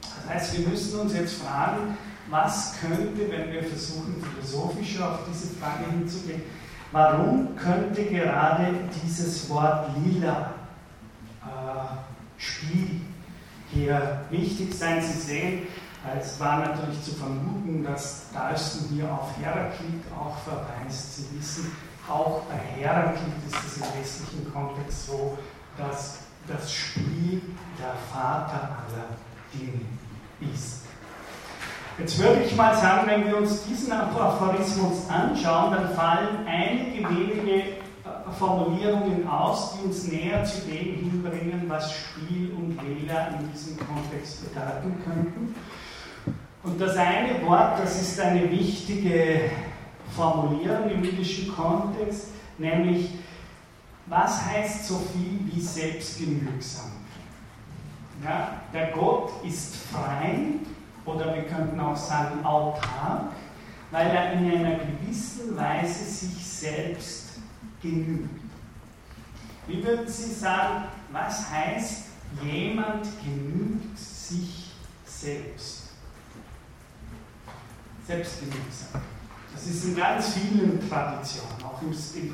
Das 0.02 0.34
heißt, 0.34 0.58
wir 0.58 0.68
müssen 0.68 1.00
uns 1.00 1.14
jetzt 1.14 1.34
fragen, 1.42 1.96
was 2.30 2.74
könnte, 2.80 3.30
wenn 3.30 3.52
wir 3.52 3.64
versuchen, 3.64 4.22
philosophischer 4.22 5.12
auf 5.12 5.20
diese 5.30 5.54
Frage 5.56 5.90
hinzugehen, 5.90 6.42
warum 6.92 7.56
könnte 7.56 8.04
gerade 8.04 8.74
dieses 9.02 9.48
Wort 9.50 9.90
lila 10.04 10.54
äh, 11.42 12.40
Spiel 12.40 13.00
hier 13.72 14.20
wichtig 14.30 14.74
sein? 14.74 15.02
Sie 15.02 15.18
sehen, 15.18 15.66
es 16.18 16.38
war 16.40 16.60
natürlich 16.60 17.02
zu 17.02 17.12
vermuten, 17.12 17.84
dass 17.84 18.26
Dalston 18.32 18.88
hier 18.94 19.12
auf 19.12 19.36
Heraklit 19.40 20.02
auch 20.18 20.36
verweist. 20.38 21.16
Sie 21.16 21.38
wissen, 21.38 21.72
auch 22.08 22.42
bei 22.42 22.56
Heraklit 22.80 23.34
ist 23.46 23.56
es 23.66 23.76
im 23.76 24.00
westlichen 24.00 24.52
Kontext 24.52 25.06
so, 25.06 25.36
dass 25.76 26.18
das 26.46 26.72
Spiel 26.72 27.42
der 27.78 27.94
Vater 28.10 28.76
aller 28.86 29.08
Dinge 29.52 29.84
ist. 30.52 30.82
Jetzt 31.98 32.18
würde 32.18 32.42
ich 32.42 32.54
mal 32.54 32.76
sagen, 32.76 33.08
wenn 33.08 33.26
wir 33.26 33.36
uns 33.36 33.64
diesen 33.64 33.92
Aphorismus 33.92 35.08
anschauen, 35.10 35.72
dann 35.72 35.94
fallen 35.94 36.46
einige 36.46 37.08
wenige 37.08 37.64
Formulierungen 38.32 39.26
aus, 39.28 39.74
die 39.74 39.86
uns 39.86 40.08
näher 40.08 40.44
zu 40.44 40.60
dem 40.62 40.94
hinbringen, 40.94 41.64
was 41.68 41.92
Spiel 41.92 42.52
und 42.52 42.78
Wähler 42.82 43.38
in 43.38 43.52
diesem 43.52 43.76
Kontext 43.76 44.48
bedeuten 44.48 44.96
könnten. 45.04 45.54
Und 46.62 46.80
das 46.80 46.96
eine 46.96 47.46
Wort, 47.46 47.78
das 47.80 48.00
ist 48.00 48.20
eine 48.20 48.50
wichtige 48.50 49.50
Formulierung 50.14 50.90
im 50.90 51.04
jüdischen 51.04 51.54
Kontext, 51.54 52.28
nämlich 52.58 53.10
was 54.06 54.44
heißt 54.44 54.86
so 54.86 55.00
viel 55.12 55.40
wie 55.52 55.60
selbstgenügsam? 55.60 56.92
Ja, 58.24 58.60
der 58.72 58.88
Gott 58.88 59.30
ist 59.44 59.76
frei 59.76 60.38
oder 61.04 61.34
wir 61.34 61.42
könnten 61.42 61.78
auch 61.78 61.96
sagen 61.96 62.44
autark, 62.44 63.32
weil 63.90 64.06
er 64.08 64.32
in 64.32 64.50
einer 64.50 64.78
gewissen 64.78 65.56
Weise 65.56 66.04
sich 66.04 66.44
selbst 66.44 67.27
genügt. 67.82 68.40
Wie 69.66 69.84
würden 69.84 70.08
Sie 70.08 70.32
sagen, 70.32 70.84
was 71.12 71.50
heißt, 71.50 72.04
jemand 72.42 73.06
genügt 73.22 73.98
sich 73.98 74.70
selbst? 75.04 75.88
Selbstgenügsam. 78.06 79.02
Das 79.52 79.66
ist 79.66 79.84
in 79.84 79.96
ganz 79.96 80.34
vielen 80.34 80.88
Traditionen, 80.88 81.64
auch 81.64 81.80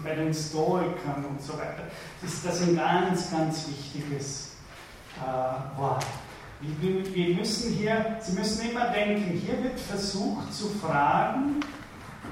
bei 0.05 0.15
den 0.15 0.33
Stoikern 0.33 1.25
und 1.29 1.43
so 1.43 1.55
weiter, 1.55 1.89
ist 2.23 2.45
das 2.45 2.63
ein 2.63 2.77
ganz, 2.77 3.31
ganz 3.31 3.67
wichtiges 3.69 4.53
äh, 5.17 5.79
Wort. 5.79 6.05
Wir 6.61 7.35
müssen 7.35 7.73
hier, 7.75 8.19
Sie 8.21 8.33
müssen 8.33 8.71
immer 8.71 8.89
denken, 8.89 9.39
hier 9.39 9.63
wird 9.63 9.79
versucht 9.79 10.53
zu 10.53 10.69
fragen, 10.69 11.61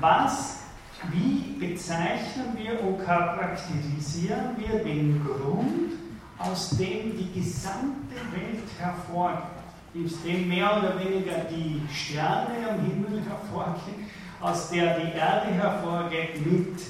was, 0.00 0.61
wie 1.10 1.58
bezeichnen 1.58 2.56
wir 2.56 2.80
und 2.80 3.04
charakterisieren 3.04 4.56
wir 4.56 4.78
den 4.84 5.24
Grund, 5.24 5.92
aus 6.38 6.70
dem 6.70 7.16
die 7.16 7.32
gesamte 7.40 8.16
Welt 8.32 8.68
hervorgeht, 8.78 9.42
aus 10.04 10.22
dem 10.24 10.48
mehr 10.48 10.78
oder 10.78 10.98
weniger 10.98 11.44
die 11.50 11.82
Sterne 11.92 12.70
am 12.70 12.80
Himmel 12.80 13.22
hervorgehen, 13.28 14.06
aus 14.40 14.70
der 14.70 14.98
die 14.98 15.12
Erde 15.12 15.52
hervorgeht 15.54 16.44
mit 16.44 16.80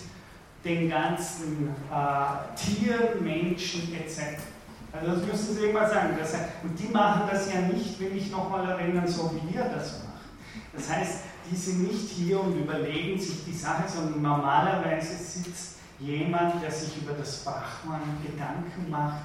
den 0.64 0.88
ganzen 0.88 1.74
äh, 1.90 2.56
Tieren, 2.56 3.22
Menschen 3.22 3.94
etc. 3.94 4.40
Also 4.92 5.16
das 5.16 5.26
müssen 5.26 5.56
Sie 5.56 5.64
immer 5.66 5.88
sagen. 5.88 6.16
Das, 6.18 6.34
und 6.62 6.78
die 6.78 6.88
machen 6.92 7.22
das 7.30 7.52
ja 7.52 7.60
nicht, 7.62 7.98
will 7.98 8.16
ich 8.16 8.30
nochmal 8.30 8.68
erinnern, 8.70 9.08
so 9.08 9.32
wie 9.34 9.54
wir 9.54 9.64
das 9.64 10.04
machen. 10.04 10.12
Das 10.74 10.90
heißt, 10.90 11.20
die 11.50 11.56
sind 11.56 11.88
nicht 11.88 12.10
hier 12.10 12.40
und 12.40 12.56
überlegen 12.56 13.18
sich 13.18 13.44
die 13.44 13.56
Sache, 13.56 13.84
sondern 13.88 14.22
normalerweise 14.22 15.16
sitzt 15.16 15.76
jemand, 15.98 16.62
der 16.62 16.70
sich 16.70 16.96
über 17.02 17.12
das 17.12 17.44
Brahman 17.44 18.18
Gedanken 18.24 18.90
macht, 18.90 19.22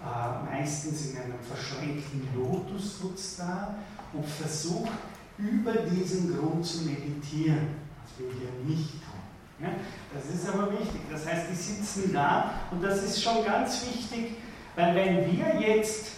äh, 0.00 0.50
meistens 0.50 1.10
in 1.10 1.18
einem 1.18 1.38
verschränkten 1.40 2.28
Lotussitz 2.36 3.36
da 3.38 3.76
und 4.12 4.26
versucht 4.26 4.92
über 5.38 5.72
diesen 5.72 6.36
Grund 6.36 6.64
zu 6.64 6.84
meditieren, 6.84 7.68
was 8.02 8.18
wir 8.18 8.32
hier 8.32 8.50
nicht 8.66 8.90
tun. 8.90 9.18
Ja, 9.60 9.70
das 10.14 10.34
ist 10.34 10.48
aber 10.48 10.72
wichtig. 10.72 11.00
Das 11.10 11.26
heißt, 11.26 11.46
die 11.50 11.54
sitzen 11.54 12.12
da 12.12 12.52
und 12.70 12.82
das 12.82 13.02
ist 13.02 13.22
schon 13.22 13.44
ganz 13.44 13.84
wichtig, 13.86 14.36
weil 14.76 14.94
wenn 14.94 15.32
wir 15.32 15.60
jetzt, 15.60 16.12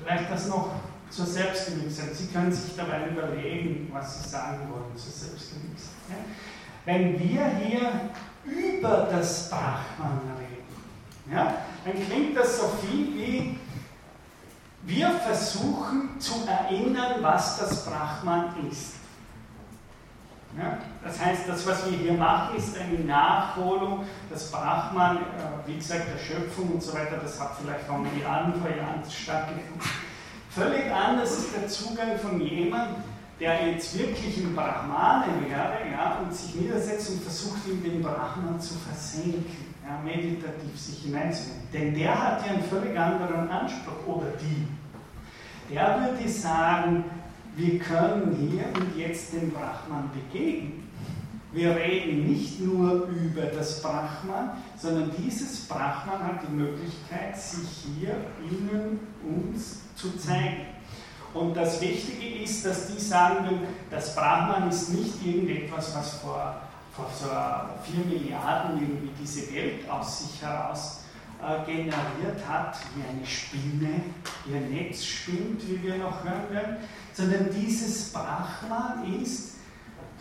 vielleicht 0.00 0.30
das 0.30 0.48
noch 0.48 0.70
zur 1.14 1.26
Selbstgenügsamkeit, 1.26 2.16
Sie 2.16 2.26
können 2.26 2.52
sich 2.52 2.76
dabei 2.76 3.08
überlegen, 3.08 3.88
was 3.92 4.22
Sie 4.22 4.28
sagen 4.28 4.68
wollen 4.70 4.96
zur 4.96 5.12
Selbstgenügsamkeit. 5.12 5.94
Ja? 6.08 6.16
Wenn 6.84 7.18
wir 7.18 7.46
hier 7.58 8.10
über 8.44 9.08
das 9.10 9.48
Brahman 9.48 10.20
reden, 10.38 11.34
ja, 11.34 11.54
dann 11.84 12.06
klingt 12.06 12.36
das 12.36 12.58
so 12.58 12.68
viel 12.82 13.14
wie, 13.14 13.58
wir 14.82 15.10
versuchen 15.10 16.20
zu 16.20 16.46
erinnern, 16.46 17.22
was 17.22 17.58
das 17.58 17.86
Brahman 17.86 18.68
ist. 18.70 18.94
Ja, 20.58 20.78
das 21.02 21.18
heißt, 21.18 21.48
das, 21.48 21.66
was 21.66 21.90
wir 21.90 21.98
hier 21.98 22.12
machen, 22.12 22.56
ist 22.56 22.78
eine 22.78 23.00
Nachholung. 23.00 24.04
Das 24.30 24.52
Brahman, 24.52 25.16
äh, 25.16 25.20
wie 25.66 25.76
gesagt, 25.76 26.04
der 26.14 26.18
Schöpfung 26.18 26.74
und 26.74 26.82
so 26.82 26.94
weiter, 26.94 27.16
das 27.16 27.40
hat 27.40 27.56
vielleicht 27.60 27.86
vor 27.86 27.98
Milliarden 27.98 28.60
vor 28.60 28.70
Jahren 28.70 29.02
stattgefunden. 29.10 29.80
Völlig 30.54 30.88
anders 30.92 31.38
ist 31.38 31.56
der 31.56 31.66
Zugang 31.66 32.16
von 32.16 32.40
jemandem, 32.40 33.02
der 33.40 33.72
jetzt 33.72 33.98
wirklich 33.98 34.38
im 34.38 34.54
Brahmane 34.54 35.26
wäre 35.48 35.90
ja, 35.90 36.20
und 36.22 36.32
sich 36.32 36.54
niedersetzt 36.54 37.10
und 37.10 37.22
versucht, 37.22 37.66
in 37.68 37.82
den 37.82 38.00
Brahman 38.00 38.60
zu 38.60 38.74
versenken 38.74 39.74
ja, 39.84 40.00
meditativ 40.04 40.78
sich 40.78 41.02
hineinzunehmen. 41.02 41.68
Denn 41.72 41.94
der 41.94 42.22
hat 42.22 42.46
ja 42.46 42.52
einen 42.52 42.62
völlig 42.62 42.96
anderen 42.96 43.50
Anspruch, 43.50 44.06
oder 44.06 44.28
die. 44.40 45.74
Der 45.74 45.98
würde 46.00 46.28
sagen, 46.28 47.04
wir 47.56 47.78
können 47.80 48.36
hier 48.38 48.64
und 48.80 48.96
jetzt 48.96 49.32
dem 49.32 49.50
Brahman 49.50 50.10
begegnen. 50.12 50.83
Wir 51.54 51.76
reden 51.76 52.28
nicht 52.30 52.60
nur 52.60 53.06
über 53.06 53.42
das 53.42 53.80
Brahman, 53.80 54.50
sondern 54.76 55.12
dieses 55.16 55.60
Brahman 55.66 56.22
hat 56.22 56.42
die 56.46 56.52
Möglichkeit, 56.52 57.38
sich 57.40 57.86
hier 57.96 58.16
innen 58.42 58.98
uns 59.22 59.78
zu 59.94 60.16
zeigen. 60.18 60.66
Und 61.32 61.56
das 61.56 61.80
Wichtige 61.80 62.42
ist, 62.42 62.66
dass 62.66 62.88
die 62.88 63.00
sagen, 63.00 63.60
das 63.90 64.14
Brahman 64.14 64.68
ist 64.68 64.90
nicht 64.90 65.24
irgendetwas, 65.24 65.94
was 65.96 66.14
vor 66.14 66.56
vor 66.94 67.10
so 67.12 67.26
4 67.92 68.04
Milliarden 68.04 68.80
irgendwie 68.80 69.10
diese 69.20 69.52
Welt 69.52 69.88
aus 69.90 70.20
sich 70.20 70.42
heraus 70.42 71.00
äh, 71.42 71.64
generiert 71.66 72.46
hat, 72.48 72.76
wie 72.94 73.02
eine 73.02 73.26
Spinne 73.26 74.00
ihr 74.46 74.60
Netz 74.60 75.04
spinnt, 75.04 75.68
wie 75.68 75.82
wir 75.82 75.96
noch 75.96 76.22
hören 76.22 76.50
werden, 76.50 76.76
sondern 77.12 77.48
dieses 77.52 78.12
Brahman 78.12 79.20
ist, 79.20 79.53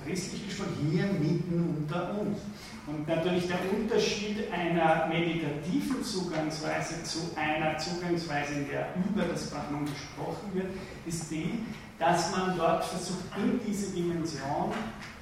christlich 0.05 0.47
gesprochen, 0.47 0.89
hier 0.91 1.05
mitten 1.05 1.77
unter 1.77 2.19
uns. 2.19 2.39
Und 2.85 3.07
natürlich 3.07 3.47
der 3.47 3.59
Unterschied 3.71 4.51
einer 4.51 5.07
meditativen 5.07 6.03
Zugangsweise 6.03 7.01
zu 7.03 7.31
einer 7.35 7.77
Zugangsweise, 7.77 8.53
in 8.55 8.67
der 8.67 8.89
über 9.09 9.23
das 9.23 9.49
Brahman 9.49 9.85
gesprochen 9.85 10.49
wird, 10.53 10.67
ist 11.05 11.31
die, 11.31 11.59
dass 11.97 12.35
man 12.35 12.57
dort 12.57 12.83
versucht, 12.83 13.23
in 13.37 13.59
diese 13.65 13.91
Dimension 13.91 14.73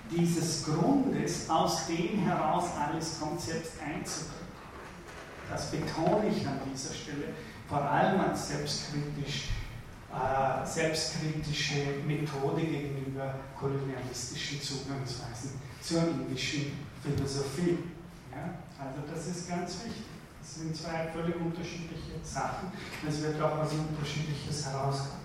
dieses 0.10 0.66
Grundes, 0.66 1.50
aus 1.50 1.88
dem 1.88 2.20
heraus 2.26 2.66
alles 2.78 3.20
kommt, 3.20 3.40
selbst 3.40 3.74
einzubringen. 3.80 4.42
Das 5.50 5.70
betone 5.70 6.30
ich 6.30 6.46
an 6.48 6.60
dieser 6.72 6.94
Stelle, 6.94 7.34
vor 7.70 7.82
allem 7.82 8.20
als 8.20 8.50
selbstkritisch, 8.50 9.50
äh, 10.12 10.66
selbstkritische 10.66 12.03
Methode 12.05 12.62
gegenüber 12.62 13.36
kolonialistischen 13.57 14.62
Zugangsweisen 14.62 15.51
zur 15.82 16.01
indischen 16.01 16.74
Philosophie. 17.01 17.78
Ja? 18.32 18.55
Also 18.78 19.01
das 19.14 19.28
ist 19.28 19.49
ganz 19.49 19.76
wichtig. 19.86 20.05
Das 20.41 20.55
sind 20.55 20.76
zwei 20.76 21.07
völlig 21.14 21.36
unterschiedliche 21.36 22.20
Sachen. 22.24 22.72
Es 23.07 23.22
wird 23.22 23.41
auch 23.41 23.57
was 23.59 23.72
Unterschiedliches 23.72 24.66
herauskommen. 24.66 25.22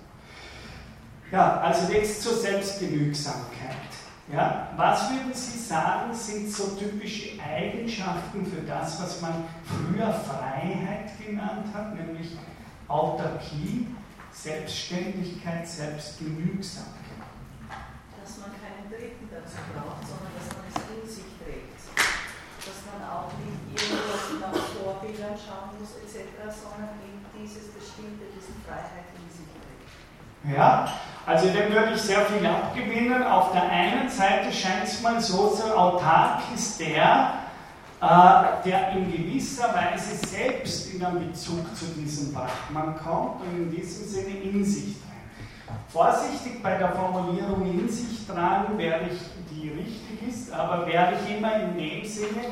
Ja, 1.32 1.61
also 1.61 1.93
jetzt 1.93 2.22
zur 2.22 2.37
Selbstgenügsamkeit. 2.37 3.76
Ja, 4.32 4.68
was 4.76 5.11
würden 5.11 5.32
Sie 5.32 5.59
sagen, 5.59 6.12
sind 6.12 6.51
so 6.51 6.76
typische 6.76 7.41
Eigenschaften 7.41 8.45
für 8.45 8.62
das, 8.62 9.01
was 9.01 9.20
man 9.20 9.45
früher 9.64 10.12
Freiheit 10.12 11.11
genannt 11.24 11.66
hat, 11.72 11.95
nämlich 11.95 12.37
Autarkie, 12.89 13.87
Selbstständigkeit, 14.37 15.66
Selbstgenügsamkeit? 15.66 17.24
Dass 18.20 18.39
man 18.39 18.53
keinen 18.53 18.84
Dritten 18.93 19.32
dazu 19.32 19.57
braucht, 19.72 20.05
sondern 20.05 20.32
dass 20.37 20.53
man 20.53 20.68
es 20.68 20.76
in 20.93 21.09
sich 21.09 21.30
trägt. 21.41 21.80
Dass 22.61 22.84
man 22.84 23.01
auch 23.09 23.32
nicht 23.41 23.80
irgendwas 23.80 24.37
nach 24.37 24.61
Vorbildern 24.76 25.34
schauen 25.41 25.80
muss, 25.80 25.97
etc., 26.05 26.53
sondern 26.53 27.01
eben 27.01 27.24
dieses 27.32 27.72
Bestimmte, 27.72 28.28
diese 28.37 28.53
Freiheit 28.61 29.09
in 29.16 29.24
sich 29.32 29.49
trägt. 29.57 29.89
Ja, 30.53 30.84
also 31.24 31.49
dem 31.49 31.72
würde 31.72 31.95
ich 31.95 32.03
sehr 32.03 32.26
viel 32.26 32.45
abgewinnen. 32.47 33.22
Auf 33.22 33.53
der 33.53 33.68
einen 33.70 34.09
Seite 34.09 34.53
scheint 34.53 34.84
es 34.84 35.01
mal 35.01 35.20
so, 35.20 35.49
so 35.49 35.74
autark 35.74 36.43
ist 36.55 36.78
der, 36.78 37.46
der 38.01 38.91
in 38.93 39.11
gewisser 39.11 39.75
Weise 39.75 40.17
selbst 40.17 40.93
in 40.93 41.05
einen 41.05 41.29
Bezug 41.31 41.75
zu 41.75 41.87
diesem 41.97 42.33
Brahman 42.33 42.97
kommt 42.99 43.41
und 43.41 43.57
in 43.57 43.71
diesem 43.71 44.07
Sinne 44.07 44.39
in 44.41 44.65
sich 44.65 44.97
trägt. 44.97 45.81
Vorsichtig 45.89 46.63
bei 46.63 46.77
der 46.77 46.93
Formulierung 46.93 47.65
in 47.67 47.89
sich 47.89 48.27
tragen, 48.27 48.77
wäre 48.77 49.01
ich, 49.11 49.21
die 49.51 49.71
richtig 49.71 50.29
ist, 50.29 50.53
aber 50.53 50.87
wäre 50.87 51.15
ich 51.15 51.37
immer 51.37 51.55
in 51.63 51.77
dem 51.77 52.05
Sinne, 52.05 52.43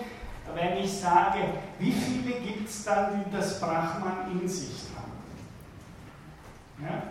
wenn 0.54 0.76
ich 0.78 0.92
sage, 0.92 1.40
wie 1.78 1.92
viele 1.92 2.40
gibt 2.40 2.68
es 2.68 2.84
dann, 2.84 3.24
die 3.24 3.36
das 3.36 3.60
Brahman 3.60 4.30
in 4.32 4.48
sich 4.48 4.70
tragen? 4.92 5.12
Ja? 6.82 7.02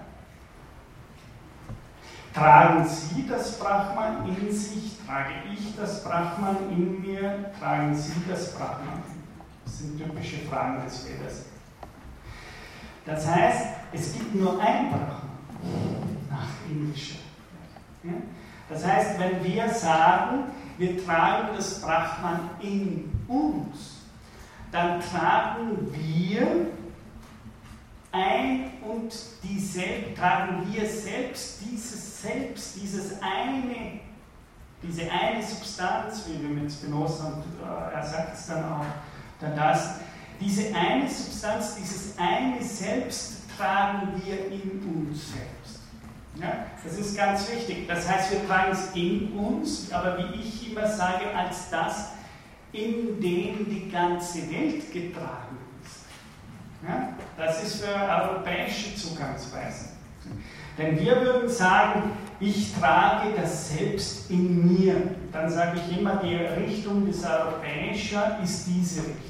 Tragen 2.33 2.87
Sie 2.87 3.27
das 3.27 3.59
Brahman 3.59 4.27
in 4.27 4.51
sich? 4.51 4.97
Trage 5.05 5.33
ich 5.53 5.75
das 5.75 6.03
Brahman 6.03 6.57
in 6.71 7.01
mir? 7.01 7.51
Tragen 7.59 7.95
Sie 7.95 8.13
das 8.27 8.55
Brahman? 8.55 9.03
Das 9.63 9.77
sind 9.77 9.97
typische 9.97 10.37
Fragen 10.47 10.83
des 10.83 11.05
Vedas. 11.05 11.45
Das 13.05 13.27
heißt, 13.27 13.67
es 13.91 14.13
gibt 14.13 14.33
nur 14.33 14.59
ein 14.59 14.89
Brahman 14.89 16.17
nach 16.31 16.47
indischer. 16.69 17.19
Das 18.67 18.85
heißt, 18.85 19.19
wenn 19.19 19.43
wir 19.43 19.69
sagen, 19.69 20.45
wir 20.77 21.05
tragen 21.05 21.49
das 21.55 21.81
Brahman 21.81 22.49
in 22.61 23.11
uns, 23.27 24.01
dann 24.71 24.99
tragen 25.01 25.91
wir 25.91 26.67
ein 28.13 28.71
und 28.87 29.13
die 29.43 30.15
tragen 30.15 30.71
wir 30.71 30.87
selbst 30.87 31.59
dieses 31.65 32.21
Selbst, 32.21 32.75
dieses 32.81 33.13
eine, 33.21 33.99
diese 34.81 35.11
eine 35.11 35.43
Substanz, 35.43 36.23
wie 36.27 36.41
wir 36.41 36.49
mit 36.49 36.71
Spinoza, 36.71 37.25
und 37.25 37.43
äh, 37.61 37.95
er 37.95 38.05
sagt 38.05 38.35
es 38.35 38.47
dann 38.47 38.63
auch, 38.63 38.85
dann 39.41 39.55
das, 39.55 39.95
diese 40.39 40.73
eine 40.75 41.09
Substanz, 41.09 41.75
dieses 41.75 42.17
eine 42.17 42.63
Selbst 42.63 43.49
tragen 43.57 44.21
wir 44.23 44.51
in 44.51 44.81
uns 44.95 45.31
selbst. 45.33 45.81
Ja, 46.39 46.65
das 46.83 46.97
ist 46.97 47.17
ganz 47.17 47.51
wichtig. 47.51 47.87
Das 47.87 48.09
heißt, 48.09 48.31
wir 48.31 48.47
tragen 48.47 48.71
es 48.71 48.95
in 48.95 49.33
uns, 49.33 49.91
aber 49.91 50.17
wie 50.17 50.39
ich 50.39 50.71
immer 50.71 50.87
sage, 50.87 51.25
als 51.35 51.69
das, 51.69 52.11
in 52.71 53.21
dem 53.21 53.69
die 53.69 53.89
ganze 53.91 54.51
Welt 54.51 54.91
getragen 54.91 55.57
ist. 55.57 55.62
Ja, 56.87 57.09
das 57.37 57.63
ist 57.63 57.83
für 57.83 57.93
europäische 57.93 58.95
Zugangsweise. 58.95 59.89
Denn 60.77 60.99
wir 60.99 61.21
würden 61.21 61.49
sagen, 61.49 62.11
ich 62.39 62.73
trage 62.75 63.29
das 63.35 63.69
Selbst 63.69 64.29
in 64.29 64.67
mir. 64.67 65.15
Dann 65.31 65.49
sage 65.49 65.79
ich 65.79 65.97
immer, 65.97 66.17
die 66.17 66.35
Richtung 66.35 67.05
des 67.05 67.23
Europäischen 67.23 68.19
ist 68.43 68.65
diese 68.67 69.01
Richtung. 69.01 69.23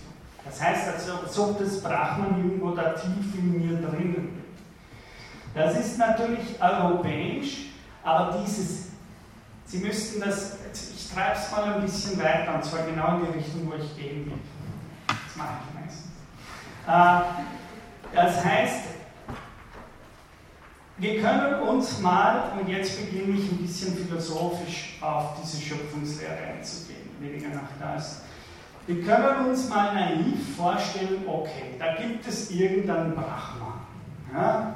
Das 0.45 0.61
heißt, 0.61 0.87
als 0.87 1.39
ob 1.39 1.59
das 1.59 1.81
Brahman 1.81 2.37
irgendwo 2.37 2.71
da 2.71 2.93
tief 2.93 3.35
in 3.37 3.51
mir 3.51 3.77
drinnen. 3.77 4.41
Das 5.53 5.77
ist 5.77 5.97
natürlich 5.99 6.59
europäisch, 6.59 7.67
aber 8.03 8.39
dieses, 8.43 8.87
Sie 9.65 9.77
müssten 9.77 10.19
das, 10.19 10.57
ich 10.95 11.09
treibe 11.11 11.37
es 11.37 11.51
mal 11.51 11.73
ein 11.73 11.81
bisschen 11.81 12.19
weiter, 12.21 12.55
und 12.55 12.65
zwar 12.65 12.85
genau 12.85 13.17
in 13.17 13.25
die 13.25 13.37
Richtung, 13.37 13.71
wo 13.71 13.75
ich 13.75 13.95
gehen 13.95 14.25
will. 14.25 14.33
Das 15.07 15.35
mache 15.35 15.53
ich 15.67 15.72
das 16.85 18.45
heißt, 18.45 18.83
wir 20.97 21.21
können 21.21 21.61
uns 21.61 21.99
mal, 21.99 22.53
und 22.59 22.67
jetzt 22.69 22.97
beginne 22.97 23.37
ich 23.37 23.51
ein 23.51 23.57
bisschen 23.57 23.95
philosophisch 23.95 24.99
auf 25.01 25.37
diese 25.41 25.61
Schöpfungslehre 25.61 26.37
einzugehen, 26.55 27.09
weniger 27.19 27.49
nach 27.49 27.69
das. 27.79 28.21
Wir 28.85 29.01
können 29.01 29.47
uns 29.49 29.69
mal 29.69 29.93
naiv 29.93 30.55
vorstellen, 30.55 31.23
okay, 31.27 31.75
da 31.79 31.95
gibt 31.95 32.27
es 32.27 32.51
irgendeinen 32.51 33.15
Brahman. 33.15 33.81
Ja? 34.33 34.75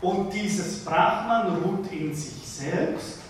Und 0.00 0.32
dieses 0.32 0.84
Brahman 0.84 1.56
ruht 1.62 1.92
in 1.92 2.14
sich 2.14 2.46
selbst 2.46 3.20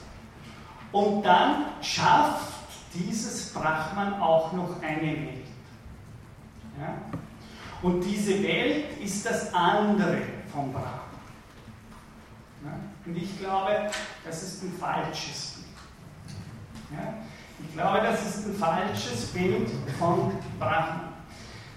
und 0.93 1.23
dann 1.23 1.67
schafft 1.83 2.53
dieses 2.95 3.53
Brahman 3.53 4.21
auch 4.21 4.53
noch 4.53 4.83
eine 4.83 5.03
Welt. 5.03 5.47
Ja? 6.81 7.19
Und 7.83 8.01
diese 8.03 8.43
Welt 8.43 8.99
ist 9.03 9.27
das 9.27 9.53
andere 9.53 10.19
vom 10.53 10.73
Brahman. 10.73 11.01
Ja? 12.65 12.79
Und 13.05 13.17
ich 13.17 13.39
glaube, 13.41 13.91
das 14.25 14.43
ist 14.43 14.63
ein 14.63 14.73
falsches 14.79 15.55
Bild. 15.57 17.01
Ja? 17.01 17.15
Ich 17.59 17.75
glaube, 17.75 18.01
das 18.03 18.25
ist 18.25 18.47
ein 18.47 18.55
falsches 18.55 19.27
Bild 19.33 19.69
von 19.99 20.33
Brahman. 20.59 21.13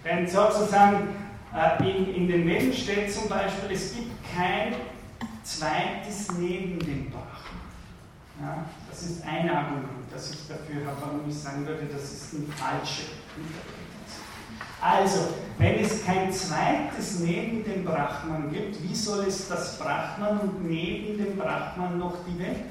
Denn 0.04 0.28
sozusagen 0.28 1.16
äh, 1.56 1.90
in, 1.90 2.14
in 2.14 2.28
den 2.28 2.46
Medien 2.46 2.74
steht 2.74 3.12
zum 3.12 3.28
Beispiel, 3.28 3.72
es 3.72 3.96
gibt 3.96 4.12
kein 4.36 4.76
zweites 5.44 6.32
neben 6.38 6.78
dem 6.80 7.10
Brahman. 7.10 7.26
Ja, 8.42 8.66
das 8.90 9.04
ist 9.04 9.26
ein 9.26 9.50
Argument, 9.50 9.88
das 10.12 10.32
ich 10.32 10.48
dafür 10.48 10.86
habe, 10.86 10.98
warum 11.02 11.30
ich 11.30 11.36
sagen 11.36 11.66
würde, 11.66 11.86
das 11.86 12.04
ist 12.04 12.36
eine 12.36 12.46
falsche 12.48 13.04
Interpretation. 13.38 13.75
Also, 14.86 15.30
wenn 15.58 15.80
es 15.80 16.06
kein 16.06 16.32
zweites 16.32 17.20
neben 17.20 17.64
dem 17.64 17.84
Brahman 17.84 18.52
gibt, 18.52 18.84
wie 18.84 18.94
soll 18.94 19.26
es 19.28 19.48
das 19.48 19.80
Brahman 19.80 20.42
und 20.42 20.70
neben 20.70 21.18
dem 21.18 21.36
Brahman 21.36 21.98
noch 21.98 22.18
die 22.28 22.38
Welt? 22.38 22.66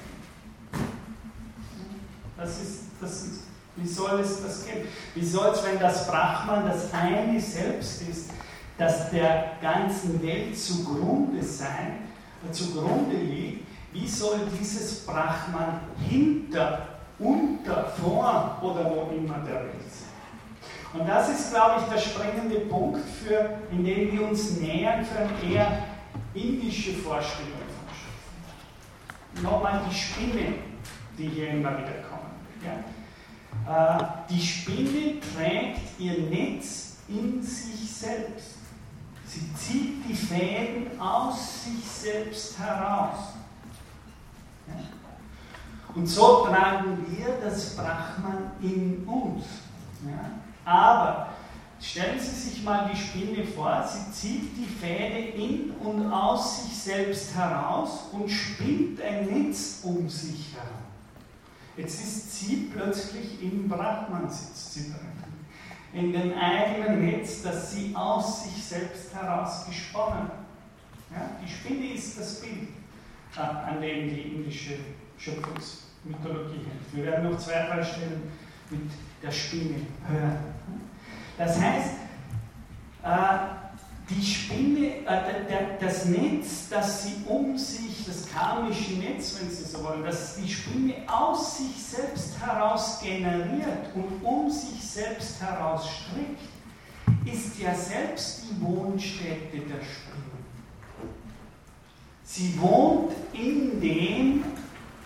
Das 2.37 2.51
ist 2.63 2.83
das, 3.01 3.27
wie 3.75 3.89
soll 3.89 4.21
es 4.21 4.45
das 4.45 4.65
geben? 4.65 4.87
Wie 5.17 5.27
soll 5.27 5.49
es, 5.55 5.65
wenn 5.65 5.81
das 5.81 6.07
Brahman 6.07 6.67
das 6.69 6.95
eine 6.95 7.41
Selbst 7.41 8.03
ist, 8.03 8.31
das 8.79 9.11
der 9.11 9.55
ganzen 9.61 10.23
Welt 10.23 10.57
zugrunde 10.57 11.43
sein, 11.43 12.11
äh, 12.49 12.53
zugrunde 12.53 13.17
liegt, 13.17 13.67
wie 13.93 14.07
soll 14.07 14.39
dieses 14.61 15.01
Brahman 15.05 15.81
hinter, 16.09 16.87
unter, 17.19 17.93
vor 18.01 18.59
oder 18.63 18.85
wo 18.85 19.13
immer 19.13 19.39
der 19.39 19.65
Welt 19.65 19.91
sein? 19.91 20.04
Und 20.95 21.09
das 21.09 21.29
ist, 21.29 21.51
glaube 21.51 21.81
ich, 21.81 21.93
der 21.93 21.99
springende 21.99 22.61
Punkt, 22.67 23.01
für, 23.05 23.59
in 23.73 23.85
dem 23.85 24.13
wir 24.13 24.29
uns 24.29 24.61
nähern 24.61 25.05
für 25.05 25.19
eine 25.19 25.53
eher 25.53 25.83
indische 26.33 26.93
Vorstellung 26.93 27.51
von 27.53 27.95
Schöpfung. 27.95 29.43
Nochmal 29.43 29.81
die 29.91 29.95
Spinne, 29.95 30.55
die 31.19 31.29
hier 31.29 31.51
immer 31.51 31.73
wieder 31.79 31.95
kommt. 32.09 32.25
Ja? 32.65 33.99
Äh, 33.99 34.05
die 34.31 34.41
Spinne 34.41 35.21
trägt 35.21 35.99
ihr 35.99 36.31
Netz 36.31 36.99
in 37.09 37.43
sich 37.43 37.91
selbst. 37.91 38.59
Sie 39.27 39.53
zieht 39.55 40.09
die 40.09 40.15
Fäden 40.15 41.01
aus 41.01 41.65
sich 41.65 41.85
selbst 41.85 42.57
heraus. 42.57 43.35
Ja? 44.69 44.75
Und 45.93 46.07
so 46.07 46.47
tragen 46.47 47.05
wir 47.09 47.37
das 47.43 47.75
Brahman 47.75 48.53
in 48.63 49.05
uns. 49.09 49.45
Ja? 50.07 50.44
Aber 50.65 51.29
stellen 51.81 52.19
Sie 52.19 52.51
sich 52.51 52.63
mal 52.63 52.91
die 52.93 52.99
Spinne 52.99 53.45
vor, 53.45 53.87
sie 53.87 54.13
zieht 54.13 54.57
die 54.57 54.67
Fäde 54.67 55.19
in 55.37 55.71
und 55.73 56.11
aus 56.11 56.65
sich 56.65 56.77
selbst 56.77 57.35
heraus 57.35 58.09
und 58.13 58.29
spinnt 58.29 59.01
ein 59.03 59.27
Netz 59.27 59.81
um 59.83 60.09
sich 60.09 60.55
herum. 60.55 60.85
Jetzt 61.77 62.03
ist 62.03 62.39
sie 62.39 62.71
plötzlich 62.73 63.43
im 63.43 63.69
drin. 63.69 63.95
In 65.93 66.13
dem 66.13 66.33
eigenen 66.39 67.05
Netz, 67.05 67.43
das 67.43 67.73
sie 67.73 67.95
aus 67.95 68.45
sich 68.45 68.65
selbst 68.65 69.15
heraus 69.15 69.67
gesponnen 69.67 70.23
hat. 70.23 70.45
Ja, 71.11 71.31
die 71.43 71.49
Spinne 71.49 71.95
ist 71.95 72.19
das 72.19 72.41
Bild, 72.41 72.69
äh, 73.37 73.41
an 73.41 73.81
dem 73.81 74.09
die 74.09 74.23
indische 74.23 74.77
Schöpfungsmythologie 75.19 76.59
hängt. 76.59 76.95
Wir 76.95 77.05
werden 77.05 77.31
noch 77.31 77.39
zwei, 77.39 77.67
drei 77.67 77.83
Stellen 77.85 78.33
mit 78.71 78.91
der 79.25 79.33
Spinne 79.33 79.87
hören. 80.09 80.39
Das 81.39 81.59
heißt, 81.59 81.91
äh, 83.03 83.55
die 84.11 84.25
Spinne, 84.25 84.87
äh, 85.07 85.79
das 85.81 86.05
Netz, 86.05 86.69
das 86.69 87.05
sie 87.05 87.15
um 87.27 87.57
sich, 87.57 88.05
das 88.07 88.29
karmische 88.31 88.93
Netz, 88.95 89.37
wenn 89.41 89.51
Sie 89.51 89.65
so 89.65 89.83
wollen, 89.83 90.05
das 90.05 90.37
die 90.37 90.49
Spinne 90.49 90.95
aus 91.07 91.59
sich 91.59 91.83
selbst 91.83 92.39
heraus 92.39 93.01
generiert 93.01 93.95
und 93.95 94.23
um 94.23 94.51
sich 94.51 94.83
selbst 94.83 95.41
heraus 95.41 95.89
strickt, 95.89 96.41
ist 97.25 97.59
ja 97.59 97.75
selbst 97.75 98.43
die 98.45 98.61
Wohnstätte 98.63 99.59
der 99.59 99.83
Spinne. 99.83 100.35
Sie 102.25 102.59
wohnt 102.61 103.13
in 103.33 103.81
dem, 103.81 104.45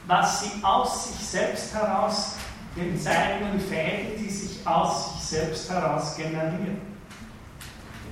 was 0.06 0.42
sie 0.42 0.64
aus 0.64 1.08
sich 1.08 1.26
selbst 1.26 1.74
heraus, 1.74 2.34
den 2.78 2.98
seidenen 2.98 3.60
Fäden, 3.60 4.22
die 4.22 4.30
sich 4.30 4.66
aus 4.66 5.14
sich 5.14 5.38
selbst 5.38 5.70
heraus 5.70 6.16
generieren. 6.16 6.78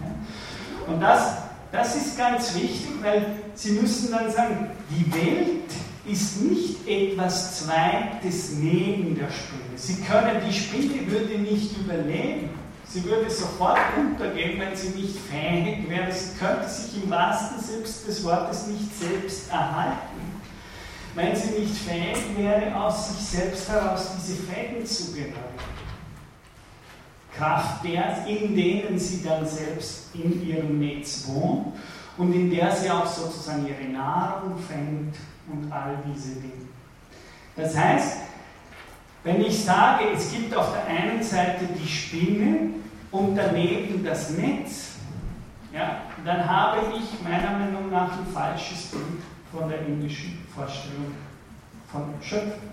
Ja? 0.00 0.92
Und 0.92 1.00
das, 1.00 1.36
das 1.72 1.96
ist 1.96 2.18
ganz 2.18 2.54
wichtig, 2.54 2.88
weil 3.02 3.26
Sie 3.54 3.72
müssen 3.72 4.10
dann 4.10 4.30
sagen, 4.30 4.70
die 4.90 5.12
Welt 5.12 5.70
ist 6.06 6.42
nicht 6.42 6.86
etwas 6.86 7.64
Zweites 7.64 8.52
neben 8.52 9.16
der 9.16 9.28
Spinne. 9.30 9.76
Sie 9.76 10.02
können, 10.02 10.40
die 10.46 10.52
Spinne 10.52 11.10
würde 11.10 11.38
nicht 11.38 11.76
überleben. 11.76 12.50
Sie 12.88 13.04
würde 13.04 13.28
sofort 13.28 13.78
untergehen, 13.98 14.60
wenn 14.60 14.76
sie 14.76 14.90
nicht 14.90 15.16
fähig 15.18 15.88
wäre. 15.88 16.12
Sie 16.12 16.38
könnte 16.38 16.68
sich 16.68 17.02
im 17.02 17.10
wahrsten 17.10 17.60
Sinne 17.60 17.82
des 17.82 18.24
Wortes 18.24 18.68
nicht 18.68 18.96
selbst 18.98 19.50
erhalten. 19.50 20.35
Wenn 21.16 21.34
sie 21.34 21.60
nicht 21.60 21.74
fähig 21.74 22.18
wäre, 22.36 22.76
aus 22.76 23.08
sich 23.08 23.40
selbst 23.40 23.68
heraus 23.68 24.10
diese 24.16 24.42
Fäden 24.42 24.86
zu 24.86 25.12
generieren. 25.12 25.34
Kraft 27.36 27.84
der, 27.84 28.26
in 28.26 28.54
denen 28.54 28.98
sie 28.98 29.24
dann 29.24 29.44
selbst 29.46 30.14
in 30.14 30.46
ihrem 30.46 30.78
Netz 30.78 31.26
wohnt 31.26 31.74
und 32.16 32.32
in 32.32 32.50
der 32.50 32.70
sie 32.70 32.90
auch 32.90 33.06
sozusagen 33.06 33.66
ihre 33.66 33.90
Nahrung 33.90 34.58
fängt 34.58 35.16
und 35.50 35.72
all 35.72 35.98
diese 36.06 36.36
Dinge. 36.36 36.68
Das 37.56 37.76
heißt, 37.76 38.18
wenn 39.24 39.40
ich 39.40 39.64
sage, 39.64 40.04
es 40.14 40.30
gibt 40.30 40.54
auf 40.54 40.72
der 40.72 40.86
einen 40.86 41.22
Seite 41.22 41.66
die 41.82 41.88
Spinne, 41.88 42.76
und 43.10 43.36
daneben 43.36 44.04
das 44.04 44.30
Netz, 44.30 44.96
ja, 45.72 46.02
dann 46.24 46.48
habe 46.48 46.80
ich 46.96 47.22
meiner 47.22 47.58
Meinung 47.58 47.90
nach 47.90 48.12
ein 48.12 48.26
falsches 48.32 48.86
Bild 48.86 49.22
von 49.52 49.68
der 49.68 49.86
indischen 49.86 50.45
Vorstellung 50.56 51.14
von 51.92 52.02
Schöpfung. 52.22 52.70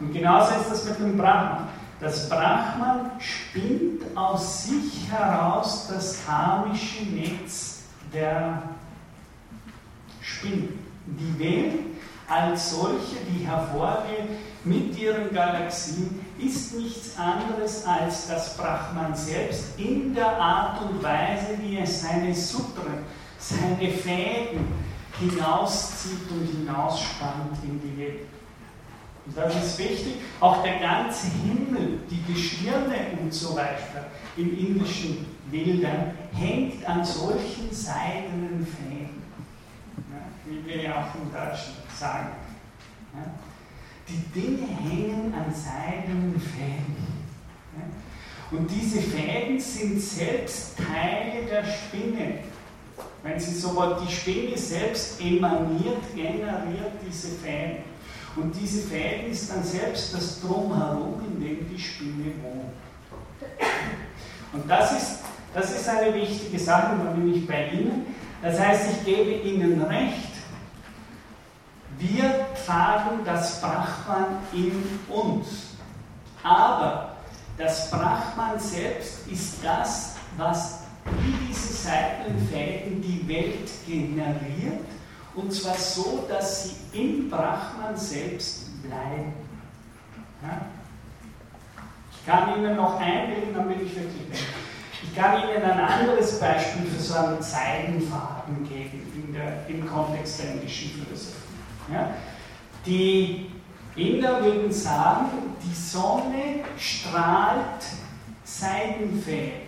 Und 0.00 0.12
genauso 0.12 0.54
ist 0.60 0.70
das 0.70 0.84
mit 0.84 0.98
dem 0.98 1.16
Brahman. 1.16 1.68
Das 2.00 2.28
Brahman 2.28 3.10
spinnt 3.18 4.16
aus 4.16 4.64
sich 4.64 5.10
heraus 5.10 5.88
das 5.88 6.24
karmische 6.24 7.04
Netz 7.04 7.82
der 8.12 8.62
Spinne. 10.20 10.68
Die 11.06 11.38
Welt 11.38 11.80
als 12.28 12.70
solche, 12.70 13.16
die 13.32 13.44
hervorgeht 13.46 14.28
mit 14.62 14.96
ihren 14.98 15.32
Galaxien, 15.32 16.20
ist 16.38 16.76
nichts 16.76 17.18
anderes 17.18 17.84
als 17.86 18.28
das 18.28 18.56
Brahman 18.56 19.14
selbst 19.16 19.78
in 19.78 20.14
der 20.14 20.38
Art 20.38 20.82
und 20.82 21.02
Weise, 21.02 21.58
wie 21.60 21.78
er 21.78 21.86
seine 21.86 22.34
Sutren, 22.34 23.04
seine 23.38 23.90
Fäden 23.90 24.87
hinauszieht 25.18 26.30
und 26.30 26.46
hinausspannt 26.46 27.58
in 27.62 27.80
die 27.80 27.98
Welt. 27.98 28.26
Und 29.26 29.36
das 29.36 29.54
ist 29.54 29.78
wichtig. 29.78 30.14
Auch 30.40 30.62
der 30.62 30.78
ganze 30.78 31.26
Himmel, 31.26 32.00
die 32.10 32.32
Gestirne 32.32 33.18
und 33.20 33.32
so 33.32 33.54
weiter 33.54 34.06
in 34.36 34.56
indischen 34.56 35.26
Bildern 35.50 36.12
hängt 36.32 36.86
an 36.88 37.04
solchen 37.04 37.70
seidenen 37.70 38.66
Fäden. 38.66 39.22
Ja, 40.10 40.20
wie 40.46 40.66
wir 40.66 40.82
ja 40.82 40.92
auch 40.92 41.14
im 41.14 41.30
Deutschen 41.30 41.74
sagen. 41.94 42.30
Ja, 43.14 43.32
die 44.08 44.40
Dinge 44.40 44.66
hängen 44.66 45.34
an 45.34 45.52
seidenen 45.52 46.40
Fäden. 46.40 46.96
Ja, 47.76 48.56
und 48.58 48.70
diese 48.70 49.02
Fäden 49.02 49.60
sind 49.60 50.00
selbst 50.00 50.78
Teile 50.78 51.44
der 51.44 51.64
Spinne. 51.64 52.38
Wenn 53.22 53.38
Sie 53.38 53.54
so 53.54 53.74
wollen, 53.74 53.96
die 54.06 54.12
Spinne 54.12 54.56
selbst 54.56 55.20
emaniert, 55.20 56.02
generiert 56.14 56.92
diese 57.06 57.28
Fäden. 57.28 57.82
Und 58.36 58.54
diese 58.54 58.86
Fäden 58.86 59.32
ist 59.32 59.50
dann 59.50 59.64
selbst 59.64 60.14
das 60.14 60.40
Drumherum, 60.40 61.20
in 61.26 61.40
dem 61.40 61.68
die 61.68 61.80
Spinne 61.80 62.32
wohnt. 62.42 62.78
Und 64.52 64.70
das 64.70 64.92
ist, 64.92 65.18
das 65.52 65.70
ist 65.72 65.88
eine 65.88 66.14
wichtige 66.14 66.58
Sache, 66.58 66.96
da 67.02 67.10
bin 67.10 67.34
ich 67.34 67.46
bei 67.46 67.68
Ihnen. 67.70 68.06
Das 68.40 68.58
heißt, 68.58 68.90
ich 68.92 69.04
gebe 69.04 69.30
Ihnen 69.30 69.82
recht. 69.82 70.28
Wir 71.98 72.46
tragen 72.64 73.24
das 73.24 73.60
Brahman 73.60 74.38
in 74.52 74.84
uns. 75.08 75.68
Aber 76.44 77.16
das 77.56 77.90
Brahman 77.90 78.58
selbst 78.58 79.26
ist 79.26 79.56
das, 79.64 80.14
was 80.36 80.80
diese 81.24 81.47
Seitenfäden 81.88 83.00
die 83.00 83.26
Welt 83.26 83.70
generiert 83.86 84.84
und 85.34 85.52
zwar 85.52 85.74
so, 85.74 86.26
dass 86.28 86.64
sie 86.64 86.76
im 86.92 87.30
Brahman 87.30 87.96
selbst 87.96 88.82
bleiben. 88.82 89.32
Ja? 90.42 90.66
Ich 92.12 92.26
kann 92.26 92.58
Ihnen 92.58 92.76
noch 92.76 93.00
einbilden, 93.00 93.54
dann 93.54 93.68
bin 93.68 93.86
ich 93.86 93.94
wirklich 93.94 94.28
weg. 94.30 94.48
Ich 95.02 95.14
kann 95.16 95.42
Ihnen 95.42 95.62
ein 95.62 95.80
anderes 95.80 96.38
Beispiel 96.38 96.84
für 96.86 97.00
so 97.00 97.14
einen 97.14 97.40
Seidenfaden 97.40 98.68
geben 98.68 99.34
der, 99.34 99.66
im 99.74 99.88
Kontext 99.88 100.42
der 100.42 100.54
indischen 100.54 100.90
Philosophie. 100.90 101.92
Ja? 101.92 102.10
Die 102.84 103.50
Inder 103.96 104.44
würden 104.44 104.70
sagen, 104.70 105.56
die 105.64 105.74
Sonne 105.74 106.64
strahlt 106.76 107.82
Seidenfäden. 108.44 109.67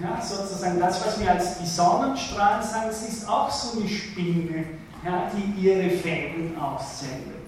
Ja, 0.00 0.20
sozusagen 0.20 0.80
das, 0.80 1.06
was 1.06 1.20
wir 1.20 1.30
als 1.30 1.58
die 1.58 1.66
Sonnenstrahlen 1.66 2.62
sagen, 2.62 2.88
es 2.90 3.02
ist 3.02 3.28
auch 3.28 3.50
so 3.50 3.78
eine 3.78 3.88
Spinne, 3.88 4.64
ja, 5.04 5.30
die 5.32 5.60
ihre 5.60 5.90
Fäden 5.90 6.58
aussendet, 6.58 7.44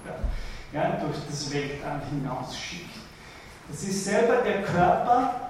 ja, 0.72 0.90
durch 1.02 1.16
das 1.28 1.52
Weltall 1.52 2.02
hinausschickt. 2.10 2.94
Das 3.68 3.82
ist 3.82 4.04
selber 4.04 4.36
der 4.42 4.62
Körper, 4.62 5.46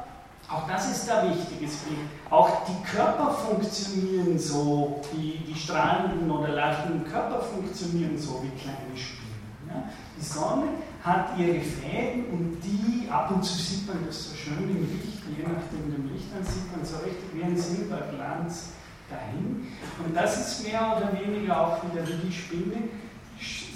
auch 0.48 0.66
das 0.68 0.90
ist 0.90 1.06
wichtiges 1.08 1.76
Bild. 1.78 1.98
Auch 2.30 2.64
die 2.64 2.82
Körper 2.88 3.30
funktionieren 3.32 4.38
so, 4.38 5.02
die, 5.12 5.44
die 5.44 5.54
strahlenden 5.54 6.30
oder 6.30 6.48
leuchtenden 6.48 7.04
Körper 7.04 7.42
funktionieren 7.42 8.16
so 8.16 8.42
wie 8.42 8.58
kleine 8.58 8.96
Spinnen. 8.96 9.26
Ja. 9.68 9.90
Die 10.16 10.24
Sonne 10.24 10.68
hat 11.02 11.36
ihre 11.36 11.60
Fäden 11.60 12.26
und 12.26 12.60
die, 12.62 13.10
ab 13.10 13.30
und 13.32 13.42
zu 13.42 13.54
sieht 13.54 13.86
man 13.86 14.06
das 14.06 14.30
so 14.30 14.36
schön 14.36 14.70
im 14.70 14.88
Licht, 14.90 15.15
je 15.28 15.42
nachdem 15.42 15.92
dem 15.92 16.12
Licht, 16.12 16.26
dann 16.34 16.44
sieht 16.44 16.74
man 16.74 16.84
so 16.84 16.96
richtig 16.98 17.34
wie 17.34 17.42
ein 17.42 17.56
Silberglanz 17.56 18.70
dahin. 19.10 19.66
Und 20.04 20.14
das 20.14 20.38
ist 20.38 20.66
mehr 20.66 20.96
oder 20.96 21.12
weniger 21.18 21.60
auch 21.60 21.82
wieder 21.84 22.06
wie 22.06 22.26
die 22.26 22.32
Spinne, 22.32 22.88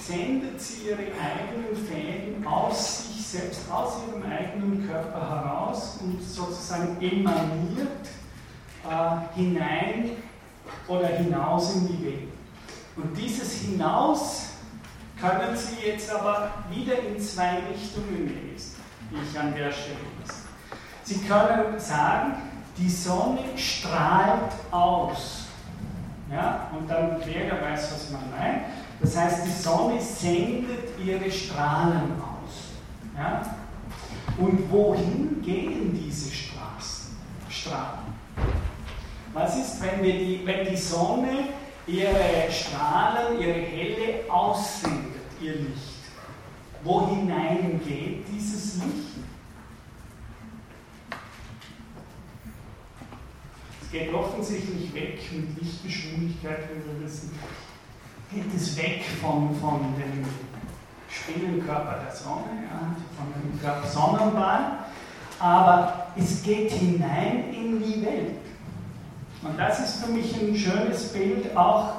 sendet 0.07 0.61
sie 0.61 0.89
ihre 0.89 0.99
eigenen 0.99 1.77
Fäden 1.87 2.47
aus 2.47 3.09
sich 3.09 3.27
selbst, 3.27 3.71
aus 3.71 3.99
ihrem 4.09 4.23
eigenen 4.31 4.89
Körper 4.89 5.21
heraus 5.21 5.99
und 6.03 6.21
sozusagen 6.23 6.97
emaniert 7.01 8.09
äh, 8.89 9.37
hinein 9.37 10.11
oder 10.89 11.07
hinaus 11.09 11.77
in 11.77 11.89
die 11.89 12.05
Welt. 12.05 12.29
Und 12.97 13.17
dieses 13.17 13.61
Hinaus 13.61 14.47
können 15.21 15.57
Sie 15.57 15.87
jetzt 15.87 16.13
aber 16.13 16.51
wieder 16.71 16.99
in 16.99 17.21
zwei 17.21 17.59
Richtungen 17.71 18.27
lesen, 18.27 18.77
wie 19.11 19.19
ich 19.21 19.39
an 19.39 19.55
der 19.55 19.71
Stelle 19.71 19.97
lese. 20.19 20.40
Sie 21.11 21.19
können 21.27 21.77
sagen, 21.77 22.35
die 22.79 22.89
Sonne 22.89 23.41
strahlt 23.57 24.53
aus. 24.71 25.47
Ja, 26.31 26.71
und 26.73 26.89
dann 26.89 27.21
wer 27.25 27.61
weiß, 27.61 27.93
was 27.93 28.11
man 28.13 28.31
meint. 28.31 28.63
Das 29.01 29.17
heißt, 29.17 29.45
die 29.45 29.51
Sonne 29.51 30.01
sendet 30.01 30.97
ihre 31.05 31.29
Strahlen 31.29 32.13
aus. 32.21 32.69
Ja? 33.17 33.43
Und 34.39 34.71
wohin 34.71 35.43
gehen 35.43 36.01
diese 36.01 36.33
Straßen, 36.33 37.17
Strahlen? 37.49 38.15
Was 39.33 39.57
ist, 39.57 39.83
wenn, 39.83 40.05
wir 40.05 40.13
die, 40.13 40.43
wenn 40.45 40.65
die 40.65 40.77
Sonne 40.77 41.49
ihre 41.89 42.53
Strahlen, 42.53 43.41
ihre 43.41 43.59
Helle 43.59 44.31
aussendet, 44.31 45.23
ihr 45.41 45.55
Licht? 45.55 46.05
Wo 46.85 47.09
hinein 47.09 47.81
geht 47.85 48.29
dieses 48.33 48.77
Licht? 48.77 49.11
Geht 53.91 54.15
offensichtlich 54.15 54.95
weg 54.95 55.21
mit 55.33 55.61
Lichtgeschwindigkeit, 55.61 56.69
wie 56.71 57.01
wir 57.01 57.07
wissen. 57.07 57.37
Geht 58.33 58.55
es 58.55 58.77
weg 58.77 59.03
von, 59.21 59.55
von 59.61 59.81
dem 59.97 60.25
Spinnenkörper 61.09 61.99
der 62.07 62.15
Sonne, 62.15 62.63
ja, 62.63 62.95
von 63.17 63.33
dem 63.35 63.61
Körper 63.61 63.87
Sonnenball, 63.87 64.79
aber 65.41 66.07
es 66.17 66.43
geht 66.43 66.71
hinein 66.71 67.53
in 67.53 67.83
die 67.83 68.05
Welt. 68.05 68.37
Und 69.43 69.59
das 69.59 69.81
ist 69.81 70.05
für 70.05 70.13
mich 70.13 70.39
ein 70.41 70.55
schönes 70.55 71.13
Bild, 71.13 71.57
auch, 71.57 71.95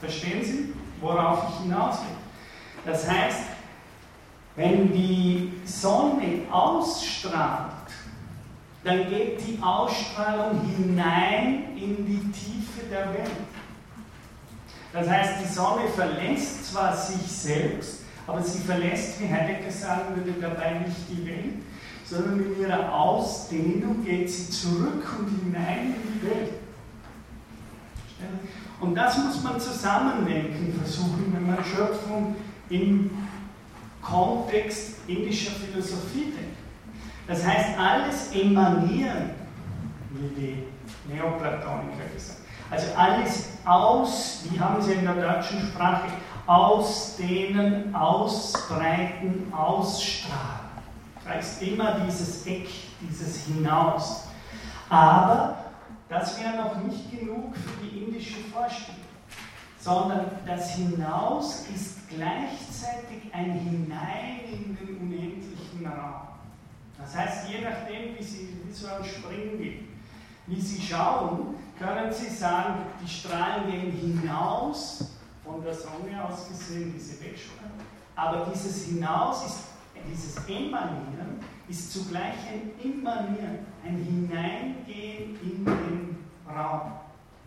verstehen 0.00 0.44
Sie, 0.44 0.74
worauf 1.00 1.44
ich 1.48 1.62
hinausgehe? 1.62 2.08
Das 2.84 3.08
heißt, 3.08 3.40
wenn 4.56 4.92
die 4.92 5.52
Sonne 5.64 6.42
ausstrahlt, 6.50 7.69
dann 8.82 9.08
geht 9.08 9.40
die 9.46 9.58
Ausstrahlung 9.62 10.60
hinein 10.76 11.76
in 11.76 12.06
die 12.06 12.32
Tiefe 12.32 12.86
der 12.90 13.12
Welt. 13.12 13.30
Das 14.92 15.08
heißt, 15.08 15.34
die 15.42 15.52
Sonne 15.52 15.88
verlässt 15.88 16.72
zwar 16.72 16.96
sich 16.96 17.20
selbst, 17.20 18.00
aber 18.26 18.42
sie 18.42 18.58
verlässt, 18.60 19.20
wie 19.20 19.28
Heidegger 19.28 19.70
sagen 19.70 20.16
würde, 20.16 20.40
dabei 20.40 20.80
nicht 20.80 20.96
die 21.10 21.26
Welt, 21.26 21.54
sondern 22.04 22.40
in 22.40 22.60
ihrer 22.60 22.92
Ausdehnung 22.92 24.04
geht 24.04 24.28
sie 24.30 24.50
zurück 24.50 25.06
und 25.18 25.28
hinein 25.44 25.94
in 25.94 26.20
die 26.20 26.26
Welt. 26.26 26.52
Und 28.80 28.94
das 28.94 29.18
muss 29.18 29.42
man 29.42 29.60
zusammendenken 29.60 30.74
versuchen, 30.82 31.32
wenn 31.32 31.46
man 31.46 31.64
Schöpfung 31.64 32.34
im 32.70 33.10
Kontext 34.02 34.96
indischer 35.06 35.52
Philosophie 35.52 36.32
denkt. 36.36 36.49
Das 37.26 37.46
heißt, 37.46 37.78
alles 37.78 38.32
emanieren, 38.32 39.30
wie 40.10 40.40
die 40.40 40.64
Neoplatoniker 41.12 42.04
gesagt 42.12 42.40
Also 42.70 42.86
alles 42.96 43.48
aus, 43.64 44.44
wie 44.48 44.58
haben 44.58 44.80
sie 44.82 44.94
in 44.94 45.04
der 45.04 45.14
deutschen 45.14 45.60
Sprache, 45.68 46.08
ausdehnen, 46.46 47.94
ausbreiten, 47.94 49.52
ausstrahlen. 49.52 50.70
Da 51.24 51.34
ist 51.34 51.62
immer 51.62 52.00
dieses 52.00 52.46
Eck, 52.46 52.68
dieses 53.00 53.44
Hinaus. 53.44 54.24
Aber 54.88 55.56
das 56.08 56.40
wäre 56.40 56.56
noch 56.56 56.82
nicht 56.82 57.10
genug 57.10 57.54
für 57.54 57.84
die 57.84 58.02
indische 58.02 58.40
Vorstellung, 58.52 59.00
sondern 59.78 60.26
das 60.44 60.74
Hinaus 60.74 61.66
ist 61.72 62.08
gleichzeitig 62.08 63.32
ein 63.32 63.52
Hinein 63.52 64.40
in 64.50 64.76
den 64.76 64.96
unendlichen 64.96 65.86
Raum. 65.86 66.29
Das 67.00 67.14
heißt, 67.16 67.48
je 67.48 67.60
nachdem, 67.62 68.18
wie 68.18 68.22
Sie 68.22 68.48
so 68.72 68.86
ein 68.88 69.04
Springen 69.04 69.58
geht, 69.58 69.84
wie 70.46 70.60
Sie 70.60 70.80
schauen, 70.82 71.54
können 71.78 72.12
Sie 72.12 72.28
sagen, 72.28 72.82
die 73.02 73.08
Strahlen 73.08 73.70
gehen 73.70 73.92
hinaus, 73.92 75.10
von 75.44 75.62
der 75.64 75.74
Sonne 75.74 76.22
aus 76.22 76.48
gesehen, 76.48 76.92
diese 76.94 77.20
Wegstrahlen. 77.24 77.72
Aber 78.14 78.50
dieses 78.52 78.86
Hinaus 78.86 79.46
ist, 79.46 79.58
dieses 80.10 80.36
Emanieren 80.48 81.40
ist 81.68 81.92
zugleich 81.92 82.34
ein 82.52 82.70
Immanieren, 82.82 83.66
ein 83.84 83.96
Hineingehen 83.96 85.38
in 85.42 85.64
den 85.64 86.18
Raum. 86.46 86.92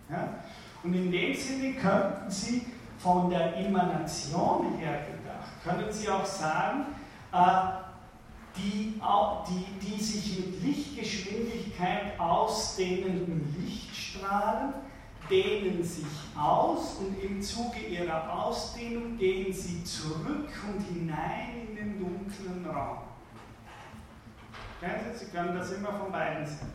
Ja? 0.09 0.35
Und 0.83 0.93
in 0.93 1.11
dem 1.11 1.35
Sinne 1.35 1.73
könnten 1.75 2.29
Sie 2.29 2.65
von 2.97 3.29
der 3.29 3.57
Emanation 3.57 4.77
her 4.77 5.01
gedacht, 5.05 5.51
können 5.63 5.91
Sie 5.91 6.09
auch 6.09 6.25
sagen, 6.25 6.85
äh, 7.31 7.82
die, 8.55 8.99
die, 9.49 9.79
die 9.79 10.03
sich 10.03 10.39
mit 10.39 10.63
Lichtgeschwindigkeit 10.63 12.19
ausdehnenden 12.19 13.55
Lichtstrahlen 13.59 14.73
dehnen 15.29 15.83
sich 15.83 16.05
aus 16.37 16.97
und 16.97 17.17
im 17.23 17.41
Zuge 17.41 17.79
ihrer 17.79 18.31
Ausdehnung 18.31 19.17
gehen 19.17 19.53
sie 19.53 19.83
zurück 19.83 20.49
und 20.67 20.81
hinein 20.85 21.67
in 21.67 21.75
den 21.75 21.99
dunklen 21.99 22.65
Raum. 22.65 22.99
Sie 25.15 25.25
können 25.27 25.57
das 25.57 25.71
immer 25.71 25.93
von 25.93 26.11
beiden 26.11 26.45
Seiten 26.45 26.73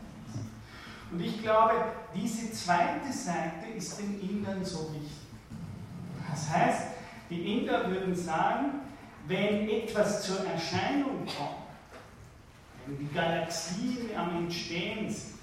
Und 1.11 1.21
ich 1.21 1.43
glaube, 1.43 1.75
diese 2.15 2.51
zweite 2.51 3.13
Seite 3.13 3.67
ist 3.77 3.99
den 3.99 4.19
Indern 4.19 4.65
so 4.65 4.91
wichtig. 4.93 5.11
Das 6.29 6.49
heißt, 6.49 6.87
die 7.29 7.59
Inder 7.59 7.87
würden 7.89 8.15
sagen, 8.15 8.81
wenn 9.27 9.69
etwas 9.69 10.23
zur 10.23 10.43
Erscheinung 10.45 11.19
kommt, 11.25 11.58
wenn 12.89 13.07
die 13.07 13.13
Galaxien 13.13 14.09
am 14.17 14.43
Entstehen 14.43 15.09
sind, 15.09 15.39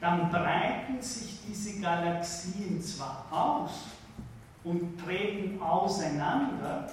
dann 0.00 0.30
breiten 0.30 1.00
sich 1.00 1.40
diese 1.46 1.80
Galaxien 1.80 2.80
zwar 2.80 3.26
aus 3.30 3.84
und 4.64 4.98
treten 5.04 5.60
auseinander, 5.60 6.90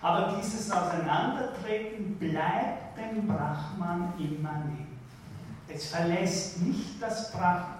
aber 0.00 0.36
dieses 0.40 0.70
Auseinandertreten 0.70 2.16
bleibt 2.18 2.96
dem 2.96 3.26
Brahman 3.26 4.12
immanent. 4.18 4.86
Es 5.68 5.88
verlässt 5.88 6.62
nicht 6.62 7.02
das 7.02 7.32
Brahman. 7.32 7.74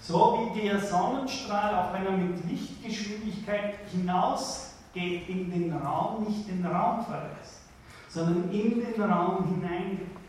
So 0.00 0.50
wie 0.54 0.60
der 0.60 0.78
Sonnenstrahl, 0.80 1.74
auch 1.74 1.94
wenn 1.94 2.04
er 2.04 2.12
mit 2.12 2.44
Lichtgeschwindigkeit 2.44 3.76
hinausgeht 3.90 5.28
in 5.28 5.50
den 5.50 5.74
Raum, 5.74 6.24
nicht 6.24 6.46
den 6.46 6.64
Raum 6.66 7.02
verlässt, 7.06 7.62
sondern 8.10 8.50
in 8.50 8.84
den 8.84 9.02
Raum 9.02 9.46
hineingeht. 9.48 10.23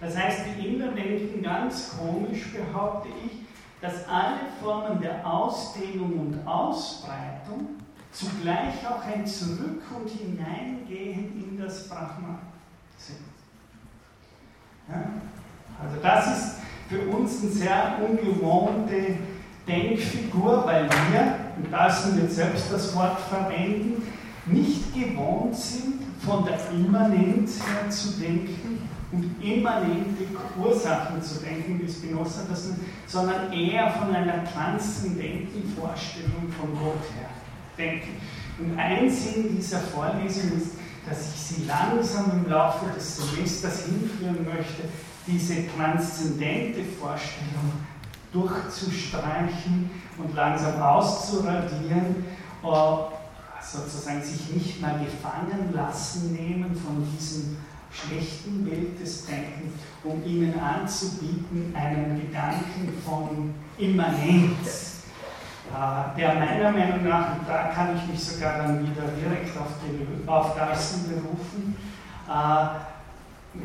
Das 0.00 0.16
heißt, 0.16 0.40
die 0.56 0.68
Inder 0.68 0.88
denken 0.88 1.42
ganz 1.42 1.96
komisch, 1.98 2.52
behaupte 2.52 3.08
ich, 3.26 3.38
dass 3.80 4.08
alle 4.08 4.38
Formen 4.62 5.00
der 5.00 5.26
Ausdehnung 5.26 6.18
und 6.18 6.46
Ausbreitung 6.46 7.68
zugleich 8.12 8.74
auch 8.88 9.04
ein 9.04 9.26
Zurück 9.26 9.82
und 9.96 10.08
Hineingehen 10.08 11.50
in 11.50 11.60
das 11.60 11.88
Brahman 11.88 12.38
sind. 12.96 13.18
Ja? 14.88 15.04
Also 15.82 15.96
das 16.02 16.38
ist 16.38 16.56
für 16.88 17.00
uns 17.08 17.42
eine 17.42 17.50
sehr 17.50 17.98
ungewohnte 18.08 19.18
Denkfigur, 19.66 20.64
weil 20.64 20.84
wir, 20.84 21.34
und 21.56 21.70
da 21.70 21.90
sind 21.90 22.20
wir 22.20 22.28
selbst 22.28 22.72
das 22.72 22.96
Wort 22.96 23.20
verwenden, 23.20 24.02
nicht 24.46 24.94
gewohnt 24.94 25.54
sind, 25.54 26.02
von 26.24 26.44
der 26.44 26.58
Immanenz 26.72 27.60
her 27.60 27.90
zu 27.90 28.18
denken, 28.18 28.88
und 29.10 29.42
immanente 29.42 30.24
Ursachen 30.58 31.22
zu 31.22 31.40
denken, 31.40 31.80
wie 31.82 31.90
Spinoza 31.90 32.42
das 32.48 32.66
nennt, 32.66 32.80
sondern 33.06 33.52
eher 33.52 33.90
von 33.90 34.14
einer 34.14 34.44
transzendenten 34.44 35.74
Vorstellung 35.78 36.48
von 36.58 36.72
Gott 36.72 37.02
her 37.16 37.30
denken. 37.76 38.20
Und 38.58 38.78
ein 38.78 39.08
Sinn 39.08 39.56
dieser 39.56 39.80
Vorlesung 39.80 40.52
ist, 40.56 40.72
dass 41.08 41.34
ich 41.34 41.40
Sie 41.40 41.64
langsam 41.64 42.32
im 42.32 42.50
Laufe 42.50 42.86
des 42.94 43.16
Semesters 43.16 43.86
hinführen 43.86 44.44
möchte, 44.44 44.82
diese 45.26 45.66
transzendente 45.74 46.84
Vorstellung 46.84 47.72
durchzustreichen 48.32 49.90
und 50.18 50.34
langsam 50.34 50.82
auszuradieren, 50.82 52.24
äh, 52.62 53.64
sozusagen 53.64 54.22
sich 54.22 54.50
nicht 54.50 54.80
mal 54.82 54.98
gefangen 54.98 55.72
lassen 55.72 56.32
nehmen 56.32 56.74
von 56.74 57.06
diesem 57.16 57.56
schlechten 57.90 58.64
Bild 58.64 59.00
des 59.00 59.26
Denkens, 59.26 59.74
um 60.04 60.24
ihnen 60.24 60.58
anzubieten 60.58 61.74
einen 61.74 62.20
Gedanken 62.20 62.92
von 63.04 63.54
Immanenz, 63.78 65.02
der 66.16 66.34
meiner 66.34 66.70
Meinung 66.70 67.08
nach, 67.08 67.38
und 67.38 67.48
da 67.48 67.64
kann 67.74 67.96
ich 67.96 68.10
mich 68.10 68.22
sogar 68.22 68.58
dann 68.58 68.80
wieder 68.80 69.08
direkt 69.08 69.56
auf, 69.58 69.68
den, 69.82 70.28
auf 70.28 70.54
Darcy 70.56 71.08
berufen, 71.08 71.76
äh, 72.26 72.30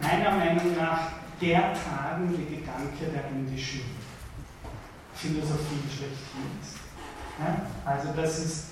meiner 0.02 0.32
Meinung 0.38 0.76
nach 0.78 1.00
der 1.42 1.74
tragende 1.74 2.38
Gedanke 2.38 3.06
der 3.14 3.30
indischen 3.32 3.82
Philosophie 5.14 5.84
schlechthin 5.88 6.60
ist. 6.62 6.78
Also 7.86 8.10
das 8.16 8.40
ist, 8.40 8.66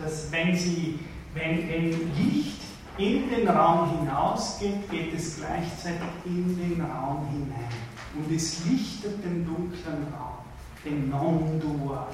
dass 0.00 0.32
wenn 0.32 0.56
Sie, 0.56 0.98
wenn, 1.34 1.68
wenn 1.68 1.90
Licht 2.16 2.62
in 2.98 3.28
den 3.28 3.48
Raum 3.48 3.98
hinausgeht, 3.98 4.90
geht 4.90 5.14
es 5.14 5.36
gleichzeitig 5.36 6.08
in 6.24 6.56
den 6.56 6.80
Raum 6.80 7.26
hinein. 7.30 7.68
Und 8.14 8.34
es 8.34 8.64
lichtet 8.64 9.22
den 9.22 9.44
dunklen 9.44 10.06
Raum, 10.18 10.38
den 10.84 11.10
Non-Dual, 11.10 12.06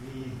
wie, 0.00 0.32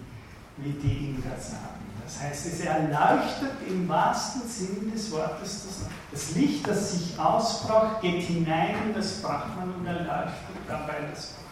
wie 0.58 0.72
die 0.72 1.10
Inder 1.10 1.36
sagen. 1.36 1.78
Das 2.04 2.22
heißt, 2.22 2.46
es 2.46 2.60
erleuchtet 2.60 3.52
im 3.68 3.86
wahrsten 3.86 4.48
Sinn 4.48 4.90
des 4.92 5.10
Wortes 5.10 5.66
das, 5.66 5.86
das 6.10 6.34
Licht, 6.36 6.66
das 6.66 6.92
sich 6.92 7.18
ausbraucht, 7.18 8.00
geht 8.00 8.22
hinein 8.22 8.76
in 8.86 8.94
das 8.94 9.20
Brahman 9.20 9.74
und 9.78 9.86
erleuchtet 9.86 10.56
dabei 10.66 11.00
das 11.10 11.34
Brahman. 11.34 11.48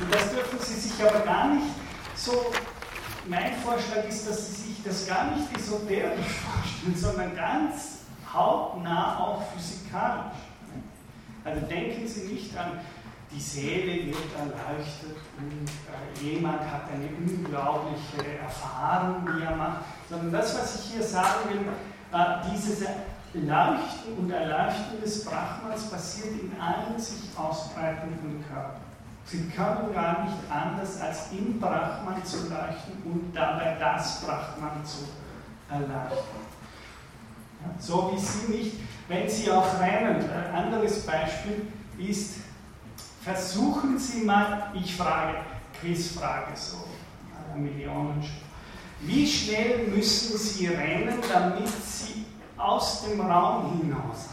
Und 0.00 0.14
das 0.14 0.30
dürfen 0.30 0.58
Sie 0.60 0.80
sich 0.80 1.04
aber 1.04 1.20
gar 1.20 1.52
nicht 1.52 1.66
so 2.14 2.32
mein 3.26 3.54
Vorschlag 3.56 4.04
ist, 4.08 4.28
dass 4.28 4.48
Sie 4.48 4.68
sich 4.68 4.82
das 4.84 5.06
gar 5.06 5.34
nicht 5.36 5.56
esoterisch 5.56 6.26
vorstellen, 6.26 6.96
sondern 6.96 7.36
ganz 7.36 7.98
hautnah 8.32 9.18
auch 9.18 9.42
physikalisch. 9.52 10.38
Also 11.44 11.66
denken 11.66 12.06
Sie 12.06 12.32
nicht 12.32 12.56
an, 12.56 12.80
die 13.30 13.40
Seele 13.40 14.06
wird 14.06 14.16
erleuchtet 14.38 15.16
und 15.36 15.68
äh, 15.68 16.24
jemand 16.24 16.60
hat 16.60 16.84
eine 16.90 17.08
unglaubliche 17.08 18.38
Erfahrung, 18.38 19.26
die 19.26 19.44
er 19.44 19.54
macht, 19.56 19.84
sondern 20.08 20.32
das, 20.32 20.58
was 20.58 20.80
ich 20.80 20.92
hier 20.92 21.02
sagen 21.02 21.50
will, 21.50 21.60
äh, 22.12 22.50
dieses 22.50 22.80
Leuchten 23.34 24.16
und 24.18 24.30
Erleuchten 24.30 25.00
des 25.02 25.24
Brahmans 25.24 25.90
passiert 25.90 26.40
in 26.40 26.58
allen 26.58 26.98
sich 26.98 27.28
ausbreitenden 27.36 28.42
Körpern. 28.48 28.87
Sie 29.30 29.46
können 29.50 29.92
gar 29.92 30.24
nicht 30.24 30.38
anders, 30.50 31.00
als 31.02 31.32
im 31.32 31.60
Brahman 31.60 32.24
zu 32.24 32.48
leuchten 32.48 33.02
und 33.04 33.30
dabei 33.34 33.76
das 33.78 34.22
Brahman 34.22 34.82
zu 34.84 35.04
erleuchten. 35.68 36.38
Ja, 37.60 37.74
so 37.78 38.12
wie 38.14 38.18
Sie 38.18 38.52
nicht, 38.56 38.76
wenn 39.06 39.28
Sie 39.28 39.50
auch 39.50 39.78
rennen, 39.78 40.24
ein 40.30 40.54
anderes 40.54 41.04
Beispiel 41.04 41.66
ist, 41.98 42.36
versuchen 43.20 43.98
Sie 43.98 44.22
mal, 44.22 44.70
ich 44.74 44.96
frage, 44.96 45.34
Quizfrage 45.78 46.52
so, 46.54 46.84
Millionen. 47.54 48.24
Wie 49.00 49.26
schnell 49.26 49.88
müssen 49.88 50.38
Sie 50.38 50.68
rennen, 50.68 51.18
damit 51.30 51.68
Sie 51.68 52.24
aus 52.56 53.04
dem 53.04 53.20
Raum 53.20 53.78
hinaus 53.78 54.30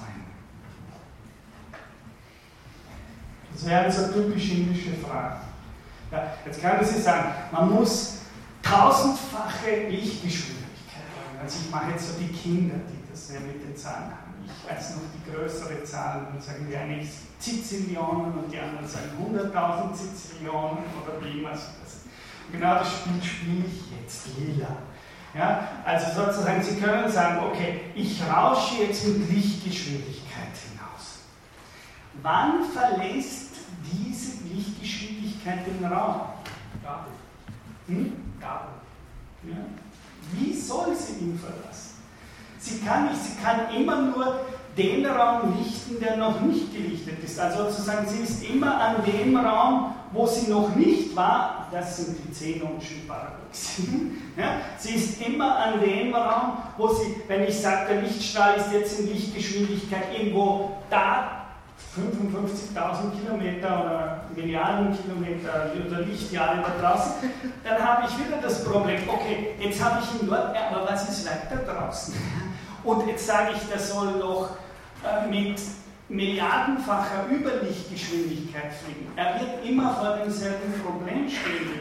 Das 3.56 3.66
wäre 3.66 3.90
so 3.92 4.12
typisch 4.12 4.52
indische 4.52 4.92
Frage. 4.96 5.38
Ja, 6.12 6.34
jetzt 6.46 6.62
können 6.62 6.84
Sie 6.84 7.02
sagen, 7.02 7.30
man 7.52 7.74
muss 7.74 8.18
tausendfache 8.62 9.88
Lichtgeschwindigkeit 9.90 11.08
haben. 11.16 11.40
Also 11.42 11.60
ich 11.64 11.72
mache 11.72 11.92
jetzt 11.92 12.08
so 12.08 12.20
die 12.20 12.34
Kinder, 12.34 12.76
die 12.90 13.10
das 13.10 13.32
ja 13.32 13.40
mit 13.40 13.64
den 13.64 13.76
Zahlen 13.78 14.12
haben. 14.12 14.44
Ich 14.46 14.70
weiß 14.70 14.96
noch 14.96 15.04
die 15.16 15.32
größere 15.32 15.84
Zahl, 15.86 16.28
dann 16.32 16.42
sagen 16.42 16.68
die 16.70 16.76
eine 16.76 17.02
Zizillionen 17.40 18.34
und 18.34 18.52
die 18.52 18.60
anderen 18.60 18.88
sagen 18.88 19.12
100.000 19.20 19.94
Zizillionen 19.94 20.84
oder 21.02 21.24
wie 21.24 21.40
immer. 21.40 21.52
Genau 22.52 22.76
das 22.76 22.92
Spiel 22.92 23.24
spiele 23.24 23.64
ich 23.66 24.02
jetzt 24.02 24.38
lila. 24.38 24.68
Ja, 25.34 25.68
also 25.84 26.22
sozusagen, 26.22 26.62
Sie 26.62 26.76
können 26.76 27.10
sagen, 27.10 27.40
okay, 27.46 27.82
ich 27.96 28.22
rausche 28.24 28.84
jetzt 28.84 29.08
mit 29.08 29.30
Lichtgeschwindigkeit. 29.30 30.25
Wann 32.22 32.64
verlässt 32.64 33.52
diese 33.84 34.44
Lichtgeschwindigkeit 34.54 35.60
den 35.68 35.86
Raum? 35.86 36.22
Gabel. 36.84 37.12
Hm? 37.88 38.14
Gabel. 38.40 38.70
Ja. 39.44 39.58
Wie 40.32 40.54
soll 40.54 40.96
sie 40.96 41.24
ihn 41.26 41.40
verlassen? 41.40 41.96
Sie 42.58 42.80
kann 42.80 43.10
nicht, 43.10 43.22
sie 43.22 43.44
kann 43.44 43.70
immer 43.76 44.02
nur 44.02 44.40
den 44.76 45.06
Raum 45.06 45.56
lichten, 45.58 46.00
der 46.00 46.18
noch 46.18 46.42
nicht 46.42 46.74
gelichtet 46.74 47.24
ist. 47.24 47.40
Also 47.40 47.66
sozusagen, 47.66 48.08
sie 48.08 48.24
ist 48.24 48.44
immer 48.44 48.80
an 48.82 48.96
dem 49.06 49.38
Raum, 49.38 49.94
wo 50.12 50.26
sie 50.26 50.50
noch 50.50 50.76
nicht 50.76 51.16
war. 51.16 51.68
Das 51.72 51.98
sind 51.98 52.18
die 52.24 52.32
Zenonschen 52.32 53.08
Paradoxien. 53.08 54.22
Ja, 54.38 54.60
sie 54.78 54.96
ist 54.96 55.22
immer 55.22 55.56
an 55.56 55.80
dem 55.80 56.14
Raum, 56.14 56.58
wo 56.76 56.90
sie, 56.90 57.22
wenn 57.30 57.44
ich 57.44 57.58
sage, 57.58 57.94
der 57.94 58.02
Lichtstrahl 58.02 58.58
ist 58.58 58.74
jetzt 58.74 59.00
in 59.00 59.08
Lichtgeschwindigkeit 59.08 60.14
irgendwo 60.14 60.72
da 60.90 61.45
55.000 61.96 63.22
Kilometer 63.22 63.68
oder 63.68 64.22
Milliarden 64.36 64.96
Kilometer 64.96 65.72
oder 65.88 66.02
Lichtjahre 66.02 66.58
da 66.62 66.82
draußen, 66.82 67.14
dann 67.64 67.84
habe 67.84 68.08
ich 68.08 68.18
wieder 68.20 68.38
das 68.42 68.66
Problem, 68.66 69.00
okay, 69.08 69.56
jetzt 69.60 69.84
habe 69.84 70.02
ich 70.02 70.22
ihn 70.22 70.28
dort, 70.28 70.54
ja, 70.54 70.70
aber 70.72 70.92
was 70.92 71.10
ist 71.10 71.26
weiter 71.26 71.64
draußen? 71.64 72.16
Und 72.84 73.08
jetzt 73.08 73.26
sage 73.26 73.52
ich, 73.56 73.70
der 73.70 73.80
soll 73.80 74.18
noch 74.18 74.50
äh, 75.04 75.28
mit 75.28 75.60
milliardenfacher 76.10 77.26
Überlichtgeschwindigkeit 77.32 78.74
fliegen. 78.74 79.12
Er 79.16 79.40
wird 79.40 79.66
immer 79.66 79.96
vor 79.96 80.18
demselben 80.18 80.74
Problem 80.84 81.28
stehen. 81.28 81.80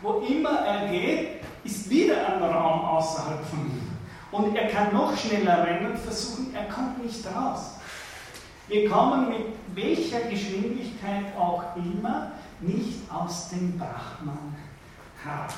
Wo 0.00 0.20
immer 0.20 0.60
er 0.60 0.88
geht, 0.88 1.40
ist 1.64 1.90
wieder 1.90 2.26
ein 2.26 2.42
Raum 2.42 2.80
außerhalb 2.80 3.44
von 3.44 3.66
ihm. 3.66 3.90
Und 4.30 4.56
er 4.56 4.68
kann 4.68 4.92
noch 4.92 5.14
schneller 5.16 5.66
rennen 5.66 5.90
und 5.90 5.98
versuchen, 5.98 6.54
er 6.54 6.72
kommt 6.72 7.04
nicht 7.04 7.26
raus. 7.26 7.79
Wir 8.70 8.88
kommen 8.88 9.28
mit 9.30 9.46
welcher 9.74 10.20
Geschwindigkeit 10.20 11.36
auch 11.36 11.64
immer 11.74 12.30
nicht 12.60 13.00
aus 13.12 13.48
dem 13.48 13.76
Brahman 13.76 14.54
heraus. 15.24 15.52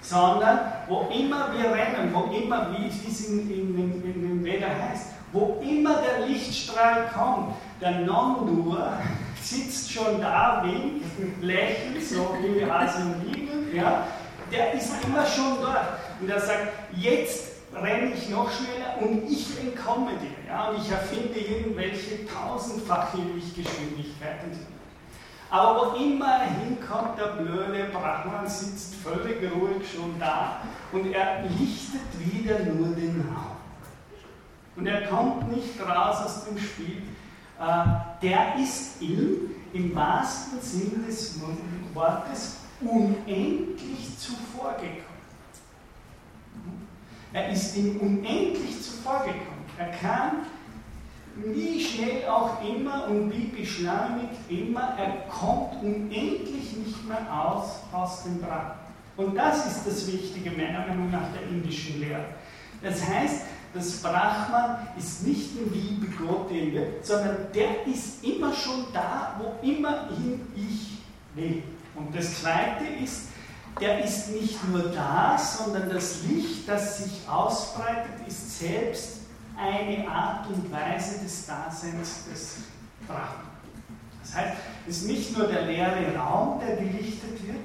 Sondern 0.00 0.58
wo 0.88 1.10
immer 1.14 1.52
wir 1.52 1.70
rennen, 1.70 2.10
wo 2.14 2.34
immer, 2.34 2.68
wie 2.72 2.86
es 2.86 3.28
in, 3.28 3.40
in, 3.40 3.78
in, 3.78 4.04
in 4.04 4.22
den 4.22 4.42
Veda 4.44 4.68
heißt, 4.68 5.08
wo 5.32 5.62
immer 5.62 5.96
der 5.96 6.26
Lichtstrahl 6.26 7.10
kommt, 7.12 7.56
der 7.78 8.00
Non-Dur 8.00 8.94
sitzt 9.42 9.92
schon 9.92 10.18
da, 10.18 10.64
winkt, 10.64 11.04
lächelt, 11.42 12.02
so 12.02 12.34
wie 12.40 12.58
wir 12.58 12.74
also 12.74 13.00
liegen, 13.26 13.76
ja, 13.76 14.06
der 14.50 14.72
ist 14.72 14.92
immer 15.04 15.26
schon 15.26 15.60
dort. 15.60 15.98
Und 16.20 16.30
er 16.30 16.40
sagt, 16.40 16.68
jetzt 16.96 17.51
renne 17.74 18.14
ich 18.14 18.28
noch 18.28 18.50
schneller 18.50 19.00
und 19.00 19.30
ich 19.30 19.58
entkomme 19.60 20.12
dir. 20.18 20.48
Ja? 20.48 20.68
Und 20.68 20.80
ich 20.80 20.90
erfinde 20.90 21.38
irgendwelche 21.38 22.26
tausendfache 22.26 23.18
Lichtgeschwindigkeiten. 23.34 24.50
Aber 25.50 25.92
wo 25.92 25.96
immer 25.96 26.38
er 26.38 26.50
hinkommt, 26.64 27.18
der 27.18 27.42
blöde 27.42 27.84
Brahman 27.92 28.48
sitzt 28.48 28.94
völlig 28.96 29.42
ruhig 29.52 29.82
schon 29.94 30.18
da 30.18 30.62
und 30.92 31.12
er 31.12 31.42
lichtet 31.42 32.00
wieder 32.18 32.58
nur 32.60 32.94
den 32.94 33.20
Raum. 33.28 33.56
Und 34.76 34.86
er 34.86 35.06
kommt 35.08 35.54
nicht 35.54 35.78
raus 35.80 36.24
aus 36.24 36.44
dem 36.46 36.56
Spiel. 36.58 37.02
Äh, 37.60 37.84
der 38.22 38.56
ist 38.58 39.02
ihm 39.02 39.50
im 39.74 39.94
wahrsten 39.94 40.60
Sinn 40.60 41.04
des 41.06 41.38
Wortes 41.92 42.56
unendlich 42.80 44.18
zuvorgekommen. 44.18 45.11
Er 47.32 47.50
ist 47.50 47.76
ihm 47.76 47.96
unendlich 47.98 48.82
zuvorgekommen. 48.82 49.64
Er 49.78 49.88
kann, 49.88 50.46
wie 51.36 51.82
schnell 51.82 52.28
auch 52.28 52.62
immer 52.62 53.08
und 53.08 53.32
wie 53.32 53.46
beschleunigt 53.46 54.50
immer, 54.50 54.94
er 54.98 55.28
kommt 55.30 55.82
unendlich 55.82 56.76
nicht 56.76 57.08
mehr 57.08 57.26
aus, 57.32 57.80
aus 57.90 58.24
dem 58.24 58.38
Brand. 58.38 58.74
Und 59.16 59.34
das 59.34 59.66
ist 59.66 59.86
das 59.86 60.06
Wichtige 60.12 60.50
meiner 60.50 60.86
Meinung 60.86 61.10
nach 61.10 61.32
der 61.32 61.48
indischen 61.48 62.00
Lehre. 62.00 62.24
Das 62.82 63.06
heißt, 63.06 63.42
das 63.74 64.02
Brahman 64.02 64.86
ist 64.98 65.26
nicht 65.26 65.54
nur 65.54 65.72
Liebe 65.72 66.06
Gott, 66.18 66.50
sondern 67.02 67.46
der 67.54 67.86
ist 67.86 68.22
immer 68.22 68.52
schon 68.52 68.86
da, 68.92 69.40
wo 69.40 69.66
immerhin 69.66 70.40
ich 70.54 70.98
will. 71.34 71.62
Und 71.94 72.14
das 72.14 72.40
Zweite 72.40 72.84
ist, 73.02 73.28
der 73.80 74.04
ist 74.04 74.28
nicht 74.30 74.68
nur 74.68 74.82
da, 74.90 75.38
sondern 75.38 75.90
das 75.90 76.22
Licht, 76.24 76.68
das 76.68 76.98
sich 76.98 77.28
ausbreitet, 77.28 78.26
ist 78.26 78.58
selbst 78.58 79.20
eine 79.56 80.08
Art 80.08 80.46
und 80.48 80.70
Weise 80.70 81.22
des 81.22 81.46
Daseins 81.46 82.24
des 82.30 82.56
Brahman. 83.06 83.50
Das 84.22 84.34
heißt, 84.34 84.56
es 84.88 84.96
ist 84.98 85.06
nicht 85.06 85.36
nur 85.36 85.46
der 85.46 85.62
leere 85.62 86.16
Raum, 86.16 86.60
der 86.60 86.76
gelichtet 86.76 87.46
wird, 87.46 87.58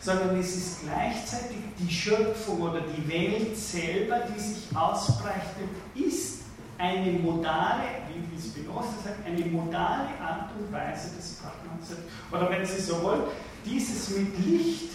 sondern 0.00 0.38
es 0.38 0.56
ist 0.56 0.82
gleichzeitig 0.82 1.56
die 1.78 1.92
Schöpfung 1.92 2.60
oder 2.60 2.80
die 2.80 3.08
Welt 3.08 3.56
selber, 3.56 4.20
die 4.34 4.40
sich 4.40 4.76
ausbreitet, 4.76 5.68
ist 5.94 6.42
eine 6.76 7.12
modale, 7.12 7.84
wie 8.08 8.22
Spinoza 8.42 8.88
sagt, 9.04 9.24
eine 9.24 9.44
modale 9.46 10.08
Art 10.20 10.50
und 10.58 10.72
Weise 10.72 11.10
des 11.16 11.38
Brahmans. 11.38 11.90
Oder 12.30 12.50
wenn 12.50 12.66
Sie 12.66 12.80
so 12.80 13.02
wollen, 13.02 13.22
dieses 13.64 14.10
mit 14.10 14.36
Licht 14.44 14.90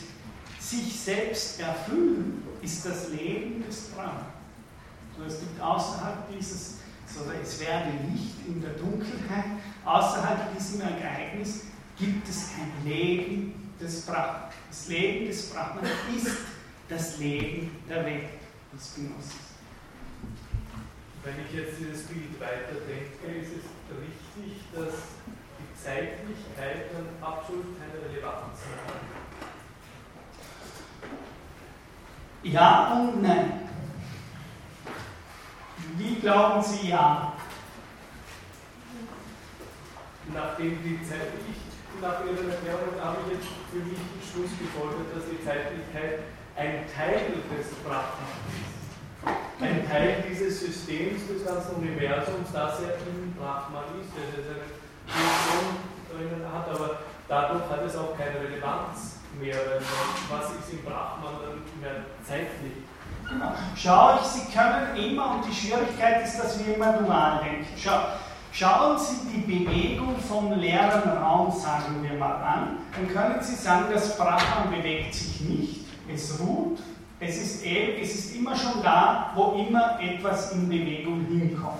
sich 0.70 0.99
selbst 0.99 1.59
erfüllen, 1.59 2.43
ist 2.61 2.86
das 2.86 3.09
Leben 3.09 3.63
des 3.65 3.89
Brahman. 3.89 4.26
Es 5.26 5.39
gibt 5.39 5.59
außerhalb 5.59 6.30
dieses, 6.38 6.76
so 7.07 7.22
es 7.41 7.59
werde 7.59 7.89
Licht 8.11 8.36
in 8.47 8.61
der 8.61 8.72
Dunkelheit, 8.72 9.45
außerhalb 9.84 10.55
diesem 10.55 10.82
Ereignis 10.82 11.63
gibt 11.97 12.28
es 12.30 12.49
kein 12.55 12.72
Leben 12.86 13.72
des 13.80 14.01
Brahman. 14.01 14.43
Das 14.70 14.88
Leben 14.88 15.28
des 15.28 15.49
Brahman 15.49 15.86
ist 16.15 16.38
das 16.89 17.18
Leben 17.18 17.72
der 17.89 18.05
Welt 18.05 18.30
des 18.74 18.95
Genusses. 18.95 19.47
Wenn 21.24 21.36
ich 21.45 21.53
jetzt 21.53 21.80
dieses 21.80 22.05
Bild 22.07 22.39
weiterdenke, 22.39 23.41
ist 23.41 23.51
es 23.51 23.65
richtig, 23.91 24.61
dass 24.74 24.93
die 25.57 25.84
Zeitlichkeit 25.84 26.91
dann 26.93 27.07
absolut 27.22 27.65
keine 27.80 28.05
Relevanz 28.05 28.59
mehr 28.70 28.93
hat. 28.93 29.26
Ja 32.52 32.93
und 32.93 33.22
nein. 33.22 33.68
Wie 35.98 36.16
glauben 36.16 36.64
Sie 36.64 36.89
ja? 36.89 37.34
Nachdem 40.34 40.82
die 40.84 41.02
Zeit, 41.04 41.34
ich, 41.50 42.02
nach 42.02 42.24
Ihrer 42.24 42.54
Erklärung 42.54 42.95
habe 43.04 43.18
ich 43.26 43.34
jetzt 43.38 43.48
für 43.72 43.80
mich 43.80 43.98
den 43.98 44.24
Schluss 44.24 44.52
gefolgt, 44.60 45.16
dass 45.16 45.24
die 45.30 45.43
Zeitlichkeit 45.43 46.20
ein 46.56 46.86
Teil 46.95 47.36
des 47.52 47.68
Brahman 47.84 48.32
ist. 48.48 49.62
Ein 49.62 49.89
Teil 49.89 50.24
dieses 50.30 50.60
Systems 50.62 51.28
des 51.28 51.43
ganzen 51.43 51.76
Universums, 51.76 52.52
das 52.54 52.82
er 52.82 52.95
im 53.08 53.34
Brahman 53.34 54.00
ist, 54.00 54.12
der 54.16 54.43
seine 54.43 54.68
Funktion 55.08 55.76
drinnen 56.12 56.45
hat, 56.54 56.70
aber 56.70 57.00
dadurch 57.28 57.70
hat 57.70 57.84
es 57.84 57.95
auch 57.95 58.16
keine 58.18 58.39
Relevanz 58.39 59.16
mehr, 59.39 59.57
was 60.29 60.51
ist 60.51 60.73
im 60.73 60.83
Brahman 60.83 61.35
dann 61.41 61.81
mehr 61.81 62.05
zeitlich. 62.23 62.73
Genau. 63.29 63.51
Schau 63.75 64.19
ich, 64.21 64.27
Sie 64.27 64.51
können 64.51 64.95
immer, 64.95 65.35
und 65.35 65.45
die 65.45 65.53
Schwierigkeit 65.53 66.25
ist, 66.25 66.39
dass 66.39 66.65
wir 66.65 66.75
immer 66.75 66.93
dual 66.93 67.41
denken. 67.43 67.67
Schau, 67.77 67.99
schauen 68.51 68.97
Sie 68.97 69.31
die 69.31 69.39
Bewegung 69.41 70.15
vom 70.17 70.53
leeren 70.53 71.17
Raum, 71.17 71.51
sagen 71.51 72.01
wir 72.01 72.17
mal, 72.17 72.35
an. 72.35 72.77
Dann 72.95 73.13
können 73.13 73.41
Sie 73.41 73.55
sagen, 73.55 73.85
das 73.93 74.17
Brahman 74.17 74.71
bewegt 74.71 75.13
sich 75.13 75.41
nicht, 75.41 75.85
es 76.13 76.39
ruht, 76.39 76.79
es 77.19 77.38
ist, 77.38 77.65
eh, 77.65 77.99
es 77.99 78.13
ist 78.13 78.35
immer 78.35 78.55
schon 78.55 78.81
da, 78.83 79.31
wo 79.35 79.53
immer 79.53 79.99
etwas 79.99 80.51
in 80.51 80.69
Bewegung 80.69 81.25
hinkommt. 81.25 81.79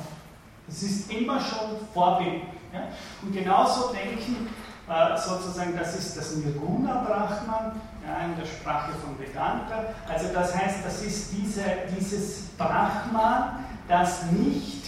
Es 0.68 0.84
ist 0.84 1.12
immer 1.12 1.40
schon 1.40 1.78
vorbewegt. 1.94 2.48
Ja? 2.74 2.88
Und 3.22 3.32
genauso 3.32 3.94
denken 3.94 4.50
äh, 4.90 5.18
sozusagen, 5.18 5.78
das 5.78 5.96
ist 5.98 6.16
das 6.16 6.36
Nirguna 6.38 7.04
Brahman 7.04 7.82
ja, 8.06 8.26
in 8.26 8.38
der 8.38 8.46
Sprache 8.46 8.94
von 8.94 9.20
Vedanta. 9.20 9.94
Also 10.08 10.34
das 10.34 10.56
heißt, 10.56 10.86
das 10.86 11.02
ist 11.02 11.34
diese, 11.34 11.64
dieses 11.98 12.48
Brahman, 12.58 13.66
das 13.88 14.24
nicht, 14.32 14.86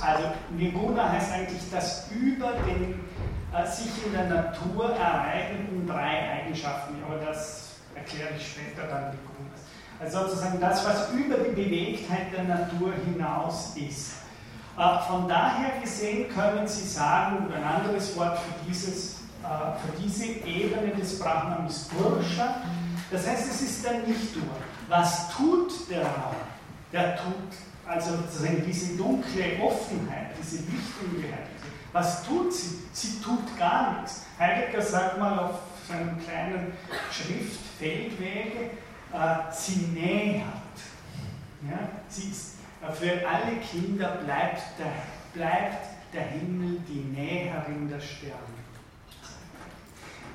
also 0.00 0.24
Nirguna 0.50 1.10
heißt 1.12 1.32
eigentlich 1.32 1.62
das 1.70 2.08
über 2.10 2.52
den 2.66 3.00
äh, 3.54 3.66
sich 3.66 4.06
in 4.06 4.12
der 4.12 4.24
Natur 4.24 4.90
ereignenden 4.96 5.86
drei 5.86 6.42
Eigenschaften, 6.42 6.96
aber 7.06 7.24
das 7.24 7.76
erkläre 7.94 8.30
ich 8.36 8.46
später 8.46 8.88
dann 8.88 9.04
Nirgunas. 9.10 9.60
Also 10.00 10.28
sozusagen 10.28 10.60
das, 10.60 10.84
was 10.84 11.10
über 11.12 11.36
die 11.36 11.54
Bewegtheit 11.54 12.32
der 12.36 12.44
Natur 12.44 12.92
hinaus 13.04 13.74
ist. 13.76 14.25
Äh, 14.78 14.98
von 15.08 15.26
daher 15.26 15.80
gesehen 15.80 16.28
können 16.28 16.68
Sie 16.68 16.86
sagen, 16.86 17.50
ein 17.52 17.64
anderes 17.64 18.14
Wort 18.16 18.38
für, 18.38 18.68
dieses, 18.68 19.14
äh, 19.42 19.46
für 19.80 20.02
diese 20.02 20.24
Ebene 20.46 20.94
des 20.94 21.18
Brahman 21.18 21.66
ist 21.66 21.90
Pursha. 21.90 22.62
Das 23.10 23.26
heißt, 23.26 23.50
es 23.50 23.62
ist 23.62 23.84
der 23.84 24.00
Nicht-Dur. 24.00 24.42
Was 24.88 25.30
tut 25.30 25.88
der 25.90 26.02
Raum? 26.02 26.36
Der 26.92 27.16
tut, 27.16 27.34
also 27.86 28.18
diese 28.66 28.96
dunkle 28.96 29.44
Offenheit, 29.62 30.32
diese 30.40 30.56
Lichtungeheit. 30.56 31.48
Was 31.92 32.24
tut 32.24 32.52
sie? 32.52 32.80
Sie 32.92 33.20
tut 33.22 33.56
gar 33.58 34.00
nichts. 34.00 34.26
Heidegger 34.38 34.82
sagt 34.82 35.18
mal 35.18 35.38
auf 35.38 35.60
seinem 35.88 36.22
kleinen 36.22 36.72
Schrift 37.10 37.60
Feldwege, 37.78 38.70
äh, 39.12 39.52
sie 39.52 39.86
nähert. 39.94 40.44
Ja? 41.62 41.78
Sie 42.08 42.28
ist 42.28 42.55
Für 42.94 43.12
alle 43.26 43.56
Kinder 43.70 44.18
bleibt 44.24 44.62
der, 44.78 44.92
bleibt 45.34 45.86
der 46.12 46.22
Himmel 46.22 46.80
die 46.88 47.04
Näherin 47.14 47.88
der 47.88 48.00
Sterne. 48.00 48.34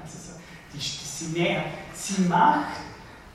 Also 0.03 0.17
so, 0.17 0.39
die, 0.73 0.79
sie, 0.79 1.39
näher, 1.39 1.63
sie 1.93 2.23
macht, 2.23 2.77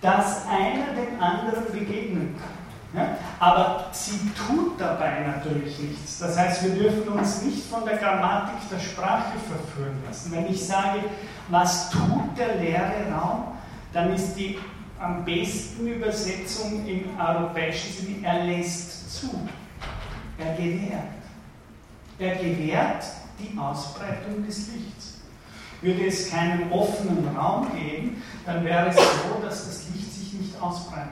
dass 0.00 0.46
einer 0.46 0.92
dem 0.94 1.20
anderen 1.20 1.64
begegnen 1.72 2.36
kann. 2.38 3.02
Ja? 3.02 3.16
Aber 3.40 3.88
sie 3.92 4.18
tut 4.34 4.80
dabei 4.80 5.20
natürlich 5.26 5.78
nichts. 5.78 6.18
Das 6.18 6.36
heißt, 6.36 6.64
wir 6.64 6.74
dürfen 6.74 7.08
uns 7.08 7.42
nicht 7.42 7.66
von 7.66 7.84
der 7.84 7.96
Grammatik 7.96 8.68
der 8.70 8.78
Sprache 8.78 9.32
verführen 9.38 10.02
lassen. 10.06 10.32
Wenn 10.32 10.46
ich 10.46 10.66
sage, 10.66 11.00
was 11.48 11.90
tut 11.90 12.36
der 12.36 12.56
leere 12.56 13.12
Raum, 13.12 13.56
dann 13.92 14.12
ist 14.14 14.34
die 14.34 14.58
am 14.98 15.24
besten 15.24 15.86
Übersetzung 15.86 16.86
im 16.86 17.04
europäischen 17.20 17.92
Sinne, 17.92 18.26
er 18.26 18.44
lässt 18.44 18.95
zu. 19.20 19.48
Er 20.38 20.54
gewährt. 20.54 21.02
Er 22.18 22.36
gewährt 22.36 23.04
die 23.38 23.56
Ausbreitung 23.58 24.44
des 24.44 24.72
Lichts. 24.72 25.18
Würde 25.82 26.06
es 26.06 26.30
keinen 26.30 26.70
offenen 26.72 27.36
Raum 27.36 27.70
geben, 27.74 28.22
dann 28.46 28.64
wäre 28.64 28.88
es 28.88 28.96
so, 28.96 29.42
dass 29.42 29.66
das 29.66 29.88
Licht 29.94 30.12
sich 30.12 30.32
nicht 30.32 30.60
ausbreiten 30.60 31.10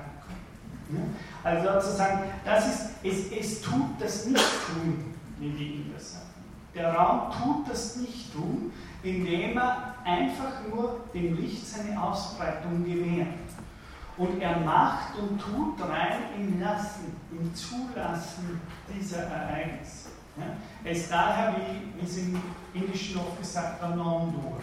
kann. 0.90 1.14
Also 1.42 1.80
sozusagen, 1.80 2.20
das 2.44 2.66
ist, 2.66 2.80
es, 3.02 3.32
es 3.32 3.60
tut 3.60 4.00
das 4.00 4.26
Nicht-Tun, 4.26 5.14
wie 5.38 5.50
die 5.50 5.74
Inder 5.74 6.00
sagen. 6.00 6.24
Der 6.74 6.94
Raum 6.94 7.30
tut 7.30 7.70
das 7.70 7.96
Nicht-Tun, 7.96 8.72
indem 9.02 9.58
er 9.58 9.94
einfach 10.04 10.52
nur 10.70 11.00
dem 11.12 11.36
Licht 11.36 11.66
seine 11.66 12.02
Ausbreitung 12.02 12.84
gewährt. 12.84 13.28
Und 14.16 14.40
er 14.40 14.60
macht 14.60 15.18
und 15.18 15.40
tut 15.40 15.80
rein 15.88 16.22
im 16.38 16.60
Lassen, 16.60 17.16
im 17.32 17.52
Zulassen 17.54 18.60
dieser 18.88 19.24
Ereignisse. 19.24 20.10
Ja? 20.36 20.44
Er 20.84 20.92
ist 20.92 21.10
daher, 21.10 21.56
wie, 21.56 22.00
wie 22.00 22.06
es 22.06 22.18
im 22.18 22.40
Indischen 22.72 23.18
oft 23.18 23.38
gesagt 23.38 23.82
wird, 23.82 23.96
non-dur. 23.96 24.60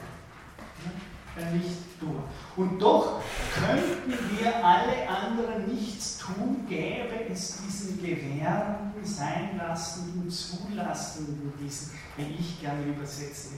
Ja? 1.35 1.51
Nicht 1.51 1.77
durch. 1.99 2.23
Und 2.57 2.79
doch 2.79 3.21
könnten 3.53 4.37
wir 4.37 4.65
alle 4.65 5.07
anderen 5.07 5.73
nichts 5.73 6.17
tun, 6.17 6.65
gäbe 6.67 7.25
es 7.29 7.61
diesen 7.61 7.97
gewährenden, 8.01 9.03
seinlassenden, 9.03 10.29
zulassenden, 10.29 11.53
diesen, 11.59 11.91
wie 12.17 12.35
ich 12.37 12.59
gerne 12.59 12.83
übersetze, 12.83 13.49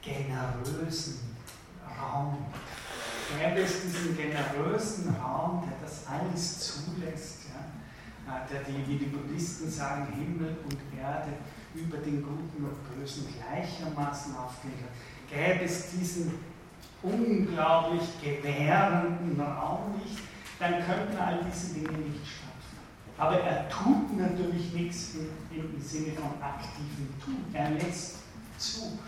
generösen 0.00 1.36
Raum 2.00 2.38
gäbe 3.36 3.60
es 3.60 3.82
diesen 3.82 4.16
generösen 4.16 5.14
Raum, 5.16 5.62
der 5.68 5.76
das 5.82 6.06
alles 6.06 6.60
zulässt, 6.60 7.46
ja, 7.48 8.36
äh, 8.36 8.48
der 8.50 8.62
die, 8.62 8.86
wie 8.86 8.96
die 8.96 9.06
Buddhisten 9.06 9.70
sagen, 9.70 10.06
Himmel 10.14 10.56
und 10.64 10.98
Erde 10.98 11.32
über 11.74 11.98
den 11.98 12.22
Guten 12.22 12.64
und 12.64 12.96
Bösen 12.96 13.26
gleichermaßen 13.34 14.34
aufgelegt 14.36 14.84
Gäbe 15.30 15.64
es 15.64 15.90
diesen 15.90 16.32
unglaublich 17.02 18.08
gewährenden 18.22 19.40
Raum 19.40 20.00
nicht, 20.02 20.18
dann 20.58 20.74
könnten 20.84 21.16
all 21.18 21.40
diese 21.44 21.74
Dinge 21.74 21.98
nicht 21.98 22.26
stattfinden. 22.26 22.48
Aber 23.18 23.40
er 23.40 23.68
tut 23.68 24.16
natürlich 24.16 24.72
nichts 24.72 25.14
im, 25.14 25.74
im 25.74 25.80
Sinne 25.80 26.14
von 26.14 26.42
aktivem 26.42 27.12
Tun. 27.22 27.44
Er 27.52 27.70
lässt 27.70 28.16
zu. 28.56 28.98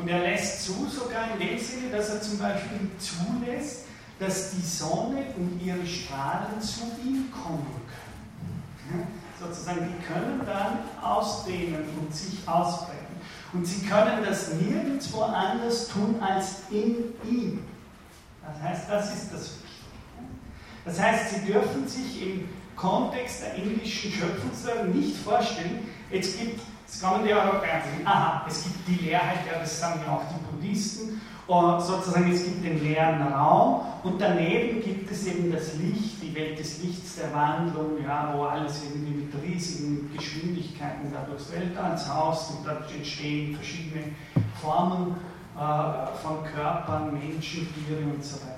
Und 0.00 0.08
er 0.08 0.20
lässt 0.20 0.64
zu, 0.64 0.86
sogar 0.88 1.32
in 1.32 1.46
dem 1.46 1.58
Sinne, 1.58 1.90
dass 1.90 2.08
er 2.08 2.22
zum 2.22 2.38
Beispiel 2.38 2.90
zulässt, 2.98 3.84
dass 4.18 4.52
die 4.52 4.62
Sonne 4.62 5.24
und 5.36 5.60
ihre 5.62 5.86
Strahlen 5.86 6.60
zu 6.60 6.84
ihm 7.04 7.30
kommen 7.30 7.66
können. 8.88 9.06
Sozusagen, 9.38 9.88
die 9.88 10.04
können 10.04 10.40
dann 10.46 10.78
ausdehnen 11.02 11.84
und 11.98 12.14
sich 12.14 12.46
ausbreiten. 12.46 13.16
Und 13.52 13.66
sie 13.66 13.86
können 13.86 14.24
das 14.24 14.52
nirgendwo 14.54 15.22
anders 15.22 15.88
tun 15.88 16.16
als 16.20 16.62
in 16.70 17.14
ihm. 17.28 17.64
Das 18.46 18.62
heißt, 18.62 18.90
das 18.90 19.14
ist 19.14 19.32
das 19.32 19.40
Wichtige. 19.40 19.60
Das 20.84 21.00
heißt, 21.00 21.34
sie 21.34 21.52
dürfen 21.52 21.86
sich 21.86 22.22
im 22.22 22.48
Kontext 22.76 23.42
der 23.42 23.54
indischen 23.54 24.12
Schöpfungslehre 24.12 24.86
nicht 24.86 25.16
vorstellen, 25.18 25.86
jetzt 26.10 26.38
gibt 26.38 26.60
Jetzt 26.90 27.04
kommen 27.04 27.24
die 27.24 27.32
Europäer 27.32 27.76
und 27.76 27.84
sagen, 27.84 28.04
aha, 28.04 28.44
es 28.48 28.64
gibt 28.64 28.88
die 28.88 29.04
Leerheit, 29.04 29.46
ja, 29.46 29.60
das 29.60 29.78
sagen 29.78 30.00
ja 30.04 30.12
auch 30.12 30.22
die 30.28 30.44
Buddhisten, 30.50 31.20
und 31.46 31.80
sozusagen 31.80 32.32
es 32.32 32.44
gibt 32.44 32.64
den 32.64 32.82
leeren 32.82 33.22
Raum 33.32 33.82
und 34.02 34.20
daneben 34.20 34.82
gibt 34.82 35.08
es 35.08 35.24
eben 35.26 35.52
das 35.52 35.74
Licht, 35.74 36.20
die 36.20 36.34
Welt 36.34 36.58
des 36.58 36.82
Lichts, 36.82 37.14
der 37.14 37.32
Wandlung, 37.32 38.02
ja, 38.04 38.34
wo 38.34 38.42
alles 38.42 38.82
irgendwie 38.82 39.22
mit 39.22 39.32
riesigen 39.40 40.10
Geschwindigkeiten 40.16 41.12
da 41.12 41.24
durchs 41.28 41.52
Weltall 41.52 41.96
haust 42.12 42.50
und 42.50 42.66
da 42.66 42.76
entstehen 42.92 43.54
verschiedene 43.54 44.06
Formen 44.60 45.14
äh, 45.56 46.16
von 46.22 46.44
Körpern, 46.52 47.12
Menschen, 47.12 47.68
Tiere 47.72 48.02
und 48.02 48.24
so 48.24 48.36
weiter. 48.36 48.56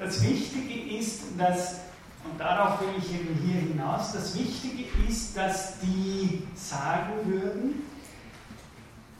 Das 0.00 0.20
Wichtige 0.20 0.96
ist, 0.98 1.22
dass 1.38 1.83
und 2.24 2.40
darauf 2.40 2.80
will 2.80 2.88
ich 2.98 3.12
eben 3.12 3.38
hier 3.44 3.60
hinaus. 3.60 4.12
Das 4.12 4.36
Wichtige 4.36 4.84
ist, 5.08 5.36
dass 5.36 5.78
die 5.80 6.42
sagen 6.54 7.12
würden, 7.24 7.82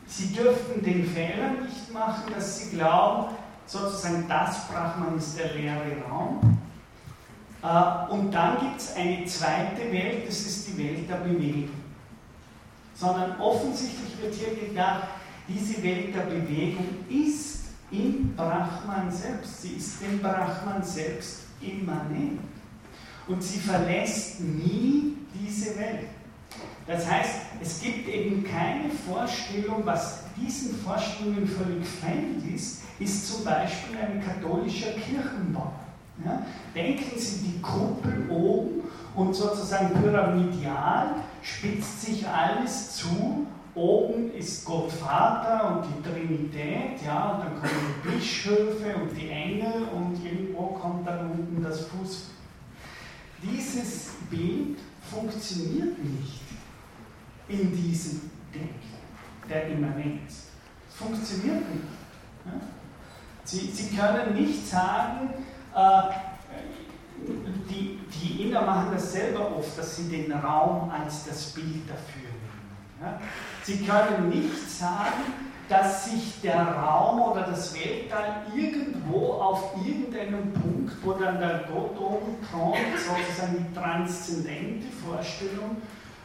sie 0.06 0.32
dürften 0.32 0.82
den 0.82 1.06
Fehler 1.06 1.50
nicht 1.62 1.92
machen, 1.92 2.32
dass 2.34 2.58
sie 2.58 2.76
glauben, 2.76 3.34
sozusagen 3.66 4.26
das 4.28 4.68
Brahman 4.68 5.18
ist 5.18 5.38
der 5.38 5.54
leere 5.54 6.02
Raum. 6.08 6.58
Äh, 7.62 8.12
und 8.12 8.32
dann 8.32 8.58
gibt 8.60 8.80
es 8.80 8.94
eine 8.94 9.24
zweite 9.26 9.90
Welt, 9.92 10.26
das 10.26 10.40
ist 10.40 10.68
die 10.68 10.78
Welt 10.78 11.08
der 11.08 11.16
Bewegung. 11.16 11.70
Sondern 12.94 13.40
offensichtlich 13.40 14.20
wird 14.20 14.34
hier 14.34 14.68
gedacht, 14.68 15.04
diese 15.48 15.82
Welt 15.82 16.14
der 16.14 16.22
Bewegung 16.22 16.86
ist 17.08 17.64
im 17.90 18.34
Brahman 18.34 19.10
selbst. 19.10 19.62
Sie 19.62 19.74
ist 19.74 20.00
dem 20.00 20.20
Brahman 20.20 20.82
selbst 20.82 21.40
immanent 21.60 22.40
und 23.28 23.42
sie 23.42 23.58
verlässt 23.58 24.40
nie 24.40 25.16
diese 25.34 25.78
Welt. 25.78 26.08
Das 26.86 27.10
heißt, 27.10 27.36
es 27.62 27.80
gibt 27.80 28.08
eben 28.08 28.44
keine 28.44 28.90
Vorstellung, 28.90 29.82
was 29.84 30.24
diesen 30.36 30.76
Vorstellungen 30.76 31.46
völlig 31.46 31.86
fremd 31.86 32.44
ist, 32.54 32.82
ist 32.98 33.32
zum 33.32 33.44
Beispiel 33.44 33.96
ein 33.96 34.22
katholischer 34.22 34.92
Kirchenbau. 34.92 35.72
Ja? 36.24 36.42
Denken 36.74 37.18
Sie 37.18 37.38
die 37.38 37.60
Kuppel 37.60 38.28
oben 38.28 38.82
und 39.14 39.34
sozusagen 39.34 39.94
pyramidial 40.00 41.14
spitzt 41.42 42.02
sich 42.02 42.26
alles 42.28 42.96
zu. 42.96 43.46
Oben 43.74 44.32
ist 44.34 44.64
Gott 44.64 44.92
Vater 44.92 45.76
und 45.76 45.86
die 45.86 46.08
Trinität, 46.08 47.04
ja, 47.04 47.32
und 47.32 47.40
dann 47.40 47.54
kommen 47.56 47.94
die 48.04 48.08
Bischöfe 48.08 48.94
und 49.02 49.20
die 49.20 49.28
Engel 49.28 49.88
und 49.92 50.24
irgendwo 50.24 50.66
kommt 50.66 51.08
dann 51.08 51.32
unten 51.32 51.60
das 51.60 51.80
Fuß, 51.86 52.30
dieses 53.44 54.10
Bild 54.30 54.78
funktioniert 55.10 55.98
nicht 55.98 56.40
in 57.48 57.72
diesem 57.72 58.30
Denken 58.52 58.94
der 59.48 59.68
Immanenz. 59.68 60.48
Es 60.88 60.96
funktioniert 60.96 61.68
nicht. 61.70 61.84
Sie, 63.44 63.70
Sie 63.70 63.94
können 63.94 64.34
nicht 64.34 64.66
sagen, 64.66 65.30
äh, 65.74 66.02
die, 67.68 68.00
die 68.12 68.42
Inder 68.44 68.62
machen 68.62 68.88
das 68.92 69.12
selber 69.12 69.56
oft, 69.56 69.78
dass 69.78 69.96
sie 69.96 70.08
den 70.08 70.32
Raum 70.32 70.90
als 70.90 71.24
das 71.26 71.50
Bild 71.50 71.88
dafür 71.88 72.30
nehmen. 72.30 73.20
Sie 73.62 73.84
können 73.84 74.28
nicht 74.30 74.70
sagen, 74.70 75.53
dass 75.68 76.10
sich 76.10 76.40
der 76.42 76.60
Raum 76.60 77.22
oder 77.22 77.42
das 77.42 77.74
Weltall 77.74 78.46
irgendwo 78.54 79.32
auf 79.34 79.74
irgendeinem 79.84 80.52
Punkt, 80.52 80.92
wo 81.02 81.12
dann 81.12 81.38
der 81.38 81.64
Gott 81.72 81.98
oben 81.98 82.36
sozusagen 82.52 83.66
die 83.66 83.74
transzendente 83.74 84.86
Vorstellung 85.06 85.76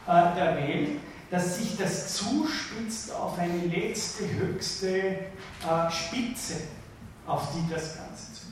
äh, 0.06 0.34
der 0.36 0.56
Welt, 0.56 1.00
dass 1.30 1.58
sich 1.58 1.76
das 1.76 2.14
zuspitzt 2.14 3.14
auf 3.14 3.38
eine 3.38 3.66
letzte, 3.66 4.28
höchste 4.28 4.88
äh, 4.88 5.90
Spitze, 5.90 6.54
auf 7.26 7.48
die 7.54 7.72
das 7.72 7.96
Ganze 7.96 8.32
zu. 8.32 8.46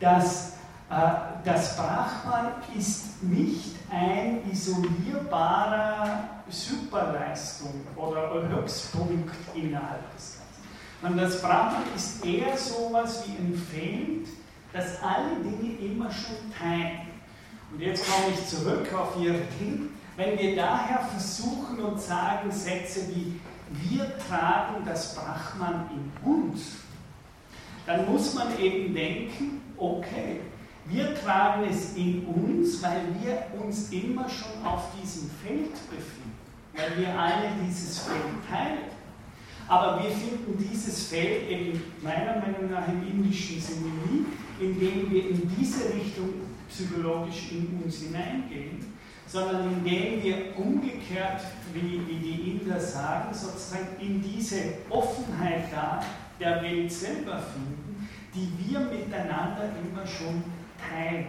Das, 0.00 0.52
äh, 0.90 1.44
das 1.44 1.76
Brahman 1.76 2.52
ist 2.76 3.22
nicht 3.22 3.79
ein 3.90 4.40
isolierbarer 4.50 6.28
Superleistung 6.48 7.86
oder 7.96 8.48
Höchstpunkt 8.48 9.34
innerhalb 9.54 10.14
des 10.14 10.38
Ganzen. 10.38 11.12
Und 11.14 11.16
das 11.16 11.40
Brahman 11.40 11.82
ist 11.94 12.24
eher 12.24 12.56
so 12.56 12.88
etwas 12.88 13.24
wie 13.26 13.32
ein 13.32 13.54
Feld, 13.54 14.28
das 14.72 15.02
alle 15.02 15.36
Dinge 15.42 15.74
immer 15.78 16.10
schon 16.10 16.36
teilt. 16.56 17.08
Und 17.72 17.80
jetzt 17.80 18.04
komme 18.10 18.32
ich 18.32 18.46
zurück 18.46 18.92
auf 18.94 19.16
Ihr 19.20 19.34
Ding. 19.60 19.90
Wenn 20.16 20.38
wir 20.38 20.56
daher 20.56 21.00
versuchen 21.00 21.80
und 21.80 22.00
sagen 22.00 22.50
Sätze 22.50 23.08
wie 23.14 23.40
wir 23.72 24.18
tragen 24.18 24.84
das 24.84 25.14
Brahman 25.14 25.88
in 25.94 26.30
uns, 26.30 26.62
dann 27.86 28.10
muss 28.10 28.34
man 28.34 28.58
eben 28.58 28.92
denken, 28.92 29.60
okay, 29.76 30.40
Wir 30.90 31.14
tragen 31.14 31.66
es 31.70 31.94
in 31.94 32.26
uns, 32.26 32.82
weil 32.82 33.02
wir 33.22 33.46
uns 33.62 33.92
immer 33.92 34.28
schon 34.28 34.66
auf 34.66 34.88
diesem 35.00 35.30
Feld 35.30 35.72
befinden, 35.88 36.32
weil 36.74 36.98
wir 36.98 37.16
alle 37.16 37.50
dieses 37.64 38.00
Feld 38.00 38.18
teilen. 38.50 38.90
Aber 39.68 40.02
wir 40.02 40.10
finden 40.10 40.58
dieses 40.58 41.06
Feld 41.06 41.48
eben 41.48 41.80
meiner 42.02 42.40
Meinung 42.40 42.72
nach 42.72 42.88
im 42.88 43.06
indischen 43.06 43.60
Sinne 43.60 43.86
nie, 44.10 44.26
indem 44.58 45.08
wir 45.12 45.30
in 45.30 45.48
diese 45.56 45.94
Richtung 45.94 46.30
psychologisch 46.68 47.52
in 47.52 47.80
uns 47.84 47.98
hineingehen, 48.00 48.84
sondern 49.28 49.72
indem 49.72 50.20
wir 50.24 50.58
umgekehrt, 50.58 51.40
wie, 51.72 52.00
wie 52.08 52.18
die 52.18 52.50
Inder 52.50 52.80
sagen, 52.80 53.32
sozusagen 53.32 53.86
in 54.00 54.20
diese 54.20 54.56
Offenheit 54.88 55.66
da 55.72 56.02
der 56.40 56.60
Welt 56.62 56.90
selber 56.90 57.38
finden, 57.38 58.08
die 58.34 58.50
wir 58.58 58.80
miteinander 58.80 59.70
immer 59.84 60.04
schon 60.04 60.42
teilen. 60.88 61.26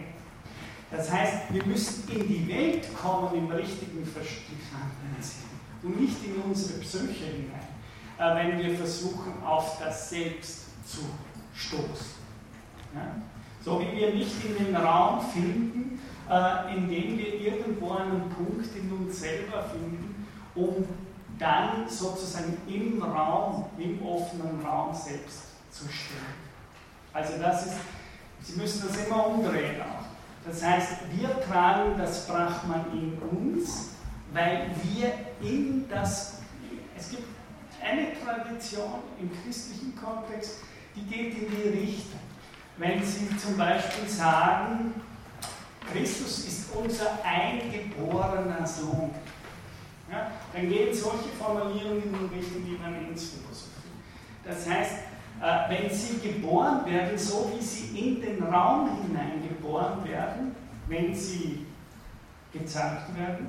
Das 0.90 1.10
heißt, 1.10 1.52
wir 1.52 1.64
müssen 1.64 2.08
in 2.10 2.28
die 2.28 2.48
Welt 2.48 2.86
kommen 2.94 3.34
im 3.34 3.50
richtigen 3.50 4.04
verstandenen 4.04 5.20
Sinn 5.20 5.48
und 5.82 6.00
nicht 6.00 6.18
in 6.24 6.42
unsere 6.42 6.80
Psyche 6.80 7.24
hinein, 7.24 7.68
äh, 8.18 8.36
wenn 8.36 8.58
wir 8.58 8.76
versuchen, 8.76 9.42
auf 9.44 9.78
das 9.78 10.10
Selbst 10.10 10.66
zu 10.86 11.00
stoßen. 11.54 12.22
So 13.64 13.80
wie 13.80 13.96
wir 13.96 14.14
nicht 14.14 14.44
in 14.44 14.66
den 14.66 14.76
Raum 14.76 15.20
finden, 15.20 16.00
äh, 16.28 16.76
indem 16.76 17.16
wir 17.16 17.40
irgendwo 17.40 17.92
einen 17.92 18.28
Punkt 18.28 18.74
in 18.76 18.92
uns 18.92 19.20
selber 19.20 19.62
finden, 19.62 20.26
um 20.54 20.84
dann 21.38 21.88
sozusagen 21.88 22.56
im 22.68 23.02
Raum, 23.02 23.66
im 23.78 24.04
offenen 24.04 24.60
Raum 24.64 24.94
selbst 24.94 25.42
zu 25.70 25.84
stehen. 25.84 26.18
Also 27.12 27.38
das 27.40 27.66
ist, 27.66 27.76
Sie 28.42 28.58
müssen 28.60 28.88
das 28.88 29.06
immer 29.06 29.26
umdrehen 29.26 29.80
auch. 29.80 30.02
Das 30.44 30.62
heißt, 30.62 30.92
wir 31.12 31.40
tragen 31.40 31.96
das 31.96 32.26
Brahman 32.26 32.86
in 32.92 33.18
uns, 33.18 33.90
weil 34.32 34.70
wir 34.82 35.12
in 35.40 35.88
das, 35.88 36.38
es 36.96 37.10
gibt 37.10 37.28
eine 37.80 38.08
Tradition 38.20 39.00
im 39.20 39.30
christlichen 39.42 39.94
Kontext, 39.96 40.58
die 40.96 41.02
geht 41.02 41.38
in 41.38 41.50
die 41.50 41.68
Richtung. 41.68 42.20
Wenn 42.76 43.02
Sie 43.04 43.28
zum 43.36 43.56
Beispiel 43.56 44.08
sagen, 44.08 44.94
Christus 45.92 46.46
ist 46.46 46.74
unser 46.74 47.18
eingeborener 47.24 48.66
Sohn, 48.66 49.14
ja, 50.10 50.30
dann 50.52 50.68
gehen 50.68 50.94
solche 50.94 51.28
Formulierungen 51.38 52.02
in 52.02 52.38
Richtung 52.38 52.64
die 52.64 52.74
Immanenzphilosophie. 52.74 53.92
Das 54.44 54.68
heißt, 54.68 54.92
wenn 55.68 55.90
sie 55.90 56.18
geboren 56.20 56.84
werden, 56.86 57.18
so 57.18 57.50
wie 57.52 57.62
sie 57.62 57.98
in 57.98 58.20
den 58.20 58.42
Raum 58.44 58.90
hineingeboren 59.02 60.04
werden, 60.04 60.54
wenn 60.86 61.14
sie 61.14 61.66
gezeigt 62.52 63.16
werden, 63.16 63.48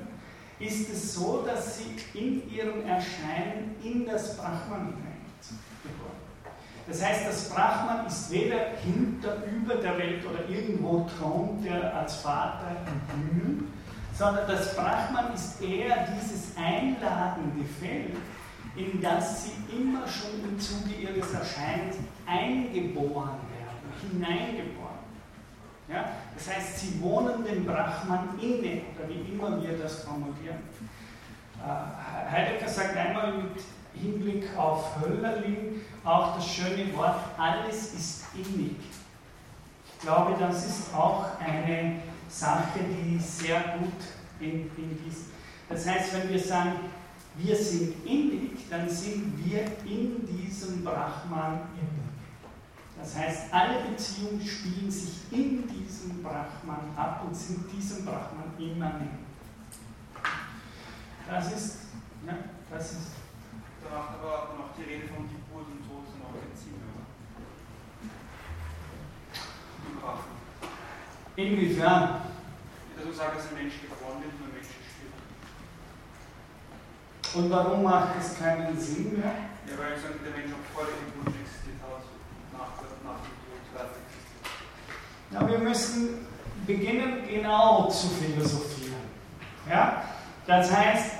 ist 0.58 0.90
es 0.90 1.14
so, 1.14 1.44
dass 1.46 1.78
sie 1.78 1.96
in 2.18 2.50
ihrem 2.50 2.84
Erscheinen 2.86 3.76
in 3.82 4.06
das 4.06 4.36
Brahman 4.36 4.94
hineingeboren 4.94 6.18
Das 6.88 7.04
heißt, 7.04 7.26
das 7.28 7.48
Brahman 7.50 8.06
ist 8.06 8.30
weder 8.30 8.70
hinter, 8.82 9.44
über 9.44 9.76
der 9.76 9.96
Welt 9.96 10.24
oder 10.26 10.48
irgendwo 10.48 11.08
thront 11.18 11.64
er 11.64 11.94
als 11.94 12.16
Vater 12.16 12.76
im 12.86 13.40
Himmel, 13.40 13.64
sondern 14.16 14.48
das 14.48 14.74
Brahman 14.74 15.32
ist 15.34 15.60
eher 15.62 16.08
dieses 16.16 16.56
einladende 16.56 17.64
Feld, 17.80 18.16
in 18.76 19.00
das 19.00 19.44
sie 19.44 19.76
immer 19.76 20.06
schon 20.06 20.42
im 20.42 20.58
Zuge 20.58 20.94
ihres 20.94 21.32
Erscheinens 21.32 21.96
eingeboren 22.26 23.38
werden, 23.52 24.10
hineingeboren. 24.10 24.98
Ja? 25.88 26.12
Das 26.34 26.54
heißt, 26.54 26.78
sie 26.78 27.00
wohnen 27.00 27.44
dem 27.44 27.64
Brahman 27.64 28.30
inne, 28.40 28.82
oder 28.96 29.08
wie 29.08 29.32
immer 29.32 29.62
wir 29.62 29.78
das 29.78 30.02
formulieren. 30.02 30.58
Äh, 31.58 32.30
Heidegger 32.30 32.68
sagt 32.68 32.96
einmal 32.96 33.32
mit 33.34 33.62
Hinblick 33.94 34.56
auf 34.56 35.00
Höllerlin 35.00 35.80
auch 36.04 36.36
das 36.36 36.46
schöne 36.46 36.94
Wort, 36.96 37.20
alles 37.38 37.94
ist 37.94 38.24
innig. 38.34 38.76
Ich 39.86 40.00
glaube, 40.00 40.36
das 40.38 40.66
ist 40.66 40.94
auch 40.94 41.26
eine 41.40 42.02
Sache, 42.28 42.80
die 42.80 43.18
sehr 43.18 43.60
gut 43.78 43.92
in, 44.40 44.70
in 44.76 44.98
diesem. 45.04 45.32
Das 45.68 45.86
heißt, 45.86 46.12
wenn 46.14 46.28
wir 46.28 46.38
sagen, 46.38 46.72
wir 47.36 47.56
sind 47.56 48.06
innig, 48.06 48.68
dann 48.70 48.88
sind 48.88 49.44
wir 49.44 49.66
in 49.84 50.26
diesem 50.26 50.84
Brahman 50.84 51.60
innig. 51.74 52.04
Das 52.98 53.16
heißt, 53.16 53.52
alle 53.52 53.90
Beziehungen 53.90 54.40
spielen 54.40 54.90
sich 54.90 55.14
in 55.30 55.66
diesem 55.68 56.22
Brahman 56.22 56.94
ab 56.96 57.24
und 57.26 57.34
sind 57.34 57.70
diesem 57.72 58.04
Brahman 58.04 58.54
immanent. 58.58 59.24
Das 61.28 61.52
ist, 61.52 61.78
ja, 62.26 62.34
das 62.70 62.92
ist. 62.92 63.10
Da 63.82 63.98
macht 63.98 64.14
aber 64.18 64.54
noch 64.56 64.74
die 64.76 64.82
Rede 64.82 65.08
von 65.08 65.28
Geburt 65.28 65.66
und 65.66 65.86
Tod 65.86 66.04
sind 66.06 66.22
auch 66.22 66.32
Brahman. 70.00 70.24
Inwiefern? 71.36 72.20
Also 72.96 73.12
sagen, 73.12 73.36
dass 73.36 73.48
ein 73.48 73.54
Mensch 73.54 73.80
geboren 73.80 74.22
wird 74.22 74.32
und 74.34 74.48
ein 74.48 74.54
Mensch 74.54 74.66
stirbt. 74.66 75.18
Und 77.34 77.50
warum 77.50 77.82
macht 77.82 78.10
es 78.20 78.38
keinen 78.38 78.78
Sinn 78.78 79.18
mehr? 79.18 79.32
Ja, 79.66 79.78
weil 79.78 79.98
sagen, 79.98 80.20
der 80.24 80.32
Mensch 80.32 80.52
auch 80.52 80.74
vor 80.74 80.84
der 80.86 80.94
Geburt 81.04 81.34
existiert 81.42 81.80
hat, 81.82 82.04
nach, 82.52 82.78
nach 83.02 83.20
dem 83.22 83.34
Tod 83.42 83.90
existiert. 83.90 84.52
Ja, 85.32 85.48
wir 85.48 85.58
müssen 85.58 86.26
beginnen 86.64 87.28
genau 87.28 87.88
zu 87.88 88.08
philosophieren. 88.08 88.94
Ja? 89.68 90.04
Das 90.46 90.70
heißt, 90.70 91.14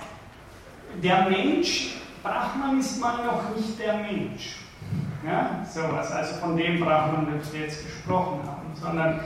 der 1.03 1.29
Mensch, 1.29 1.97
Brahman 2.23 2.79
ist 2.79 3.01
mal 3.01 3.25
noch 3.25 3.57
nicht 3.57 3.79
der 3.81 3.95
Mensch. 3.95 4.59
Ja? 5.27 5.67
Sowas, 5.69 6.13
also 6.13 6.35
von 6.37 6.57
dem 6.57 6.79
Brahman, 6.79 7.39
das 7.39 7.53
wir 7.53 7.63
jetzt 7.63 7.85
gesprochen 7.85 8.41
haben, 8.47 8.73
sondern 8.75 9.21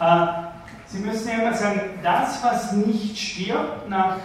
äh, 0.00 0.54
Sie 0.86 1.00
müssen 1.00 1.26
ja 1.26 1.38
immer 1.38 1.54
sagen, 1.54 1.80
das, 2.04 2.44
was 2.44 2.72
nicht 2.72 3.18
stirbt, 3.18 3.88
nach, 3.88 4.16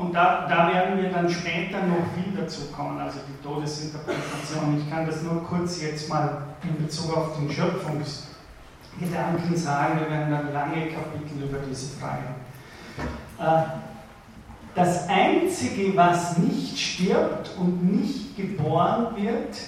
und 0.00 0.14
da, 0.14 0.46
da 0.48 0.72
werden 0.72 1.02
wir 1.02 1.10
dann 1.10 1.28
später 1.28 1.82
noch 1.82 2.06
wieder 2.16 2.48
zu 2.48 2.68
kommen, 2.72 2.98
also 2.98 3.18
die 3.28 3.46
Todesinterpretation. 3.46 4.78
Ich 4.78 4.88
kann 4.90 5.06
das 5.06 5.22
nur 5.22 5.44
kurz 5.44 5.82
jetzt 5.82 6.08
mal 6.08 6.42
in 6.62 6.82
Bezug 6.82 7.14
auf 7.14 7.36
den 7.36 7.50
Schöpfungsgedanken 7.50 9.54
sagen, 9.54 10.00
wir 10.00 10.10
werden 10.10 10.30
dann 10.30 10.54
lange 10.54 10.86
Kapitel 10.86 11.42
über 11.42 11.58
diese 11.68 11.98
Frage. 11.98 12.22
Äh, 13.38 13.64
das 14.74 15.06
Einzige, 15.08 15.94
was 15.96 16.38
nicht 16.38 16.78
stirbt 16.78 17.50
und 17.58 17.92
nicht 17.92 18.36
geboren 18.36 19.08
wird, 19.16 19.58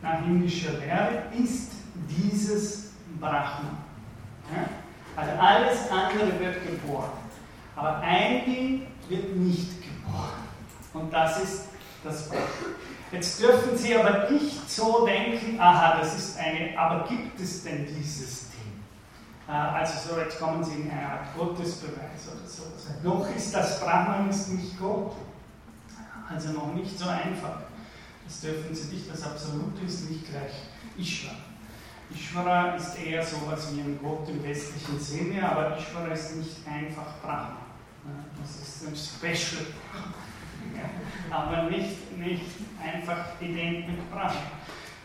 nach 0.00 0.24
indischer 0.24 0.78
Lehre, 0.78 1.24
ist 1.38 1.72
dieses 2.08 2.92
Brahman. 3.20 3.76
Also 5.16 5.32
alles 5.38 5.90
andere 5.90 6.38
wird 6.38 6.64
geboren. 6.64 7.10
Aber 7.74 7.98
ein 7.98 8.44
Ding 8.46 8.86
wird 9.08 9.36
nicht 9.36 9.82
geboren. 9.82 10.48
Und 10.94 11.12
das 11.12 11.42
ist 11.42 11.64
das 12.04 12.28
Gott. 12.30 12.38
Jetzt 13.10 13.40
dürfen 13.40 13.76
Sie 13.76 13.96
aber 13.96 14.30
nicht 14.30 14.70
so 14.70 15.06
denken, 15.06 15.58
aha, 15.58 15.98
das 15.98 16.16
ist 16.16 16.38
eine, 16.38 16.78
aber 16.78 17.08
gibt 17.08 17.40
es 17.40 17.64
denn 17.64 17.86
dieses 17.86 18.50
Ding? 18.50 18.82
Äh, 19.48 19.52
also 19.52 20.14
so, 20.14 20.20
jetzt 20.20 20.38
kommen 20.38 20.62
Sie 20.62 20.74
in 20.74 20.90
eine 20.90 21.08
Art 21.08 21.36
Gottesbeweis 21.36 22.28
oder 22.30 22.46
so. 22.46 22.64
Noch 23.02 23.34
ist 23.34 23.54
das 23.54 23.80
Brahman 23.80 24.28
ist 24.28 24.48
nicht 24.48 24.78
Gott. 24.78 25.12
Also 26.30 26.50
noch 26.50 26.74
nicht 26.74 26.98
so 26.98 27.08
einfach. 27.08 27.60
Das 28.26 28.40
dürfen 28.42 28.74
Sie 28.74 28.94
nicht, 28.94 29.10
das 29.10 29.22
Absolute 29.22 29.86
ist 29.86 30.10
nicht 30.10 30.30
gleich 30.30 30.52
Ishvara. 30.98 31.36
Ishvara 32.10 32.74
ist 32.74 32.98
eher 32.98 33.24
so 33.24 33.36
etwas 33.36 33.74
wie 33.74 33.80
ein 33.80 33.98
Gott 34.02 34.28
im 34.28 34.42
westlichen 34.42 35.00
Sinne, 35.00 35.50
aber 35.50 35.78
Ishvara 35.78 36.08
ist 36.08 36.36
nicht 36.36 36.56
einfach 36.66 37.14
Brahma. 37.22 37.67
Das 38.40 38.68
ist 38.68 38.86
ein 38.86 38.96
Special. 38.96 39.66
aber 41.30 41.70
nicht, 41.70 42.16
nicht 42.16 42.42
einfach 42.82 43.40
ident 43.40 43.88
mit 43.88 44.10
Brahma. 44.10 44.34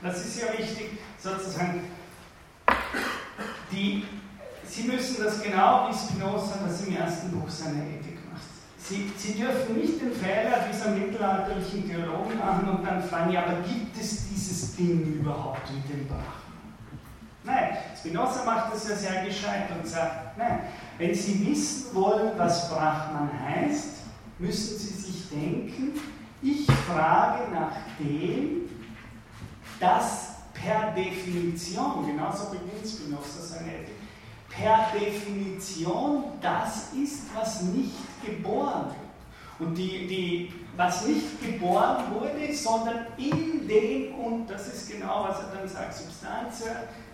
Das 0.02 0.26
ist 0.26 0.42
ja 0.42 0.48
wichtig, 0.58 1.00
sozusagen, 1.18 1.82
die, 3.72 4.06
Sie 4.66 4.84
müssen 4.84 5.24
das 5.24 5.42
genau 5.42 5.90
wie 5.90 5.94
Spinoza 5.94 6.60
das 6.66 6.86
im 6.86 6.96
ersten 6.96 7.32
Buch 7.32 7.50
seiner 7.50 7.84
Ethik 7.84 8.20
macht. 8.32 8.42
Sie, 8.78 9.12
Sie 9.18 9.34
dürfen 9.34 9.78
nicht 9.78 10.02
den 10.02 10.14
Fehler 10.14 10.68
dieser 10.72 10.92
mittelalterlichen 10.92 11.88
Theologen 11.88 12.38
machen 12.38 12.68
und 12.70 12.84
dann 12.84 13.04
fragen, 13.04 13.32
ja, 13.32 13.44
aber 13.46 13.62
gibt 13.62 13.96
es 13.98 14.30
dieses 14.30 14.76
Ding 14.76 15.20
überhaupt 15.20 15.72
mit 15.72 15.90
dem 15.90 16.08
Brahma? 16.08 16.43
Nein, 17.46 17.78
Spinoza 17.98 18.46
macht 18.46 18.74
das 18.74 18.88
ja 18.88 18.96
sehr 18.96 19.26
gescheit 19.26 19.70
und 19.78 19.86
sagt, 19.86 20.38
nein, 20.38 20.60
wenn 20.98 21.14
Sie 21.14 21.46
wissen 21.46 21.94
wollen, 21.94 22.32
was 22.38 22.70
Brahman 22.70 23.30
heißt, 23.46 23.90
müssen 24.40 24.78
Sie 24.78 24.94
sich 24.94 25.30
denken, 25.30 26.00
ich 26.42 26.66
frage 26.66 27.52
nach 27.52 27.76
dem, 28.00 28.70
das 29.80 30.36
per 30.54 30.92
Definition, 30.92 32.06
genauso 32.06 32.46
beginnt 32.52 32.88
Spinoza 32.88 33.42
seine 33.42 33.70
Ethik, 33.70 33.96
per 34.50 34.88
Definition 34.98 36.24
das 36.42 36.94
ist, 36.94 37.24
was 37.36 37.62
nicht 37.64 37.96
geboren 38.26 38.86
wird. 38.86 39.68
Und 39.68 39.76
die, 39.76 40.08
die, 40.08 40.54
was 40.76 41.06
nicht 41.06 41.42
geboren 41.42 42.04
wurde, 42.12 42.54
sondern 42.54 43.06
in 43.18 43.68
dem, 43.68 44.16
und 44.16 44.48
das 44.48 44.68
ist 44.68 44.90
genau, 44.90 45.28
was 45.28 45.40
er 45.40 45.58
dann 45.58 45.68
sagt, 45.68 45.94
Substanz 45.94 46.64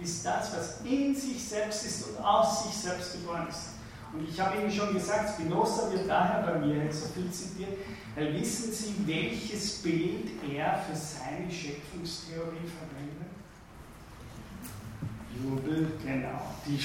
ist 0.01 0.25
das, 0.25 0.55
was 0.55 0.81
in 0.85 1.13
sich 1.13 1.43
selbst 1.43 1.85
ist 1.85 2.07
und 2.07 2.23
aus 2.23 2.63
sich 2.63 2.73
selbst 2.73 3.13
geboren 3.13 3.47
ist. 3.49 3.79
Und 4.13 4.27
ich 4.27 4.39
habe 4.39 4.57
Ihnen 4.57 4.71
schon 4.71 4.93
gesagt, 4.93 5.35
Spinoza 5.35 5.91
wird 5.91 6.09
daher 6.09 6.41
bei 6.41 6.59
mir 6.59 6.83
jetzt 6.85 7.01
so 7.01 7.09
viel 7.09 7.29
zitiert, 7.31 7.77
weil 8.15 8.33
wissen 8.33 8.71
Sie, 8.71 8.95
welches 9.05 9.83
Bild 9.83 10.29
er 10.51 10.79
für 10.79 10.95
seine 10.95 11.51
Schöpfungstheorie 11.51 12.65
verwendet? 12.79 13.29
Jubel, 15.35 15.91
genau, 16.03 16.41
die. 16.65 16.79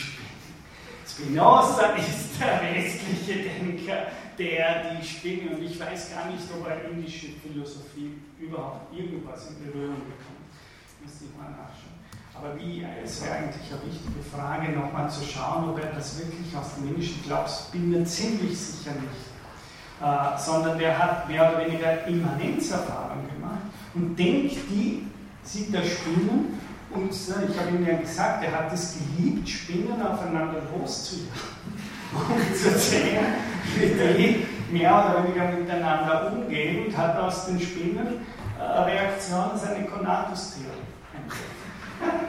Spinoza 1.06 1.92
ist 1.96 2.40
der 2.40 2.60
westliche 2.62 3.48
Denker, 3.48 4.06
der 4.38 4.94
die 4.94 5.06
Spinne, 5.06 5.56
und 5.56 5.62
ich 5.62 5.78
weiß 5.78 6.10
gar 6.14 6.30
nicht, 6.30 6.44
ob 6.56 6.68
er 6.68 6.90
indische 6.90 7.28
Philosophie 7.42 8.18
überhaupt 8.38 8.96
irgendwas 8.96 9.50
in 9.50 9.64
Berührung 9.64 9.96
bekommt. 9.96 10.50
Müsste 11.02 11.24
ich 11.24 11.36
mal 11.36 11.50
nachschauen. 11.50 11.94
Aber 12.34 12.58
wie, 12.58 12.84
es 13.02 13.22
wäre 13.22 13.36
eigentlich 13.36 13.70
eine 13.70 13.92
wichtige 13.92 14.22
Frage, 14.22 14.72
nochmal 14.72 15.08
zu 15.10 15.24
schauen, 15.24 15.70
ob 15.70 15.78
er 15.78 15.92
das 15.92 16.18
wirklich 16.18 16.56
aus 16.56 16.74
dem 16.76 16.88
indischen 16.88 17.22
Glaubens, 17.22 17.68
bin 17.70 17.90
mir 17.90 18.04
ziemlich 18.04 18.58
sicher 18.58 18.92
nicht. 18.92 19.34
Äh, 20.02 20.38
sondern 20.38 20.78
der 20.78 20.98
hat 20.98 21.28
mehr 21.28 21.48
oder 21.48 21.64
weniger 21.64 22.04
Immanenzerfahrung 22.06 23.28
gemacht 23.32 23.62
und 23.94 24.16
denkt 24.18 24.56
die, 24.68 25.06
sieht 25.44 25.72
er 25.72 25.84
Spinnen 25.84 26.58
und 26.90 27.10
äh, 27.10 27.50
ich 27.50 27.58
habe 27.58 27.76
ihm 27.76 27.86
ja 27.86 27.96
gesagt, 27.98 28.44
er 28.44 28.52
hat 28.52 28.72
es 28.72 28.96
geliebt, 28.98 29.48
Spinnen 29.48 30.02
aufeinander 30.02 30.62
loszujagen 30.76 31.30
und 32.12 32.56
zu 32.56 32.70
wie 32.70 33.18
die 33.76 34.46
mehr 34.70 34.92
oder 34.92 35.24
weniger 35.24 35.52
miteinander 35.52 36.32
umgehen 36.32 36.86
und 36.86 36.96
hat 36.96 37.16
aus 37.18 37.46
den 37.46 37.60
Spinnen 37.60 38.20
äh, 38.58 39.56
seine 39.56 39.84
Conatus-Theorie 39.86 40.70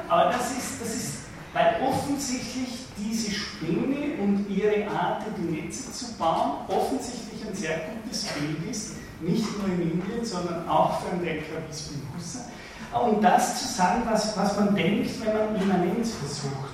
Aber 0.08 0.32
das 0.32 0.52
ist, 0.52 0.82
das 0.82 0.96
ist, 0.96 1.14
weil 1.54 1.76
offensichtlich 1.82 2.86
diese 2.98 3.32
Spinne 3.32 4.22
und 4.22 4.46
ihre 4.50 4.90
Art, 4.90 5.24
die 5.38 5.62
Netze 5.62 5.92
zu 5.92 6.14
bauen, 6.14 6.66
offensichtlich 6.68 7.46
ein 7.48 7.56
sehr 7.56 7.80
gutes 8.04 8.26
Bild 8.26 8.70
ist, 8.70 8.96
nicht 9.22 9.46
nur 9.58 9.68
in 9.68 9.92
Indien, 9.92 10.24
sondern 10.24 10.68
auch 10.68 11.02
für 11.02 11.12
einen 11.12 11.24
Denker 11.24 11.56
wie 11.68 11.76
Spinoza. 11.76 12.46
Um 12.94 13.22
das 13.22 13.62
zu 13.62 13.74
sagen, 13.74 14.04
was, 14.06 14.38
was 14.38 14.58
man 14.58 14.76
denkt, 14.76 15.10
wenn 15.24 15.34
man 15.34 15.62
Immanenz 15.62 16.14
versucht 16.14 16.74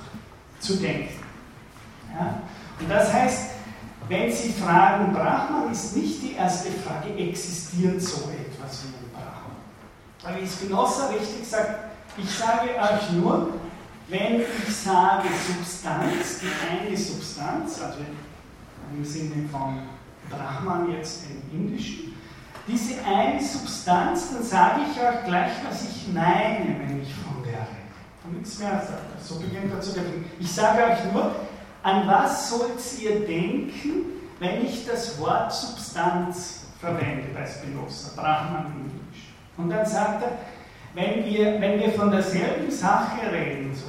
zu 0.60 0.76
denken. 0.76 1.14
Ja? 2.14 2.40
Und 2.78 2.88
das 2.88 3.12
heißt, 3.12 3.50
wenn 4.12 4.30
Sie 4.30 4.52
fragen, 4.52 5.12
Brahman 5.12 5.72
ist 5.72 5.96
nicht 5.96 6.22
die 6.22 6.34
erste 6.34 6.70
Frage, 6.70 7.16
existiert 7.16 8.00
so 8.02 8.28
etwas 8.30 8.84
wie 8.84 8.94
ein 8.94 9.10
Brahman? 9.10 9.56
Weil 10.22 10.46
Spinoza 10.46 11.06
richtig 11.06 11.48
sagt, 11.48 11.92
ich 12.18 12.30
sage 12.30 12.68
euch 12.76 13.10
nur, 13.12 13.54
wenn 14.08 14.42
ich 14.42 14.76
sage 14.76 15.28
Substanz, 15.48 16.40
die 16.40 16.50
eine 16.68 16.94
Substanz, 16.94 17.80
also 17.80 18.00
im 18.94 19.02
Sinne 19.02 19.48
von 19.50 19.80
Brahman 20.28 20.92
jetzt 20.92 21.22
im 21.30 21.58
Indischen, 21.58 22.14
diese 22.68 23.02
eine 23.04 23.42
Substanz, 23.42 24.30
dann 24.34 24.42
sage 24.42 24.82
ich 24.90 25.00
euch 25.00 25.24
gleich, 25.24 25.52
was 25.66 25.84
ich 25.84 26.12
meine, 26.12 26.78
wenn 26.80 27.00
ich 27.00 27.14
von 27.14 27.42
der 27.42 27.60
rede. 27.60 27.92
Und 28.24 28.38
nichts 28.38 28.58
mehr 28.58 28.72
sagt 28.72 29.16
er. 29.16 29.24
So 29.24 29.40
beginnt 29.40 29.72
er 29.72 29.80
zu 29.80 29.92
definieren. 29.92 30.26
Ich 30.38 30.52
sage 30.52 30.84
euch 30.84 31.12
nur, 31.12 31.34
an 31.82 32.06
was 32.06 32.50
sollt 32.50 32.80
ihr 33.00 33.26
denken, 33.26 34.20
wenn 34.38 34.64
ich 34.64 34.86
das 34.86 35.18
Wort 35.20 35.52
Substanz 35.52 36.64
verwende 36.80 37.28
bei 37.34 37.46
Spinoza, 37.46 38.20
Brahman 38.20 38.66
Englisch. 38.66 39.28
Und 39.56 39.70
dann 39.70 39.86
sagt 39.86 40.22
er, 40.22 40.32
wenn 40.94 41.24
wir, 41.24 41.60
wenn 41.60 41.80
wir 41.80 41.92
von 41.92 42.10
derselben 42.10 42.70
Sache 42.70 43.30
reden, 43.32 43.74
so, 43.74 43.86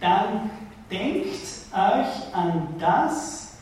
dann 0.00 0.50
denkt 0.90 1.46
euch 1.72 2.34
an 2.34 2.68
das, 2.78 3.54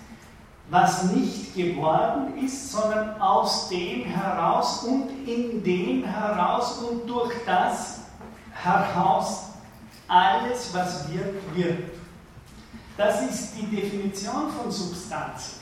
was 0.70 1.04
nicht 1.12 1.54
geworden 1.54 2.38
ist, 2.44 2.72
sondern 2.72 3.20
aus 3.20 3.68
dem 3.68 4.04
heraus 4.04 4.84
und 4.84 5.10
in 5.26 5.62
dem 5.62 6.04
heraus 6.04 6.78
und 6.78 7.08
durch 7.08 7.34
das 7.44 8.02
heraus 8.52 9.50
alles, 10.06 10.72
was 10.72 11.12
wird, 11.12 11.34
wird. 11.54 11.99
Das 12.96 13.22
ist 13.22 13.54
die 13.56 13.66
Definition 13.74 14.50
von 14.50 14.70
Substanz. 14.70 15.56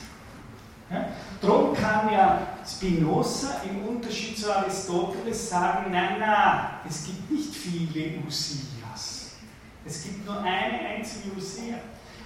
Ja? 0.89 1.05
Darum 1.41 1.73
kann 1.73 2.11
ja 2.11 2.47
Spinoza 2.67 3.61
im 3.69 3.87
Unterschied 3.87 4.37
zu 4.37 4.53
Aristoteles 4.53 5.49
sagen, 5.49 5.91
nein, 5.91 6.19
nein, 6.19 6.59
es 6.87 7.05
gibt 7.05 7.31
nicht 7.31 7.53
viele 7.53 8.19
Usias. 8.27 9.31
Es 9.85 10.03
gibt 10.03 10.25
nur 10.25 10.39
eine 10.39 10.79
einzige 10.79 11.35
Usia. 11.35 11.75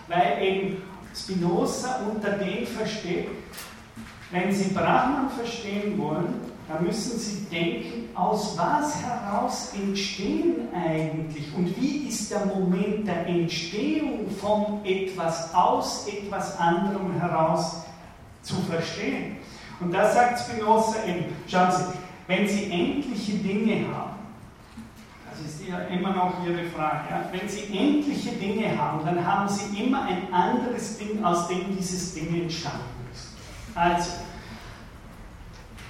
Weil 0.08 0.42
eben 0.42 0.82
Spinoza 1.16 2.02
unter 2.12 2.32
dem 2.32 2.66
versteht, 2.66 3.30
wenn 4.32 4.52
Sie 4.52 4.74
Brahman 4.74 5.30
verstehen 5.30 5.98
wollen, 5.98 6.53
dann 6.74 6.86
müssen 6.86 7.20
Sie 7.20 7.46
denken, 7.52 8.10
aus 8.16 8.58
was 8.58 8.96
heraus 9.04 9.74
entstehen 9.76 10.70
eigentlich 10.74 11.54
und 11.56 11.80
wie 11.80 12.08
ist 12.08 12.32
der 12.32 12.46
Moment 12.48 13.08
der 13.08 13.28
Entstehung 13.28 14.30
von 14.42 14.84
etwas 14.84 15.54
aus 15.54 16.08
etwas 16.08 16.58
anderem 16.60 17.14
heraus 17.20 17.84
zu 18.42 18.56
verstehen. 18.56 19.38
Und 19.80 19.94
da 19.94 20.12
sagt 20.12 20.40
Spinoza 20.40 20.96
eben, 21.08 21.26
schauen 21.48 21.72
Sie, 21.72 21.84
wenn 22.28 22.48
Sie 22.48 22.72
endliche 22.72 23.34
Dinge 23.34 23.88
haben, 23.94 24.14
das 25.30 25.42
ist 25.42 25.68
ja 25.68 25.78
immer 25.96 26.12
noch 26.12 26.34
Ihre 26.48 26.64
Frage, 26.70 27.02
ja? 27.10 27.26
wenn 27.32 27.48
Sie 27.48 27.66
endliche 27.78 28.32
Dinge 28.32 28.76
haben, 28.78 29.06
dann 29.06 29.26
haben 29.26 29.48
Sie 29.48 29.84
immer 29.84 30.04
ein 30.04 30.34
anderes 30.34 30.98
Ding, 30.98 31.24
aus 31.24 31.48
dem 31.48 31.76
dieses 31.78 32.16
Ding 32.16 32.42
entstanden 32.42 32.80
ist. 33.12 33.34
Also, 33.76 34.12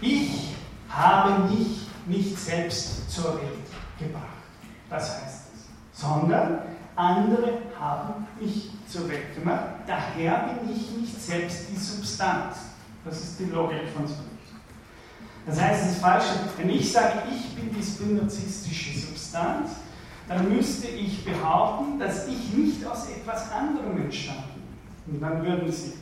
ich 0.02 0.54
habe 0.94 1.54
mich 1.54 1.88
nicht 2.06 2.38
selbst 2.38 3.10
zur 3.10 3.36
Welt 3.36 3.68
gebracht. 3.98 4.24
Das 4.90 5.22
heißt 5.22 5.48
es. 5.54 6.00
Sondern 6.00 6.60
andere 6.96 7.60
haben 7.80 8.28
mich 8.40 8.72
zur 8.88 9.10
Welt 9.10 9.34
gemacht. 9.36 9.66
Daher 9.88 10.50
bin 10.50 10.76
ich 10.76 10.92
nicht 10.92 11.22
selbst 11.22 11.70
die 11.72 11.78
Substanz. 11.78 12.58
Das 13.04 13.22
ist 13.22 13.40
die 13.40 13.46
Logik 13.46 13.90
von 13.96 14.06
Spinoza. 14.06 14.34
Das 15.46 15.60
heißt, 15.60 15.92
ist 15.92 16.00
falsch. 16.00 16.26
Wenn 16.58 16.70
ich 16.70 16.92
sage, 16.92 17.24
ich 17.30 17.56
bin 17.56 17.74
die 17.74 17.84
spinozistische 17.84 19.00
Substanz, 19.00 19.72
dann 20.28 20.56
müsste 20.56 20.88
ich 20.88 21.26
behaupten, 21.26 22.00
dass 22.00 22.28
ich 22.28 22.54
nicht 22.54 22.86
aus 22.86 23.10
etwas 23.10 23.52
anderem 23.52 23.98
entstanden 23.98 24.62
bin. 25.06 25.16
Und 25.16 25.22
dann 25.22 25.44
würden 25.44 25.70
Sie 25.70 25.94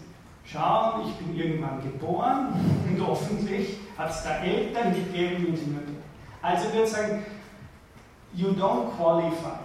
schauen, 0.45 1.07
ich 1.07 1.15
bin 1.15 1.35
irgendwann 1.35 1.81
geboren 1.81 2.53
und 2.87 3.07
hoffentlich 3.07 3.77
hat 3.97 4.09
es 4.09 4.23
da 4.23 4.37
Eltern 4.37 4.93
gegeben 4.93 5.47
und 5.47 5.55
die 5.55 5.97
Also 6.41 6.65
würde 6.65 6.83
ich 6.83 6.89
sagen, 6.89 7.25
you 8.33 8.49
don't 8.49 8.95
qualify. 8.95 9.59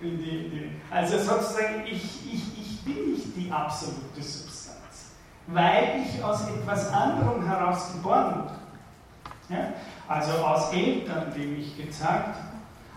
also 0.90 1.18
sozusagen, 1.18 1.84
ich, 1.86 2.04
ich, 2.32 2.58
ich 2.60 2.80
bin 2.84 3.12
nicht 3.12 3.36
die 3.36 3.50
absolute 3.50 4.20
Substanz, 4.20 5.12
weil 5.46 6.04
ich 6.04 6.22
aus 6.22 6.48
etwas 6.48 6.92
anderem 6.92 7.46
heraus 7.46 7.92
geboren 7.92 8.42
wurde. 8.42 8.54
Ja? 9.48 9.72
Also 10.08 10.32
aus 10.44 10.72
Eltern, 10.72 11.32
die 11.36 11.46
mich 11.46 11.76
gezeigt 11.76 12.34
haben. 12.36 12.52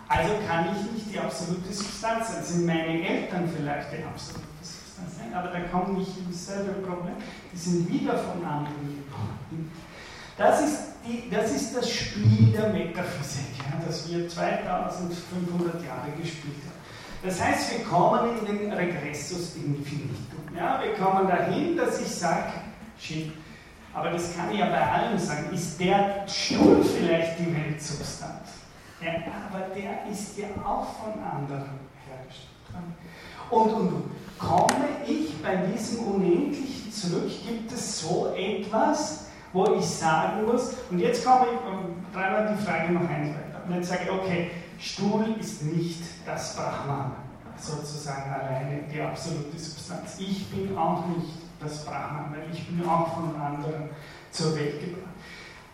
Also 0.08 0.34
kann 0.46 0.66
ich 0.72 0.92
nicht 0.92 1.14
die 1.14 1.18
absolute 1.18 1.72
Substanz 1.72 2.32
sein. 2.32 2.44
Sind 2.44 2.66
meine 2.66 3.06
Eltern 3.06 3.48
vielleicht 3.48 3.92
die 3.92 4.04
absolute 4.04 4.46
Substanz? 4.62 5.34
Aber 5.34 5.48
da 5.48 5.60
kommt 5.60 5.98
nicht 5.98 6.12
dasselbe 6.28 6.72
Problem. 6.86 7.14
Die 7.52 7.56
sind 7.56 7.88
wieder 7.88 8.16
von 8.16 8.44
anderen. 8.44 9.04
Das 10.36 10.60
ist, 10.60 10.78
die, 11.06 11.30
das, 11.30 11.50
ist 11.52 11.74
das 11.74 11.90
Spiel 11.90 12.52
der 12.52 12.68
Metaphysik, 12.68 13.56
ja, 13.58 13.80
das 13.86 14.10
wir 14.10 14.28
2500 14.28 15.82
Jahre 15.82 16.10
gespielt 16.20 16.56
haben. 16.66 16.76
Das 17.22 17.40
heißt, 17.40 17.72
wir 17.72 17.84
kommen 17.86 18.38
in 18.46 18.58
den 18.58 18.72
Regressus 18.72 19.56
infinitum. 19.56 20.54
Ja, 20.54 20.80
wir 20.82 20.92
kommen 20.94 21.26
dahin, 21.26 21.76
dass 21.76 22.00
ich 22.00 22.08
sage, 22.08 22.52
aber 23.94 24.10
das 24.10 24.36
kann 24.36 24.52
ich 24.52 24.58
ja 24.58 24.66
bei 24.66 24.80
allem 24.80 25.18
sagen, 25.18 25.54
ist 25.54 25.80
der 25.80 26.26
Stuhl 26.28 26.84
vielleicht 26.84 27.38
die 27.38 27.54
Weltsubstanz? 27.54 28.50
Ja, 29.00 29.12
aber 29.50 29.74
der 29.74 30.10
ist 30.10 30.36
ja 30.36 30.48
auch 30.64 30.86
von 30.98 31.12
anderen 31.22 31.80
hergestellt. 32.06 32.56
Und, 33.50 33.72
und, 33.72 33.92
und 33.92 34.10
komme 34.38 34.88
ich 35.06 35.40
bei 35.42 35.56
diesem 35.56 36.00
Unendlichen 36.06 36.92
zurück? 36.92 37.30
Gibt 37.46 37.72
es 37.72 38.00
so 38.00 38.34
etwas, 38.36 39.26
wo 39.52 39.74
ich 39.74 39.86
sagen 39.86 40.44
muss, 40.46 40.74
und 40.90 40.98
jetzt 40.98 41.24
komme 41.24 41.46
ich 41.52 42.14
dreimal 42.14 42.54
die 42.54 42.64
Frage 42.64 42.92
noch 42.92 43.08
eins 43.08 43.30
weiter. 43.30 43.62
Und 43.66 43.74
jetzt 43.74 43.88
sage 43.88 44.02
ich, 44.04 44.10
okay, 44.10 44.50
Stuhl 44.78 45.34
ist 45.40 45.62
nicht 45.62 46.02
das 46.26 46.54
Brahman. 46.56 47.12
sozusagen 47.58 48.30
alleine 48.30 48.82
die 48.92 49.00
absolute 49.00 49.58
Substanz. 49.58 50.16
Ich 50.18 50.46
bin 50.50 50.76
auch 50.76 51.06
nicht 51.06 51.38
das 51.60 51.84
Brahman, 51.84 52.32
weil 52.32 52.50
ich 52.52 52.66
bin 52.66 52.86
auch 52.86 53.14
von 53.14 53.34
anderen 53.40 53.88
zur 54.30 54.54
Welt 54.56 54.80
gebracht. 54.80 55.14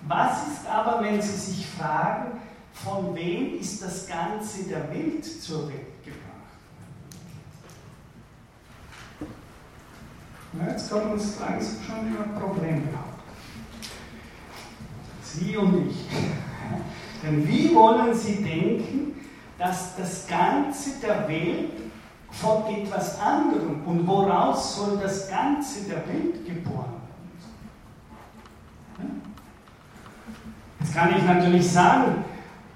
Was 0.02 0.47
ist 0.48 0.66
aber, 0.66 1.02
wenn 1.02 1.20
Sie 1.20 1.36
sich 1.36 1.66
fragen, 1.66 2.40
von 2.72 3.14
wem 3.14 3.59
ist 3.59 3.82
das 3.82 4.06
Ganze 4.06 4.64
der 4.64 4.90
Welt 4.90 5.24
zur 5.24 5.68
Welt 5.68 6.05
gebracht? 6.05 6.22
Na, 9.20 9.26
jetzt 10.69 10.91
kommen 10.91 11.12
uns 11.12 11.39
langsam 11.41 11.77
schon 11.87 12.12
über 12.12 12.24
Probleme 12.39 12.83
auf. 12.95 13.12
Sie 15.23 15.57
und 15.57 15.89
ich. 15.89 16.07
Denn 17.23 17.47
wie 17.49 17.74
wollen 17.74 18.15
Sie 18.15 18.43
denken, 18.43 19.12
dass 19.59 19.97
das 19.97 20.27
Ganze 20.27 21.01
der 21.01 21.29
Welt 21.29 21.70
von 22.31 22.66
etwas 22.74 23.20
anderem 23.20 23.83
und 23.87 24.07
woraus 24.07 24.77
soll 24.77 24.99
das 25.01 25.31
Ganze 25.31 25.89
der 25.89 25.99
Welt 26.09 26.45
geboren 26.45 26.95
werden? 28.99 29.23
Jetzt 30.81 30.95
kann 30.95 31.16
ich 31.16 31.23
natürlich 31.23 31.70
sagen, 31.70 32.24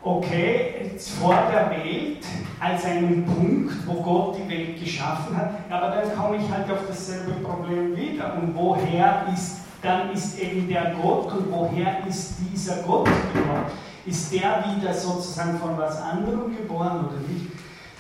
okay, 0.07 0.93
vor 1.21 1.35
der 1.53 1.71
Welt 1.71 2.25
als 2.61 2.85
einen 2.85 3.25
Punkt, 3.27 3.75
wo 3.87 3.95
Gott 3.95 4.39
die 4.39 4.49
Welt 4.49 4.79
geschaffen 4.79 5.37
hat, 5.37 5.51
aber 5.69 5.97
dann 5.97 6.17
komme 6.17 6.37
ich 6.37 6.51
halt 6.51 6.71
auf 6.71 6.87
dasselbe 6.87 7.33
Problem 7.43 7.97
wieder. 7.97 8.35
Und 8.35 8.55
woher 8.55 9.27
ist, 9.35 9.59
dann 9.83 10.13
ist 10.13 10.39
eben 10.39 10.69
der 10.69 10.95
Gott 10.95 11.33
und 11.33 11.51
woher 11.51 12.07
ist 12.07 12.35
dieser 12.53 12.77
Gott 12.83 13.09
geboren? 13.35 13.67
Ist 14.07 14.33
der 14.33 14.65
wieder 14.77 14.95
sozusagen 14.95 15.59
von 15.59 15.77
was 15.77 16.01
anderem 16.01 16.57
geboren 16.57 17.07
oder 17.07 17.19
nicht? 17.29 17.51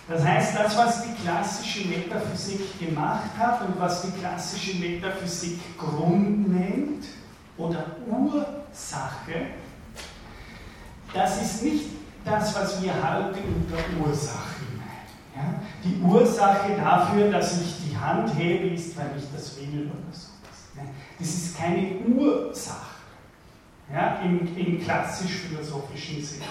Das 0.09 0.25
heißt, 0.25 0.57
das, 0.57 0.79
was 0.79 1.03
die 1.03 1.13
klassische 1.25 1.89
Metaphysik 1.89 2.79
gemacht 2.79 3.31
hat 3.37 3.61
und 3.63 3.81
was 3.81 4.03
die 4.03 4.13
klassische 4.13 4.79
Metaphysik 4.79 5.59
Grund 5.77 6.49
nennt 6.49 7.05
oder 7.59 7.85
Ursache, 8.09 9.47
das 11.13 11.43
ist 11.43 11.63
nicht 11.65 11.96
das, 12.27 12.55
was 12.55 12.83
wir 12.83 12.93
heute 12.93 13.39
unter 13.41 14.09
Ursache. 14.09 14.67
Ja? 15.35 15.61
Die 15.85 16.01
Ursache 16.03 16.77
dafür, 16.77 17.31
dass 17.31 17.61
ich 17.61 17.89
die 17.89 17.97
Hand 17.97 18.37
hebe, 18.37 18.75
ist, 18.75 18.97
weil 18.97 19.13
ich 19.17 19.25
das 19.35 19.57
will 19.57 19.91
oder 19.91 20.13
sowas. 20.13 20.87
Das 21.19 21.29
ist 21.29 21.57
keine 21.57 21.99
Ursache 22.07 22.97
ja? 23.93 24.21
im, 24.23 24.57
im 24.57 24.83
klassisch-philosophischen 24.83 26.23
Sinn. 26.23 26.43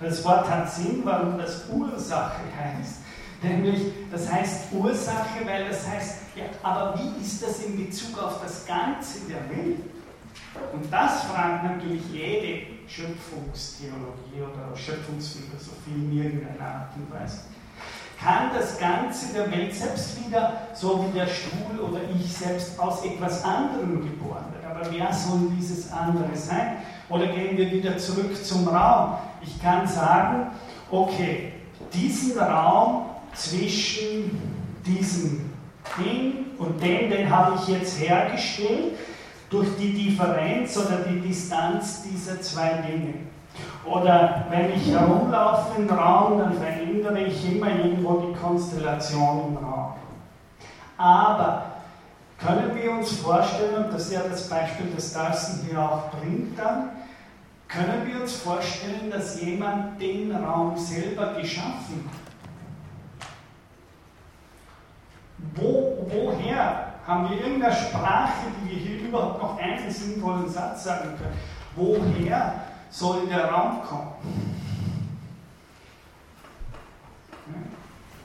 Das 0.00 0.22
Wort 0.24 0.48
hat 0.50 0.70
Sinn, 0.70 1.00
warum 1.04 1.38
das 1.38 1.64
Ursache 1.72 2.42
heißt. 2.58 2.98
Nämlich, 3.42 3.92
das 4.10 4.30
heißt 4.30 4.72
Ursache, 4.72 5.44
weil 5.44 5.68
das 5.68 5.86
heißt, 5.88 6.18
ja, 6.34 6.44
aber 6.62 6.98
wie 6.98 7.22
ist 7.22 7.42
das 7.42 7.62
in 7.62 7.76
Bezug 7.76 8.18
auf 8.18 8.42
das 8.42 8.66
Ganze 8.66 9.20
der 9.28 9.48
Welt? 9.56 9.80
Und 10.72 10.92
das 10.92 11.24
fragt 11.24 11.64
natürlich 11.64 12.02
jede 12.12 12.66
Schöpfungstheologie 12.88 14.42
oder 14.42 14.76
Schöpfungsphilosophie 14.76 15.94
in 15.94 16.16
irgendeiner 16.16 16.64
Art 16.64 16.90
und 16.96 17.12
Weise. 17.12 17.42
Kann 18.20 18.50
das 18.54 18.78
Ganze 18.78 19.34
der 19.34 19.50
Welt 19.50 19.74
selbst 19.74 20.24
wieder, 20.24 20.68
so 20.72 21.04
wie 21.04 21.18
der 21.18 21.26
Stuhl 21.26 21.78
oder 21.78 22.00
ich 22.14 22.32
selbst, 22.32 22.78
aus 22.78 23.04
etwas 23.04 23.44
anderem 23.44 24.02
geboren 24.02 24.46
werden? 24.52 24.76
Aber 24.76 24.90
wer 24.90 25.12
soll 25.12 25.50
dieses 25.58 25.92
andere 25.92 26.34
sein? 26.34 26.76
Oder 27.08 27.26
gehen 27.26 27.56
wir 27.56 27.70
wieder 27.70 27.98
zurück 27.98 28.34
zum 28.42 28.68
Raum? 28.68 29.18
Ich 29.42 29.60
kann 29.60 29.86
sagen, 29.86 30.52
okay, 30.90 31.52
diesen 31.92 32.38
Raum 32.38 33.10
zwischen 33.34 34.40
diesem 34.86 35.50
Ding 35.98 36.46
und 36.58 36.82
dem, 36.82 37.10
den 37.10 37.28
habe 37.28 37.58
ich 37.60 37.68
jetzt 37.68 38.00
hergestellt 38.00 38.94
durch 39.54 39.76
die 39.78 39.92
Differenz 39.92 40.76
oder 40.76 40.98
die 41.08 41.20
Distanz 41.20 42.02
dieser 42.02 42.40
zwei 42.40 42.82
Dinge. 42.88 43.14
Oder 43.84 44.46
wenn 44.50 44.74
ich 44.74 44.90
herumlaufe 44.90 45.80
im 45.80 45.88
Raum, 45.88 46.38
dann 46.38 46.54
verändere 46.54 47.20
ich 47.20 47.54
immer 47.54 47.68
irgendwo 47.68 48.26
die 48.26 48.34
Konstellation 48.34 49.48
im 49.48 49.56
Raum. 49.64 49.92
Aber 50.96 51.66
können 52.38 52.74
wir 52.74 52.90
uns 52.92 53.12
vorstellen, 53.18 53.84
und 53.84 53.92
das 53.92 54.06
ist 54.06 54.12
ja 54.12 54.22
das 54.28 54.48
Beispiel, 54.48 54.86
das 54.94 55.12
Darcy 55.12 55.68
hier 55.68 55.80
auch 55.80 56.10
bringt 56.10 56.58
dann, 56.58 56.90
können 57.68 58.06
wir 58.06 58.22
uns 58.22 58.36
vorstellen, 58.36 59.10
dass 59.10 59.40
jemand 59.40 60.00
den 60.00 60.34
Raum 60.34 60.76
selber 60.76 61.34
geschaffen 61.34 62.08
hat? 62.10 62.24
Wo, 65.54 66.06
woher 66.08 66.93
haben 67.06 67.28
wir 67.28 67.38
irgendeine 67.38 67.74
Sprache, 67.74 68.46
die 68.62 68.70
wir 68.70 68.76
hier 68.78 69.08
überhaupt 69.08 69.42
noch 69.42 69.58
einen 69.58 69.90
sinnvollen 69.90 70.48
Satz 70.48 70.84
sagen 70.84 71.10
können? 71.18 71.36
Woher 71.76 72.54
soll 72.90 73.26
der 73.26 73.50
Raum 73.50 73.82
kommen? 73.82 74.54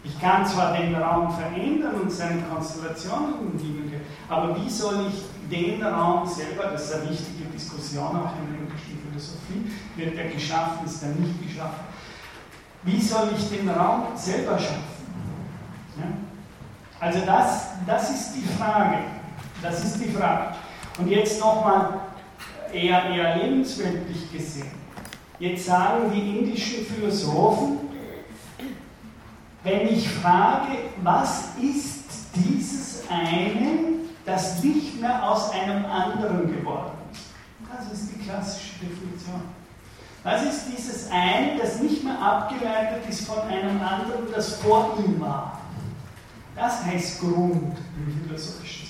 Ich 0.01 0.19
kann 0.19 0.45
zwar 0.45 0.77
den 0.77 0.95
Raum 0.95 1.29
verändern 1.31 1.95
und 2.01 2.11
seine 2.11 2.41
Konstellationen 2.43 3.33
umgeben, 3.33 3.91
aber 4.29 4.55
wie 4.55 4.69
soll 4.69 5.07
ich 5.07 5.23
den 5.51 5.83
Raum 5.83 6.25
selber, 6.25 6.63
das 6.71 6.85
ist 6.85 6.93
eine 6.93 7.09
wichtige 7.09 7.45
Diskussion 7.45 8.07
auch 8.07 8.33
in 8.37 8.51
der 8.51 8.61
englischen 8.61 8.99
Philosophie, 9.09 9.71
wird 9.97 10.17
er 10.17 10.29
geschaffen, 10.29 10.85
ist 10.85 11.03
er 11.03 11.09
nicht 11.09 11.41
geschaffen, 11.45 11.83
wie 12.83 13.01
soll 13.01 13.29
ich 13.35 13.49
den 13.49 13.67
Raum 13.69 14.07
selber 14.15 14.57
schaffen? 14.57 14.83
Ja? 15.97 16.28
Also 16.99 17.19
das, 17.25 17.67
das 17.85 18.09
ist 18.09 18.33
die 18.33 18.47
Frage. 18.57 18.97
Das 19.61 19.83
ist 19.83 19.99
die 19.99 20.09
Frage. 20.09 20.55
Und 20.97 21.07
jetzt 21.07 21.39
nochmal 21.39 22.01
eher, 22.73 23.05
eher 23.05 23.37
lebensweltlich 23.37 24.31
gesehen. 24.31 24.71
Jetzt 25.39 25.65
sagen 25.65 26.11
die 26.13 26.39
indischen 26.39 26.85
Philosophen, 26.85 27.79
wenn 29.63 29.87
ich 29.87 30.09
frage, 30.09 30.67
was 31.01 31.49
ist 31.61 32.05
dieses 32.35 33.03
eine, 33.09 33.99
das 34.25 34.63
nicht 34.63 34.99
mehr 34.99 35.23
aus 35.23 35.51
einem 35.51 35.85
anderen 35.85 36.53
geworden 36.53 36.91
ist? 37.11 37.21
Das 37.73 37.91
ist 37.91 38.11
die 38.11 38.23
klassische 38.23 38.73
Definition. 38.79 39.41
Was 40.23 40.43
ist 40.43 40.65
dieses 40.67 41.09
eine, 41.11 41.57
das 41.57 41.79
nicht 41.79 42.03
mehr 42.03 42.19
abgeleitet 42.21 43.03
ist 43.09 43.25
von 43.25 43.39
einem 43.47 43.81
anderen, 43.81 44.31
das 44.33 44.55
vor 44.55 44.97
ihm 44.99 45.19
war? 45.19 45.58
Das 46.55 46.83
heißt 46.83 47.19
Grund 47.19 47.77
im 47.97 48.23
philosophischen. 48.23 48.87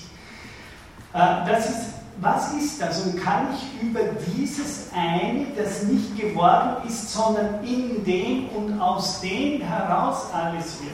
Äh, 1.12 1.46
das 1.46 1.70
ist, 1.70 1.94
was 2.20 2.52
ist 2.54 2.80
das? 2.80 3.04
Und 3.04 3.22
kann 3.22 3.48
ich 3.54 3.82
über 3.82 4.00
dieses 4.34 4.88
eine, 4.94 5.46
das 5.56 5.84
nicht 5.84 6.16
geworden 6.18 6.86
ist, 6.86 7.12
sondern 7.12 7.64
in 7.64 8.04
dem 8.04 8.48
und 8.50 8.80
aus 8.80 9.20
dem 9.20 9.62
heraus 9.62 10.26
alles 10.32 10.80
wird, 10.80 10.92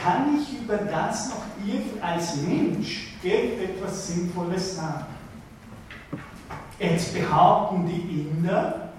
kann 0.00 0.38
ich 0.40 0.60
über 0.60 0.76
das 0.76 1.30
noch 1.30 2.02
als 2.02 2.36
Mensch 2.36 3.14
irgendetwas 3.22 4.06
Sinnvolles 4.08 4.76
sagen? 4.76 5.06
Jetzt 6.78 7.12
behaupten 7.12 7.86
die 7.88 8.20
Inder, 8.20 8.90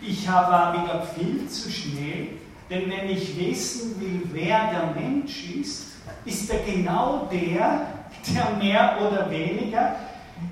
ich 0.00 0.26
war 0.28 0.72
wieder 0.72 1.02
viel 1.02 1.48
zu 1.48 1.70
schnell, 1.70 2.28
denn 2.70 2.90
wenn 2.90 3.10
ich 3.10 3.38
wissen 3.38 4.00
will, 4.00 4.22
wer 4.32 4.70
der 4.70 5.00
Mensch 5.00 5.50
ist, 5.54 5.86
ist 6.24 6.50
er 6.50 6.60
genau 6.60 7.28
der, 7.30 7.86
der 8.34 8.56
mehr 8.58 8.98
oder 9.00 9.30
weniger 9.30 9.96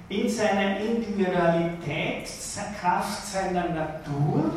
in 0.09 0.29
seiner 0.29 0.79
Individualität, 0.79 2.29
Kraft 2.81 3.27
seiner 3.27 3.69
Natur, 3.69 4.51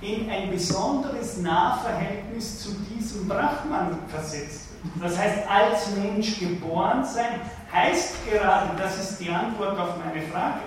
in 0.00 0.30
ein 0.30 0.50
besonderes 0.50 1.38
Nahverhältnis 1.38 2.62
zu 2.62 2.70
diesem 2.90 3.26
Brahman 3.26 3.98
versetzt 4.08 4.68
wird. 4.82 5.10
Das 5.10 5.18
heißt, 5.18 5.38
als 5.48 5.90
Mensch 5.96 6.38
geboren 6.38 7.04
sein, 7.04 7.40
heißt 7.72 8.30
gerade, 8.30 8.76
das 8.76 8.98
ist 8.98 9.18
die 9.18 9.30
Antwort 9.30 9.78
auf 9.78 9.96
meine 10.04 10.24
Frage, 10.26 10.60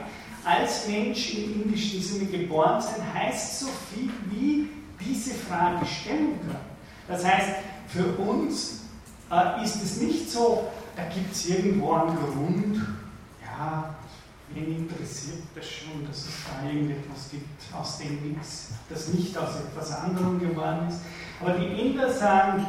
als 0.43 0.88
Mensch 0.88 1.34
im 1.35 1.63
indischen 1.63 2.01
Sinne 2.01 2.26
geboren 2.26 2.81
sein, 2.81 3.01
heißt 3.13 3.59
so 3.59 3.68
viel 3.93 4.09
wie 4.31 4.68
diese 5.06 5.34
Frage 5.34 5.86
stellen 5.86 6.40
können. 6.41 6.72
Das 7.07 7.26
heißt, 7.26 7.49
für 7.88 8.06
uns 8.22 8.82
äh, 9.32 9.64
ist 9.64 9.84
es 9.84 10.02
nicht 10.02 10.30
so, 10.30 10.69
da 10.95 11.03
gibt 11.14 11.34
es 11.34 11.48
irgendwo 11.48 11.94
einen 11.94 12.15
Grund, 12.15 12.82
ja, 13.44 13.95
wen 14.53 14.78
interessiert 14.78 15.44
das 15.56 15.65
schon, 15.65 16.06
dass 16.07 16.19
es 16.19 16.34
da 16.45 16.68
irgendetwas 16.68 17.30
gibt, 17.32 17.48
aus 17.73 17.98
dem 17.99 18.32
nichts, 18.32 18.69
das 18.90 19.07
nicht 19.10 19.38
aus 19.38 19.56
etwas 19.56 19.91
anderem 19.91 20.40
geworden 20.40 20.88
ist. 20.90 20.99
Aber 21.41 21.53
die 21.53 21.68
Inder 21.68 22.11
sagen, 22.11 22.65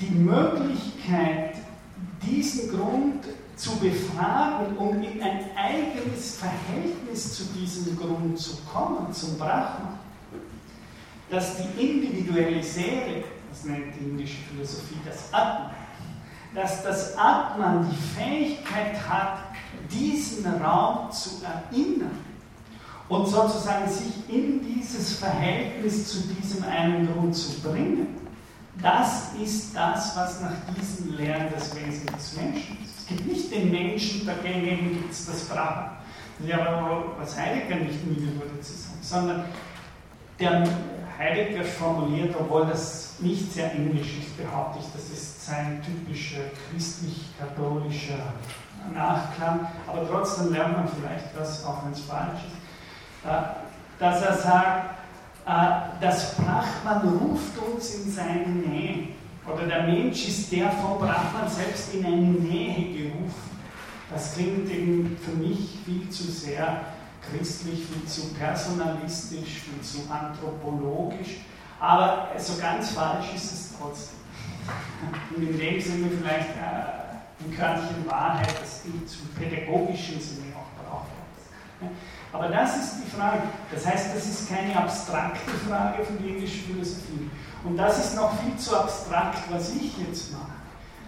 die 0.00 0.10
Möglichkeit, 0.10 1.56
diesen 2.22 2.70
Grund 2.70 3.24
zu 3.56 3.76
befragen, 3.76 4.76
um 4.78 5.02
in 5.02 5.22
ein 5.22 5.44
eigenes 5.54 6.36
Verhältnis 6.36 7.34
zu 7.34 7.44
diesem 7.54 7.98
Grund 7.98 8.38
zu 8.38 8.56
kommen, 8.72 9.12
zum 9.12 9.36
Brahman, 9.36 9.99
dass 11.30 11.56
die 11.56 11.80
individuelle 11.80 12.62
Seele 12.62 13.24
das 13.50 13.64
nennt 13.64 13.94
die 13.98 14.04
indische 14.04 14.38
Philosophie 14.50 15.00
das 15.04 15.32
Atman, 15.32 15.72
dass 16.54 16.82
das 16.82 17.16
Atman 17.18 17.90
die 17.90 18.20
Fähigkeit 18.20 18.96
hat, 19.08 19.38
diesen 19.90 20.46
Raum 20.62 21.10
zu 21.10 21.42
erinnern 21.44 22.18
und 23.08 23.26
sozusagen 23.26 23.90
sich 23.90 24.28
in 24.28 24.62
dieses 24.62 25.18
Verhältnis 25.18 26.08
zu 26.08 26.28
diesem 26.28 26.64
einen 26.64 27.12
Grund 27.12 27.34
zu 27.34 27.60
bringen. 27.60 28.16
Das 28.80 29.32
ist 29.42 29.74
das, 29.74 30.16
was 30.16 30.40
nach 30.40 30.54
diesen 30.78 31.16
Lehren 31.16 31.48
das 31.52 31.74
Wesen 31.74 32.06
des 32.06 32.36
Menschen 32.36 32.78
ist. 32.82 33.00
Es 33.00 33.06
gibt 33.08 33.26
nicht 33.26 33.52
den 33.52 33.70
Menschen, 33.70 34.24
dagegen 34.24 34.92
gibt 34.92 35.10
es 35.10 35.26
das 35.26 35.42
ist 35.42 35.52
aber 35.52 37.04
was 37.18 37.36
Heidegger 37.36 37.76
nicht 37.76 38.06
müde 38.06 38.34
wurde 38.36 38.60
zu 38.60 38.72
sagen, 38.72 38.98
sondern 39.02 39.44
der 40.38 40.66
Heidegger 41.20 41.64
formuliert, 41.64 42.34
obwohl 42.38 42.66
das 42.66 43.16
nicht 43.18 43.52
sehr 43.52 43.70
englisch 43.72 44.18
ist, 44.18 44.38
behaupte 44.38 44.78
ich, 44.80 44.86
das 44.94 45.10
ist 45.10 45.44
sein 45.44 45.82
typischer 45.84 46.40
christlich-katholischer 46.70 48.32
Nachklang, 48.94 49.68
aber 49.86 50.08
trotzdem 50.08 50.50
lernt 50.50 50.78
man 50.78 50.88
vielleicht 50.88 51.26
was, 51.38 51.62
auch 51.66 51.84
wenn 51.84 51.92
es 51.92 52.00
falsch 52.00 52.40
ist, 52.46 53.30
äh, 53.30 53.42
dass 53.98 54.22
er 54.22 54.34
sagt, 54.34 54.94
äh, 55.46 56.00
das 56.00 56.36
Brahman 56.36 57.18
ruft 57.18 57.58
uns 57.58 57.94
in 57.96 58.10
seine 58.10 58.46
Nähe. 58.46 59.08
Oder 59.46 59.66
der 59.66 59.82
Mensch 59.82 60.26
ist 60.26 60.50
der 60.50 60.70
von 60.70 60.98
Brahman 60.98 61.48
selbst 61.48 61.92
in 61.92 62.06
eine 62.06 62.16
Nähe 62.16 62.96
gerufen. 62.96 63.50
Das 64.10 64.34
klingt 64.34 64.70
eben 64.70 65.18
für 65.22 65.32
mich 65.32 65.78
viel 65.84 66.08
zu 66.08 66.24
sehr 66.24 66.80
christlich, 67.30 67.86
viel 67.86 68.04
zu 68.06 68.34
personalistisch, 68.34 69.62
viel 69.62 69.80
zu 69.82 70.10
anthropologisch. 70.10 71.40
Aber 71.78 72.28
so 72.38 72.60
ganz 72.60 72.90
falsch 72.90 73.34
ist 73.34 73.52
es 73.52 73.74
trotzdem. 73.78 74.18
Und 75.36 75.42
in 75.42 75.58
dem 75.58 75.80
Sinne 75.80 76.10
vielleicht 76.18 76.50
äh, 76.50 77.44
ein 77.44 77.56
Körnchen 77.56 78.06
Wahrheit, 78.06 78.54
das 78.60 78.82
im 78.84 79.02
pädagogischen 79.38 80.20
Sinne 80.20 80.52
auch 80.54 80.84
braucht. 80.84 81.08
Aber 82.32 82.48
das 82.48 82.76
ist 82.76 82.96
die 83.04 83.10
Frage. 83.10 83.42
Das 83.72 83.86
heißt, 83.86 84.14
das 84.14 84.26
ist 84.26 84.48
keine 84.48 84.76
abstrakte 84.76 85.50
Frage 85.68 86.04
von 86.04 86.18
der 86.22 86.36
indischen 86.36 86.64
Philosophie. 86.64 87.30
Und 87.64 87.76
das 87.76 87.98
ist 87.98 88.16
noch 88.16 88.38
viel 88.40 88.56
zu 88.56 88.76
abstrakt, 88.76 89.38
was 89.50 89.74
ich 89.74 89.96
jetzt 89.98 90.32
mache. 90.32 90.52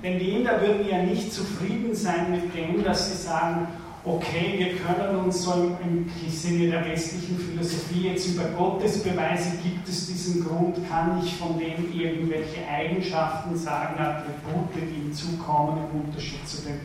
Denn 0.02 0.18
die 0.18 0.32
Inder 0.32 0.60
würden 0.60 0.86
ja 0.89 1.02
nicht 1.02 1.32
zufrieden 1.32 1.94
sein 1.94 2.30
mit 2.30 2.55
dem, 2.55 2.82
dass 2.82 3.10
sie 3.10 3.22
sagen, 3.22 3.68
okay, 4.05 4.55
wir 4.59 4.77
können 4.79 5.16
uns 5.16 5.43
so 5.43 5.77
im 5.83 6.11
Sinne 6.29 6.70
der 6.70 6.85
westlichen 6.85 7.39
Philosophie 7.39 8.09
jetzt 8.09 8.29
über 8.29 8.45
Gottesbeweise, 8.45 9.59
gibt 9.62 9.89
es 9.89 10.07
diesen 10.07 10.45
Grund, 10.45 10.77
kann 10.89 11.23
ich 11.24 11.35
von 11.37 11.59
dem 11.59 11.93
irgendwelche 11.93 12.66
Eigenschaften 12.69 13.57
sagen, 13.57 14.01
Attribute, 14.01 14.74
die 14.74 15.03
hinzukommen 15.03 15.79
im 15.91 16.01
Unterschied 16.03 16.47
zu 16.49 16.62
den 16.62 16.81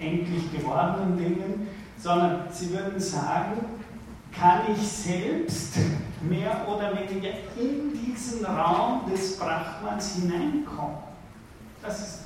endlich 0.00 0.52
gewordenen 0.52 1.16
Dingen 1.16 1.68
sondern 2.04 2.52
sie 2.52 2.70
würden 2.70 3.00
sagen, 3.00 3.64
kann 4.38 4.60
ich 4.74 4.86
selbst 4.86 5.76
mehr 6.20 6.66
oder 6.68 6.92
weniger 6.92 7.30
in 7.56 7.92
diesen 7.94 8.44
Raum 8.44 9.10
des 9.10 9.38
Brahmans 9.38 10.16
hineinkommen. 10.16 10.98
Das 11.82 12.00
ist, 12.00 12.23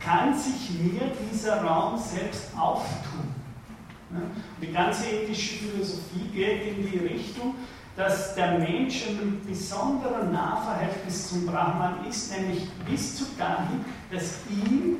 kann 0.00 0.36
sich 0.36 0.70
mir 0.70 1.10
dieser 1.30 1.62
Raum 1.62 1.98
selbst 1.98 2.46
auftun. 2.56 3.34
Die 4.60 4.72
ganze 4.72 5.06
ethische 5.06 5.56
Philosophie 5.56 6.28
geht 6.32 6.76
in 6.76 6.90
die 6.90 6.98
Richtung, 6.98 7.54
dass 7.96 8.34
der 8.34 8.58
Mensch 8.58 9.06
ein 9.08 9.42
besonderer 9.44 10.24
Nahverhältnis 10.24 11.28
zum 11.28 11.46
Brahman 11.46 12.06
ist, 12.08 12.30
nämlich 12.30 12.70
bis 12.88 13.16
zu 13.16 13.24
dahin, 13.36 13.84
dass 14.10 14.36
ihm 14.48 14.98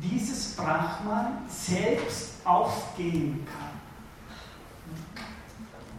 dieses 0.00 0.54
Brahman 0.54 1.38
selbst 1.48 2.34
aufgehen 2.44 3.46
kann. 3.46 3.74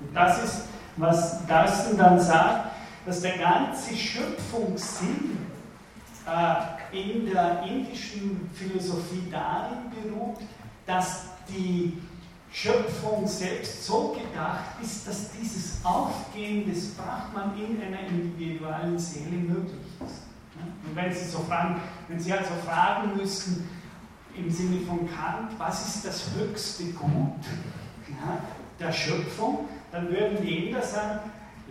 Und 0.01 0.15
das 0.15 0.43
ist, 0.43 0.61
was 0.97 1.45
Darsten 1.47 1.97
dann 1.97 2.19
sagt, 2.19 2.71
dass 3.05 3.21
der 3.21 3.37
ganze 3.37 3.95
Schöpfungssinn 3.95 5.37
äh, 6.27 6.84
in 6.95 7.25
der 7.25 7.63
indischen 7.63 8.49
Philosophie 8.53 9.23
darin 9.29 9.89
beruht, 9.91 10.37
dass 10.85 11.25
die 11.49 11.97
Schöpfung 12.51 13.27
selbst 13.27 13.85
so 13.85 14.15
gedacht 14.17 14.81
ist, 14.81 15.05
dass 15.07 15.31
dieses 15.31 15.83
Aufgehen 15.83 16.65
des 16.71 16.93
Brahman 16.93 17.53
in 17.57 17.81
einer 17.81 18.07
individuellen 18.07 18.97
Seele 18.97 19.37
möglich 19.37 19.85
ist. 20.05 20.23
Und 20.87 20.95
wenn 20.95 21.13
Sie 21.13 21.25
so 21.25 21.39
fragen, 21.39 21.81
wenn 22.07 22.19
Sie 22.19 22.31
also 22.31 22.53
fragen 22.65 23.17
müssten, 23.17 23.67
im 24.37 24.49
Sinne 24.49 24.81
von 24.85 24.99
Kant, 25.07 25.51
was 25.57 25.95
ist 25.95 26.05
das 26.05 26.25
höchste 26.37 26.85
Gut 26.93 27.43
ja, 28.09 28.41
der 28.79 28.91
Schöpfung, 28.91 29.67
dann 29.91 30.09
würden 30.09 30.37
die 30.41 30.67
Inder 30.67 30.81
sagen, 30.81 31.19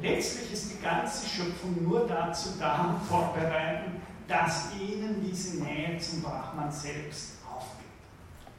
letztlich 0.00 0.52
ist 0.52 0.72
die 0.72 0.82
ganze 0.82 1.26
Schöpfung 1.28 1.82
nur 1.82 2.06
dazu 2.06 2.50
da, 2.58 3.00
vorbereiten, 3.08 4.00
dass 4.28 4.70
ihnen 4.80 5.24
diese 5.24 5.62
Nähe 5.62 5.98
zum 5.98 6.22
Brahman 6.22 6.70
selbst 6.70 7.38
aufgeht. 7.50 7.86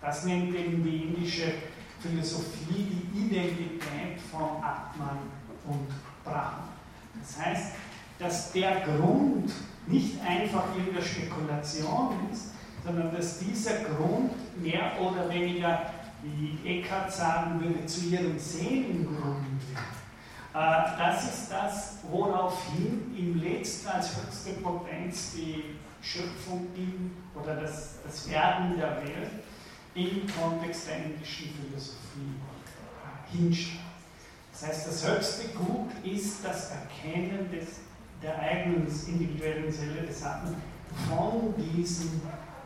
Das 0.01 0.25
nennt 0.25 0.55
eben 0.55 0.83
die 0.83 1.03
indische 1.03 1.53
Philosophie 1.99 2.87
die 3.13 3.25
Identität 3.27 4.19
von 4.31 4.63
Atman 4.63 5.19
und 5.65 5.87
Brahman. 6.23 6.69
Das 7.19 7.43
heißt, 7.43 7.73
dass 8.19 8.51
der 8.51 8.81
Grund 8.81 9.51
nicht 9.87 10.21
einfach 10.21 10.65
in 10.77 10.93
der 10.93 11.01
Spekulation 11.01 12.15
ist, 12.31 12.51
sondern 12.83 13.13
dass 13.13 13.39
dieser 13.39 13.83
Grund 13.83 14.31
mehr 14.61 14.91
oder 15.01 15.27
weniger, 15.29 15.91
wie 16.23 16.79
Eckhart 16.79 17.11
sagen 17.11 17.59
würde, 17.61 17.85
zu 17.85 18.05
ihrem 18.05 18.37
Seelengrund 18.37 19.54
das 20.55 21.23
ist 21.25 21.51
das, 21.51 21.97
woraufhin 22.09 23.13
im 23.17 23.41
letzten 23.41 23.89
als 23.89 24.15
höchste 24.15 24.53
Potenz 24.61 25.33
die 25.33 25.75
Schöpfung 26.01 26.67
im, 26.75 27.11
oder 27.35 27.55
das, 27.55 27.95
das 28.05 28.29
Werden 28.29 28.77
der 28.77 29.03
Welt 29.03 29.31
im 29.95 30.21
Kontext 30.39 30.87
der 30.87 31.05
indischen 31.05 31.49
Philosophie 31.55 32.35
hinstellt. 33.31 33.81
Das 34.51 34.69
heißt, 34.69 34.87
das 34.87 35.07
höchste 35.07 35.47
Gut 35.49 35.91
ist 36.05 36.45
das 36.45 36.71
Erkennen 36.71 37.51
des, 37.51 37.79
der 38.21 38.39
eigenen 38.39 38.87
individuellen 38.87 39.69
Seele 39.69 40.03
des 40.03 40.23
Atmen 40.23 40.55
von 41.09 41.53
diesem 41.57 42.21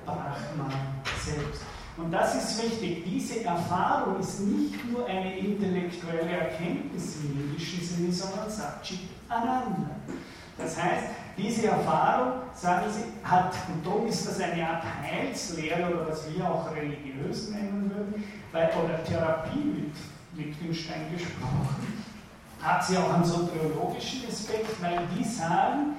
Brahman 0.05 1.01
selbst. 1.25 1.63
Und 2.01 2.11
das 2.11 2.35
ist 2.35 2.63
wichtig. 2.63 3.03
Diese 3.05 3.43
Erfahrung 3.43 4.19
ist 4.19 4.39
nicht 4.39 4.89
nur 4.89 5.05
eine 5.05 5.37
intellektuelle 5.37 6.31
Erkenntnis 6.31 7.17
im 7.17 7.39
indischen 7.39 7.83
Sinne, 7.83 8.11
sondern 8.11 8.49
Satchit 8.49 8.99
Ananda. 9.27 9.91
Das 10.57 10.81
heißt, 10.81 11.07
diese 11.37 11.67
Erfahrung, 11.67 12.41
sagen 12.53 12.85
Sie, 12.91 13.27
hat, 13.27 13.53
und 13.73 13.85
darum 13.85 14.07
ist 14.07 14.27
das 14.27 14.39
eine 14.41 14.67
Art 14.67 14.83
Heilslehre 15.01 15.89
oder 15.93 16.09
was 16.09 16.23
wir 16.33 16.49
auch 16.49 16.69
religiös 16.75 17.49
nennen 17.49 17.91
würden, 17.93 18.23
weil, 18.51 18.69
oder 18.83 19.03
Therapie 19.03 19.63
mit 19.63 19.93
Wittgenstein 20.33 21.11
gesprochen, 21.13 22.03
hat 22.61 22.85
sie 22.85 22.97
auch 22.97 23.13
einen 23.13 23.23
soteriologischen 23.23 24.27
Aspekt, 24.27 24.81
weil 24.81 24.99
die 25.17 25.23
sagen, 25.23 25.95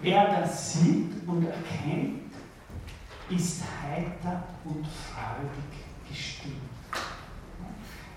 wer 0.00 0.40
das 0.40 0.72
sieht 0.72 1.12
und 1.26 1.46
erkennt, 1.46 2.19
ist 3.30 3.62
heiter 3.82 4.42
und 4.64 4.86
freudig 4.86 6.08
gestimmt. 6.08 6.56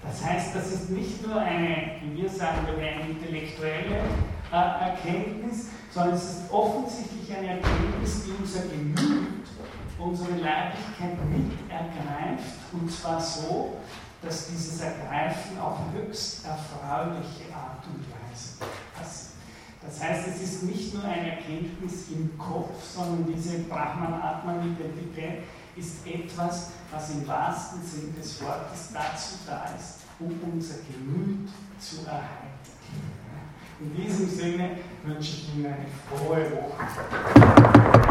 Das 0.01 0.23
heißt, 0.23 0.55
das 0.55 0.71
ist 0.71 0.89
nicht 0.89 1.25
nur 1.25 1.39
eine, 1.39 1.93
wie 2.01 2.21
wir 2.21 2.29
sagen 2.29 2.67
eine 2.67 3.09
intellektuelle 3.09 4.01
äh, 4.51 4.55
Erkenntnis, 4.55 5.67
sondern 5.91 6.15
es 6.15 6.23
ist 6.23 6.51
offensichtlich 6.51 7.35
eine 7.37 7.47
Erkenntnis, 7.47 8.23
die 8.25 8.31
unser 8.37 8.63
Gemüt, 8.63 9.47
unsere 9.97 10.31
Leiblichkeit 10.31 11.17
mit 11.29 11.53
ergreift, 11.69 12.59
und 12.73 12.91
zwar 12.91 13.21
so, 13.21 13.77
dass 14.21 14.47
dieses 14.47 14.81
Ergreifen 14.81 15.59
auf 15.59 15.77
höchst 15.93 16.45
erfreuliche 16.45 17.53
Art 17.53 17.83
und 17.87 18.03
Weise. 18.09 18.82
Das 19.85 20.01
heißt, 20.01 20.27
es 20.27 20.41
ist 20.41 20.63
nicht 20.63 20.93
nur 20.93 21.03
eine 21.03 21.31
Erkenntnis 21.31 22.09
im 22.11 22.37
Kopf, 22.37 22.81
sondern 22.95 23.33
diese 23.33 23.59
Brahman-Atman-Identität 23.59 25.43
ist 25.75 26.05
etwas, 26.05 26.71
was 26.91 27.09
im 27.11 27.27
wahrsten 27.27 27.81
Sinn 27.83 28.15
des 28.15 28.41
Wortes 28.41 28.89
dazu 28.93 29.35
da 29.45 29.65
ist, 29.77 29.99
um 30.19 30.39
unser 30.53 30.75
Gemüt 30.75 31.49
zu 31.79 32.05
erhalten. 32.05 32.53
In 33.79 33.95
diesem 33.95 34.29
Sinne 34.29 34.77
wünsche 35.03 35.31
ich 35.31 35.55
Ihnen 35.55 35.65
eine 35.65 35.85
frohe 36.07 36.51
Woche. 36.51 37.93